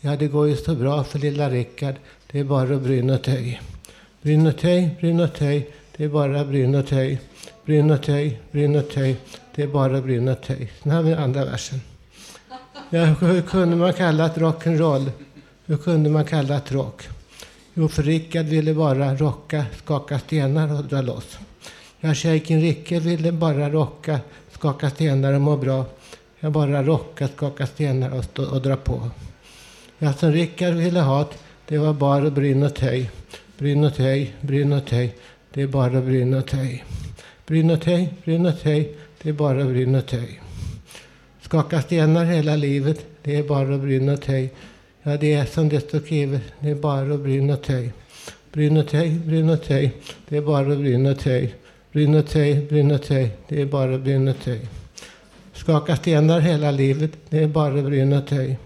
Ja, 0.00 0.16
det 0.16 0.26
går 0.26 0.48
ju 0.48 0.56
så 0.56 0.74
bra 0.74 1.04
för 1.04 1.18
lilla 1.18 1.50
Rickard, 1.50 1.94
det 2.30 2.38
är 2.38 2.44
bara 2.44 2.76
bryn 2.76 3.10
och 3.10 3.22
töj. 3.22 3.60
Det 4.22 4.32
är 6.04 6.08
bara 6.08 6.44
bryn 6.44 6.74
och 6.74 6.86
töj. 6.86 7.18
Det 9.54 9.62
är 9.62 9.66
bara 9.66 10.00
bruna 10.00 10.32
och 10.32 10.42
töj. 10.42 10.72
Sen 10.82 10.92
har 10.92 11.02
vi 11.02 11.14
andra 11.14 11.44
versen. 11.44 11.80
Ja, 12.90 13.04
hur 13.04 13.42
kunde 13.42 13.76
man 13.76 13.92
kalla 13.92 14.28
det 14.28 14.40
rock'n'roll? 14.40 15.10
Hur 15.66 15.76
kunde 15.76 16.10
man 16.10 16.24
kalla 16.24 16.54
det 16.54 16.74
rock? 16.74 17.08
Jo, 17.74 17.88
för 17.88 18.02
Rickard 18.02 18.46
ville 18.46 18.74
bara 18.74 19.14
rocka, 19.14 19.64
skaka 19.84 20.18
stenar 20.18 20.78
och 20.78 20.84
dra 20.84 21.02
loss. 21.02 21.38
Ja, 22.00 22.14
shejken 22.14 22.60
Ricke 22.60 23.00
ville 23.00 23.32
bara 23.32 23.70
rocka, 23.70 24.20
skaka 24.52 24.90
stenar 24.90 25.32
och 25.32 25.40
må 25.40 25.56
bra. 25.56 25.84
Jag 26.40 26.52
bara 26.52 26.82
rocka, 26.82 27.28
skaka 27.28 27.66
stenar 27.66 28.10
och, 28.18 28.24
stå, 28.24 28.50
och 28.50 28.62
dra 28.62 28.76
på. 28.76 29.10
Ja, 29.98 30.12
som 30.12 30.32
Rickard 30.32 30.74
ville 30.74 31.00
ha 31.00 31.28
det 31.66 31.78
var 31.78 31.92
bara 31.92 32.30
bryn 32.30 32.62
och 32.62 32.74
töj. 32.74 33.10
Bryn 33.58 33.84
och 33.84 33.94
töj, 33.94 34.34
bryn 34.40 34.72
och 34.72 34.86
töj, 34.86 35.14
det 35.52 35.62
är 35.62 35.66
bara 35.66 36.00
bryn 36.00 36.34
och 36.34 36.46
töj. 36.46 36.84
Bryn 37.46 37.70
och 37.70 37.80
töj, 37.80 38.14
bryn 38.24 38.46
och 38.46 38.60
töj, 38.60 38.96
det 39.22 39.28
är 39.28 39.32
bara 39.32 39.64
bryn 39.64 39.94
och 39.94 40.06
töj. 40.06 40.40
Skaka 41.40 41.82
stenar 41.82 42.24
hela 42.24 42.56
livet, 42.56 43.06
det 43.22 43.36
är 43.36 43.42
bara 43.42 43.78
bryn 43.78 44.08
och 44.08 44.22
töj. 44.22 44.50
Ja, 45.02 45.16
det 45.16 45.32
är 45.32 45.44
som 45.44 45.68
det 45.68 45.80
står 45.80 46.00
skrivet, 46.00 46.42
det 46.60 46.70
är 46.70 46.74
bara 46.74 47.18
bryn 47.18 47.50
och 47.50 47.62
töj. 47.62 47.92
Bryn 48.52 48.76
och 48.76 48.88
töj, 48.88 49.10
bryn 49.10 49.50
och 49.50 49.62
töj, 49.62 49.92
det 50.28 50.36
är 50.36 50.40
bara 50.40 50.76
bryn 50.76 51.06
och 51.06 51.18
töj. 51.18 51.54
Bryn 51.92 52.14
och 52.14 52.26
töj, 52.26 52.66
bryn 52.68 52.90
och 52.90 53.02
töj, 53.02 53.30
det 53.48 53.60
är 53.60 53.66
bara 53.66 53.98
bryn 53.98 54.28
och 54.28 54.40
töj. 54.44 54.60
Skaka 55.52 55.96
stenar 55.96 56.40
hela 56.40 56.70
livet, 56.70 57.10
det 57.28 57.42
är 57.42 57.48
bara 57.48 57.82
bryn 57.82 58.12
och 58.12 58.26
töj. 58.26 58.58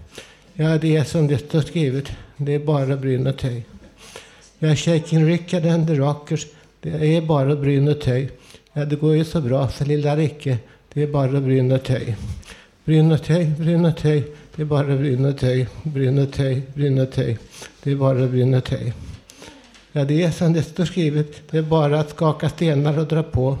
Ja, 0.53 0.77
det 0.77 0.95
är 0.95 1.03
som 1.03 1.27
det 1.27 1.37
står 1.37 1.61
skrivet, 1.61 2.11
det 2.37 2.53
är 2.53 2.59
bara 2.59 2.97
bryn 2.97 3.27
och 3.27 3.37
töj. 3.37 3.65
Ja, 4.59 4.75
Shaking 4.75 5.25
Rickard 5.25 5.65
and 5.65 5.87
the 5.87 5.93
Rockers, 5.93 6.45
det 6.81 7.15
är 7.15 7.21
bara 7.21 7.55
bryn 7.55 7.87
och 7.87 8.01
töj. 8.01 8.29
Ja, 8.77 8.85
det 8.85 8.95
går 8.95 9.15
ju 9.15 9.25
så 9.25 9.41
bra 9.41 9.67
för 9.67 9.85
lilla 9.85 10.15
Ricke, 10.15 10.57
det 10.93 11.03
är 11.03 11.07
bara 11.07 11.41
bryn 11.41 11.71
och 11.71 11.83
töj. 11.83 12.15
Bryn 12.85 13.11
och 13.11 13.23
töj, 13.23 13.45
bryn 13.59 13.85
och 13.85 13.97
töj, 13.97 14.23
det 14.55 14.61
är 14.61 14.65
bara 14.65 14.95
bryn 14.95 15.25
och 15.25 15.37
töj. 15.37 15.67
Bryn 15.83 16.19
och 16.19 16.31
töj, 16.31 16.61
bryn 16.73 16.99
och 16.99 17.11
töj, 17.11 17.37
det 17.83 17.91
är 17.91 17.95
bara 17.95 18.27
bryn 18.27 18.53
och 18.53 18.63
töj. 18.63 18.93
Ja, 19.91 20.05
det 20.05 20.23
är 20.23 20.31
som 20.31 20.53
det 20.53 20.63
står 20.63 20.85
skrivet, 20.85 21.51
det 21.51 21.57
är 21.57 21.61
bara 21.61 21.99
att 21.99 22.09
skaka 22.09 22.49
stenar 22.49 22.99
och 22.99 23.07
dra 23.07 23.23
på. 23.23 23.57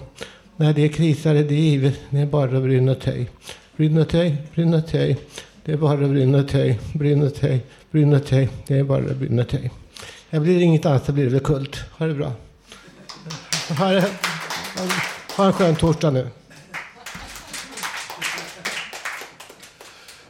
När 0.55 0.73
det 0.73 0.89
krisar 0.89 1.35
är 1.35 1.43
det 1.43 1.55
givet, 1.55 1.99
det 2.09 2.19
är 2.19 2.25
bara 2.25 2.59
bryn 2.59 2.89
och 2.89 2.99
töj. 2.99 3.29
Bryn 3.75 3.97
och 3.97 4.09
töj, 4.09 4.35
bryn 4.55 4.73
och 4.73 4.87
töj, 4.87 5.17
det 5.65 5.71
är 5.71 5.77
bara 5.77 6.07
bryn 6.07 6.35
och 6.35 6.47
töj. 6.47 6.79
Bryn 6.93 7.23
och 7.23 7.35
töj, 7.35 7.59
bryn 7.91 8.13
och 8.13 8.25
töj, 8.25 8.49
det 8.67 8.79
är 8.79 8.83
bara 8.83 9.01
bryn 9.01 9.39
och 9.39 9.47
töj. 9.47 9.71
Jag 10.29 10.41
blir 10.41 10.61
inget 10.61 10.85
annat 10.85 11.05
så 11.05 11.11
blir 11.11 11.23
det 11.23 11.31
väl 11.31 11.39
kult. 11.39 11.75
Ha 11.91 12.05
det 12.05 12.13
bra. 12.13 12.31
Ha, 13.69 13.91
det, 13.91 14.05
ha 15.35 15.45
en 15.45 15.53
skön 15.53 15.75
torsdag 15.75 16.11
nu. 16.11 16.29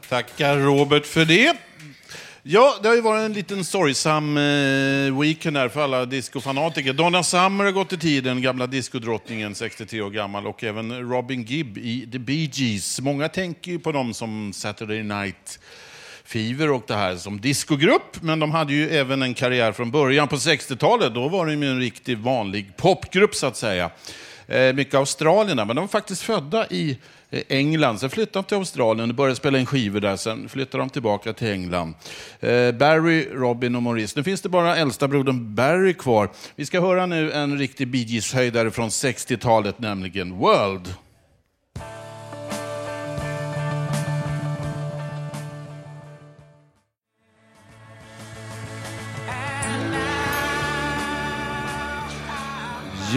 Tackar 0.10 0.58
Robert 0.58 1.06
för 1.06 1.26
det. 1.26 1.58
Ja, 2.44 2.76
det 2.82 2.88
har 2.88 2.96
ju 2.96 3.02
varit 3.02 3.26
en 3.26 3.34
liten 3.34 3.66
sorgsam 3.66 4.38
eh, 4.38 5.20
weekend 5.20 5.58
här 5.58 5.70
för 5.70 5.84
alla 5.84 6.06
discofanatiker. 6.06 6.94
Donna 6.94 7.24
Summer 7.24 7.66
har 7.66 7.72
gått 7.72 7.94
i 7.94 7.98
tiden, 7.98 8.42
gamla 8.42 8.68
discodrottningen, 8.68 9.56
63 9.56 10.02
år 10.02 10.10
gammal, 10.10 10.48
och 10.48 10.64
även 10.64 11.10
Robin 11.10 11.44
Gibb 11.44 11.78
i 11.78 12.10
The 12.12 12.20
Bee 12.20 12.50
Gees. 12.54 13.02
Många 13.02 13.30
tänker 13.30 13.72
ju 13.72 13.80
på 13.80 13.92
dem 13.92 14.14
som 14.14 14.54
Saturday 14.54 15.04
Night 15.04 15.60
Fever 16.24 16.72
och 16.72 16.84
det 16.88 16.96
här 16.96 17.16
som 17.16 17.42
discogrupp, 17.42 18.22
men 18.22 18.40
de 18.40 18.52
hade 18.52 18.74
ju 18.74 18.90
även 18.90 19.22
en 19.22 19.34
karriär 19.34 19.72
från 19.72 19.92
början 19.92 20.28
på 20.28 20.36
60-talet. 20.36 21.14
Då 21.14 21.28
var 21.28 21.46
de 21.46 21.64
ju 21.64 21.72
en 21.72 21.80
riktigt 21.80 22.20
vanlig 22.20 22.78
popgrupp 22.78 23.36
så 23.36 23.48
att 23.48 23.58
säga. 23.58 23.90
Eh, 24.48 24.74
mycket 24.74 24.94
australierna, 24.94 25.66
men 25.66 25.76
de 25.76 25.82
var 25.82 25.88
faktiskt 25.88 26.22
födda 26.22 26.68
i 26.68 26.98
eh, 27.30 27.42
England. 27.48 28.00
Sen 28.00 28.10
flyttade 28.10 28.44
de 28.44 28.48
till 28.48 28.58
Australien 28.58 29.10
och 29.10 29.16
började 29.16 29.36
spela 29.36 29.60
in 29.60 29.66
skivor 29.66 30.00
där. 30.00 30.16
Sen 30.16 30.50
flyttade 30.50 30.82
de 30.82 30.90
tillbaka 30.90 31.34
till 31.34 31.48
England. 31.48 31.94
Eh, 32.40 32.72
Barry, 32.72 33.28
Robin 33.32 33.76
och 33.76 33.84
Maurice. 33.84 34.14
Nu 34.16 34.24
finns 34.24 34.42
det 34.42 34.50
bara 34.50 34.76
äldsta 34.76 35.08
brodern 35.08 35.56
Barry 35.56 35.94
kvar. 35.94 36.30
Vi 36.56 36.66
ska 36.66 36.82
höra 36.82 37.06
nu 37.06 37.32
en 37.32 37.58
riktig 37.58 37.88
Bee 37.88 38.04
Gees-höjdare 38.04 38.72
från 38.72 38.90
60-talet, 38.90 39.80
nämligen 39.80 40.38
World. 40.38 40.94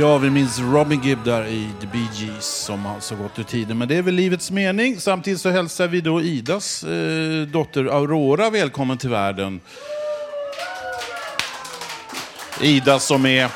Ja, 0.00 0.18
vi 0.18 0.30
minns 0.30 0.58
Robin 0.58 1.02
Gibb 1.02 1.24
där 1.24 1.46
i 1.46 1.68
The 1.80 1.86
Bee 1.86 2.08
Gees 2.14 2.44
som 2.44 2.86
alltså 2.86 3.16
gått 3.16 3.38
ur 3.38 3.42
tiden. 3.42 3.78
Men 3.78 3.88
det 3.88 3.96
är 3.96 4.02
väl 4.02 4.14
livets 4.14 4.50
mening. 4.50 5.00
Samtidigt 5.00 5.40
så 5.40 5.50
hälsar 5.50 5.88
vi 5.88 6.00
då 6.00 6.22
Idas 6.22 6.84
eh, 6.84 7.42
dotter 7.42 7.84
Aurora 7.84 8.50
välkommen 8.50 8.98
till 8.98 9.10
världen. 9.10 9.60
Ida 12.60 12.98
som 12.98 13.26
är 13.26 13.50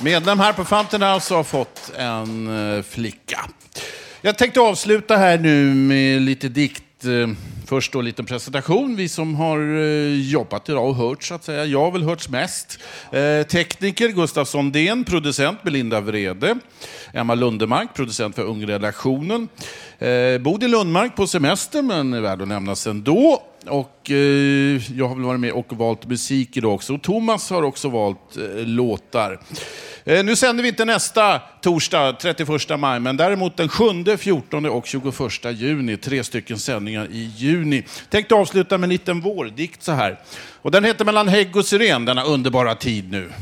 medlem 0.00 0.38
här 0.40 0.52
på 0.52 0.64
Fountain 0.64 1.02
House 1.02 1.34
har 1.34 1.44
fått 1.44 1.92
en 1.96 2.76
eh, 2.76 2.82
flicka. 2.82 3.44
Jag 4.20 4.38
tänkte 4.38 4.60
avsluta 4.60 5.16
här 5.16 5.38
nu 5.38 5.74
med 5.74 6.22
lite 6.22 6.48
dikt. 6.48 7.04
Eh, 7.04 7.28
Först 7.70 7.92
då 7.92 7.98
en 7.98 8.04
liten 8.04 8.26
presentation. 8.26 8.96
Vi 8.96 9.08
som 9.08 9.34
har 9.34 9.58
eh, 9.58 10.30
jobbat 10.30 10.68
idag 10.68 10.88
och 10.88 10.94
hört 10.94 11.22
så 11.22 11.34
att 11.34 11.44
säga. 11.44 11.64
Jag 11.64 11.80
har 11.80 11.90
väl 11.90 12.02
hörts 12.02 12.28
mest. 12.28 12.78
Eh, 13.12 13.46
tekniker 13.46 14.08
Gustav 14.08 14.44
Sondén, 14.44 15.04
producent 15.04 15.62
Belinda 15.62 16.00
Vrede. 16.00 16.58
Emma 17.12 17.34
Lundemark, 17.34 17.94
producent 17.94 18.34
för 18.34 18.42
Ungredaktionen. 18.42 19.48
Eh, 19.98 20.38
Bodil 20.38 20.70
Lundmark 20.70 21.16
på 21.16 21.26
semester, 21.26 21.82
men 21.82 22.14
är 22.14 22.20
värd 22.20 22.42
att 22.42 22.48
nämnas 22.48 22.86
ändå. 22.86 23.42
Och 23.66 24.10
eh, 24.10 24.16
jag 24.96 25.08
har 25.08 25.14
väl 25.14 25.24
varit 25.24 25.40
med 25.40 25.52
och 25.52 25.72
valt 25.72 26.06
musik 26.06 26.56
idag 26.56 26.74
också. 26.74 26.94
Och 26.94 27.02
Thomas 27.02 27.50
har 27.50 27.62
också 27.62 27.88
valt 27.88 28.36
eh, 28.36 28.66
låtar. 28.66 29.40
Eh, 30.04 30.24
nu 30.24 30.36
sänder 30.36 30.62
vi 30.62 30.68
inte 30.68 30.84
nästa 30.84 31.38
torsdag, 31.38 32.12
31 32.12 32.48
maj, 32.78 33.00
men 33.00 33.16
däremot 33.16 33.56
den 33.56 33.68
7, 33.68 34.16
14 34.18 34.66
och 34.66 34.86
21 34.86 35.14
juni. 35.52 35.96
Tre 35.96 36.24
stycken 36.24 36.58
sändningar 36.58 37.08
i 37.10 37.32
juni. 37.36 37.84
Tänkte 38.10 38.34
avsluta 38.34 38.78
med 38.78 38.86
en 38.86 38.90
liten 38.90 39.20
vårdikt 39.20 39.82
så 39.82 39.92
här. 39.92 40.18
Och 40.62 40.70
den 40.70 40.84
heter 40.84 41.04
Mellan 41.04 41.28
hägg 41.28 41.56
och 41.56 41.64
syren, 41.64 42.04
denna 42.04 42.24
underbara 42.24 42.74
tid 42.74 43.10
nu. 43.10 43.32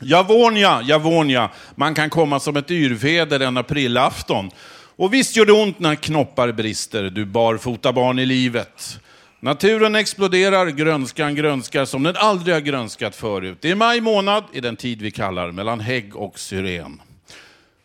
Javonia, 0.00 0.82
Javonia, 0.82 1.50
man 1.74 1.94
kan 1.94 2.10
komma 2.10 2.40
som 2.40 2.56
ett 2.56 2.70
yrväder 2.70 3.40
en 3.40 3.56
aprilafton. 3.56 4.50
Och 4.96 5.14
visst 5.14 5.36
gör 5.36 5.46
det 5.46 5.52
ont 5.52 5.78
när 5.78 5.94
knoppar 5.94 6.52
brister, 6.52 7.02
du 7.02 7.24
barfota 7.24 7.92
barn 7.92 8.18
i 8.18 8.26
livet. 8.26 8.98
Naturen 9.44 9.94
exploderar, 9.94 10.66
grönskan 10.66 11.34
grönskar 11.34 11.84
som 11.84 12.02
den 12.02 12.16
aldrig 12.16 12.54
har 12.54 12.60
grönskat 12.60 13.16
förut. 13.16 13.58
Det 13.60 13.70
är 13.70 13.74
maj 13.74 14.00
månad 14.00 14.44
i 14.52 14.60
den 14.60 14.76
tid 14.76 15.02
vi 15.02 15.10
kallar 15.10 15.52
mellan 15.52 15.80
hägg 15.80 16.16
och 16.16 16.38
syren. 16.38 17.02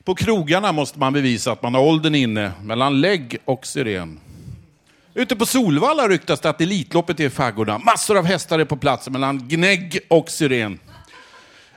På 0.03 0.16
krogarna 0.16 0.72
måste 0.72 0.99
man 0.99 1.14
bevisa 1.14 1.51
att 1.51 1.64
man 1.64 1.76
har 1.76 1.82
åldern 1.82 2.16
inne, 2.16 2.51
mellan 2.62 3.01
lägg 3.01 3.38
och 3.45 3.66
syren. 3.66 4.20
Ute 5.14 5.36
på 5.36 5.45
Solvalla 5.45 6.07
ryktas 6.07 6.39
det 6.39 6.49
att 6.49 6.62
Elitloppet 6.62 7.20
är 7.20 7.24
i 7.24 7.30
faggorna. 7.30 7.78
Massor 7.78 8.18
av 8.18 8.26
hästar 8.26 8.60
är 8.60 8.66
på 8.66 8.78
plats 8.78 9.10
mellan 9.10 9.47
gnägg 9.47 9.99
och 10.07 10.30
syren. 10.30 10.80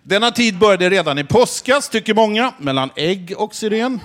Denna 0.02 0.30
tid 0.30 0.58
började 0.58 0.90
redan 0.90 1.18
i 1.18 1.24
påskas, 1.24 1.88
tycker 1.88 2.14
många, 2.14 2.52
mellan 2.58 2.90
ägg 2.96 3.34
och 3.36 3.54
syren. 3.54 4.00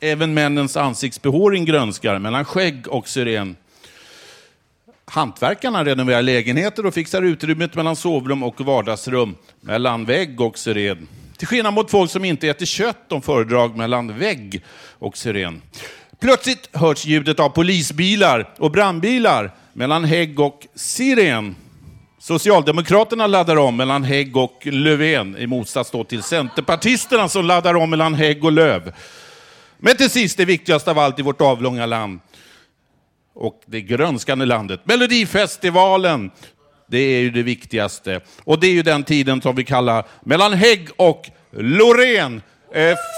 Även 0.00 0.34
männens 0.34 0.76
ansiktsbehåring 0.76 1.64
grönskar 1.64 2.18
mellan 2.18 2.44
skägg 2.44 2.88
och 2.88 3.08
syren. 3.08 3.56
Hantverkarna 5.06 5.84
renoverar 5.84 6.22
lägenheter 6.22 6.86
och 6.86 6.94
fixar 6.94 7.22
utrymmet 7.22 7.74
mellan 7.74 7.96
sovrum 7.96 8.42
och 8.42 8.60
vardagsrum, 8.60 9.34
mellan 9.60 10.04
vägg 10.04 10.40
och 10.40 10.58
syren. 10.58 11.08
Till 11.36 11.46
skillnad 11.46 11.74
mot 11.74 11.90
folk 11.90 12.10
som 12.10 12.24
inte 12.24 12.48
äter 12.48 12.66
kött, 12.66 13.08
de 13.08 13.22
föredrag 13.22 13.76
mellan 13.76 14.18
vägg 14.18 14.64
och 14.98 15.16
syren. 15.16 15.62
Plötsligt 16.20 16.68
hörs 16.72 17.06
ljudet 17.06 17.40
av 17.40 17.48
polisbilar 17.48 18.54
och 18.58 18.70
brandbilar 18.70 19.54
mellan 19.72 20.04
hägg 20.04 20.40
och 20.40 20.66
siren. 20.74 21.56
Socialdemokraterna 22.18 23.26
laddar 23.26 23.56
om 23.56 23.76
mellan 23.76 24.04
Hägg 24.04 24.36
och 24.36 24.66
Löfven 24.66 25.36
i 25.36 25.46
motsats 25.46 25.90
då 25.90 26.04
till 26.04 26.22
Centerpartisterna 26.22 27.28
som 27.28 27.44
laddar 27.44 27.74
om 27.74 27.90
mellan 27.90 28.14
Hägg 28.14 28.44
och 28.44 28.52
Löv. 28.52 28.92
Men 29.78 29.96
till 29.96 30.10
sist 30.10 30.36
det 30.36 30.44
viktigaste 30.44 30.90
av 30.90 30.98
allt 30.98 31.18
i 31.18 31.22
vårt 31.22 31.40
avlånga 31.40 31.86
land 31.86 32.20
och 33.34 33.60
det 33.66 33.80
grönskande 33.80 34.44
landet. 34.44 34.80
Melodifestivalen, 34.84 36.30
det 36.88 36.98
är 36.98 37.20
ju 37.20 37.30
det 37.30 37.42
viktigaste. 37.42 38.20
Och 38.44 38.60
det 38.60 38.66
är 38.66 38.72
ju 38.72 38.82
den 38.82 39.02
tiden 39.02 39.42
som 39.42 39.56
vi 39.56 39.64
kallar 39.64 40.06
mellan 40.22 40.52
Hägg 40.52 40.88
och 40.96 41.30
Loreen. 41.50 42.42
Euphoria! 42.74 43.14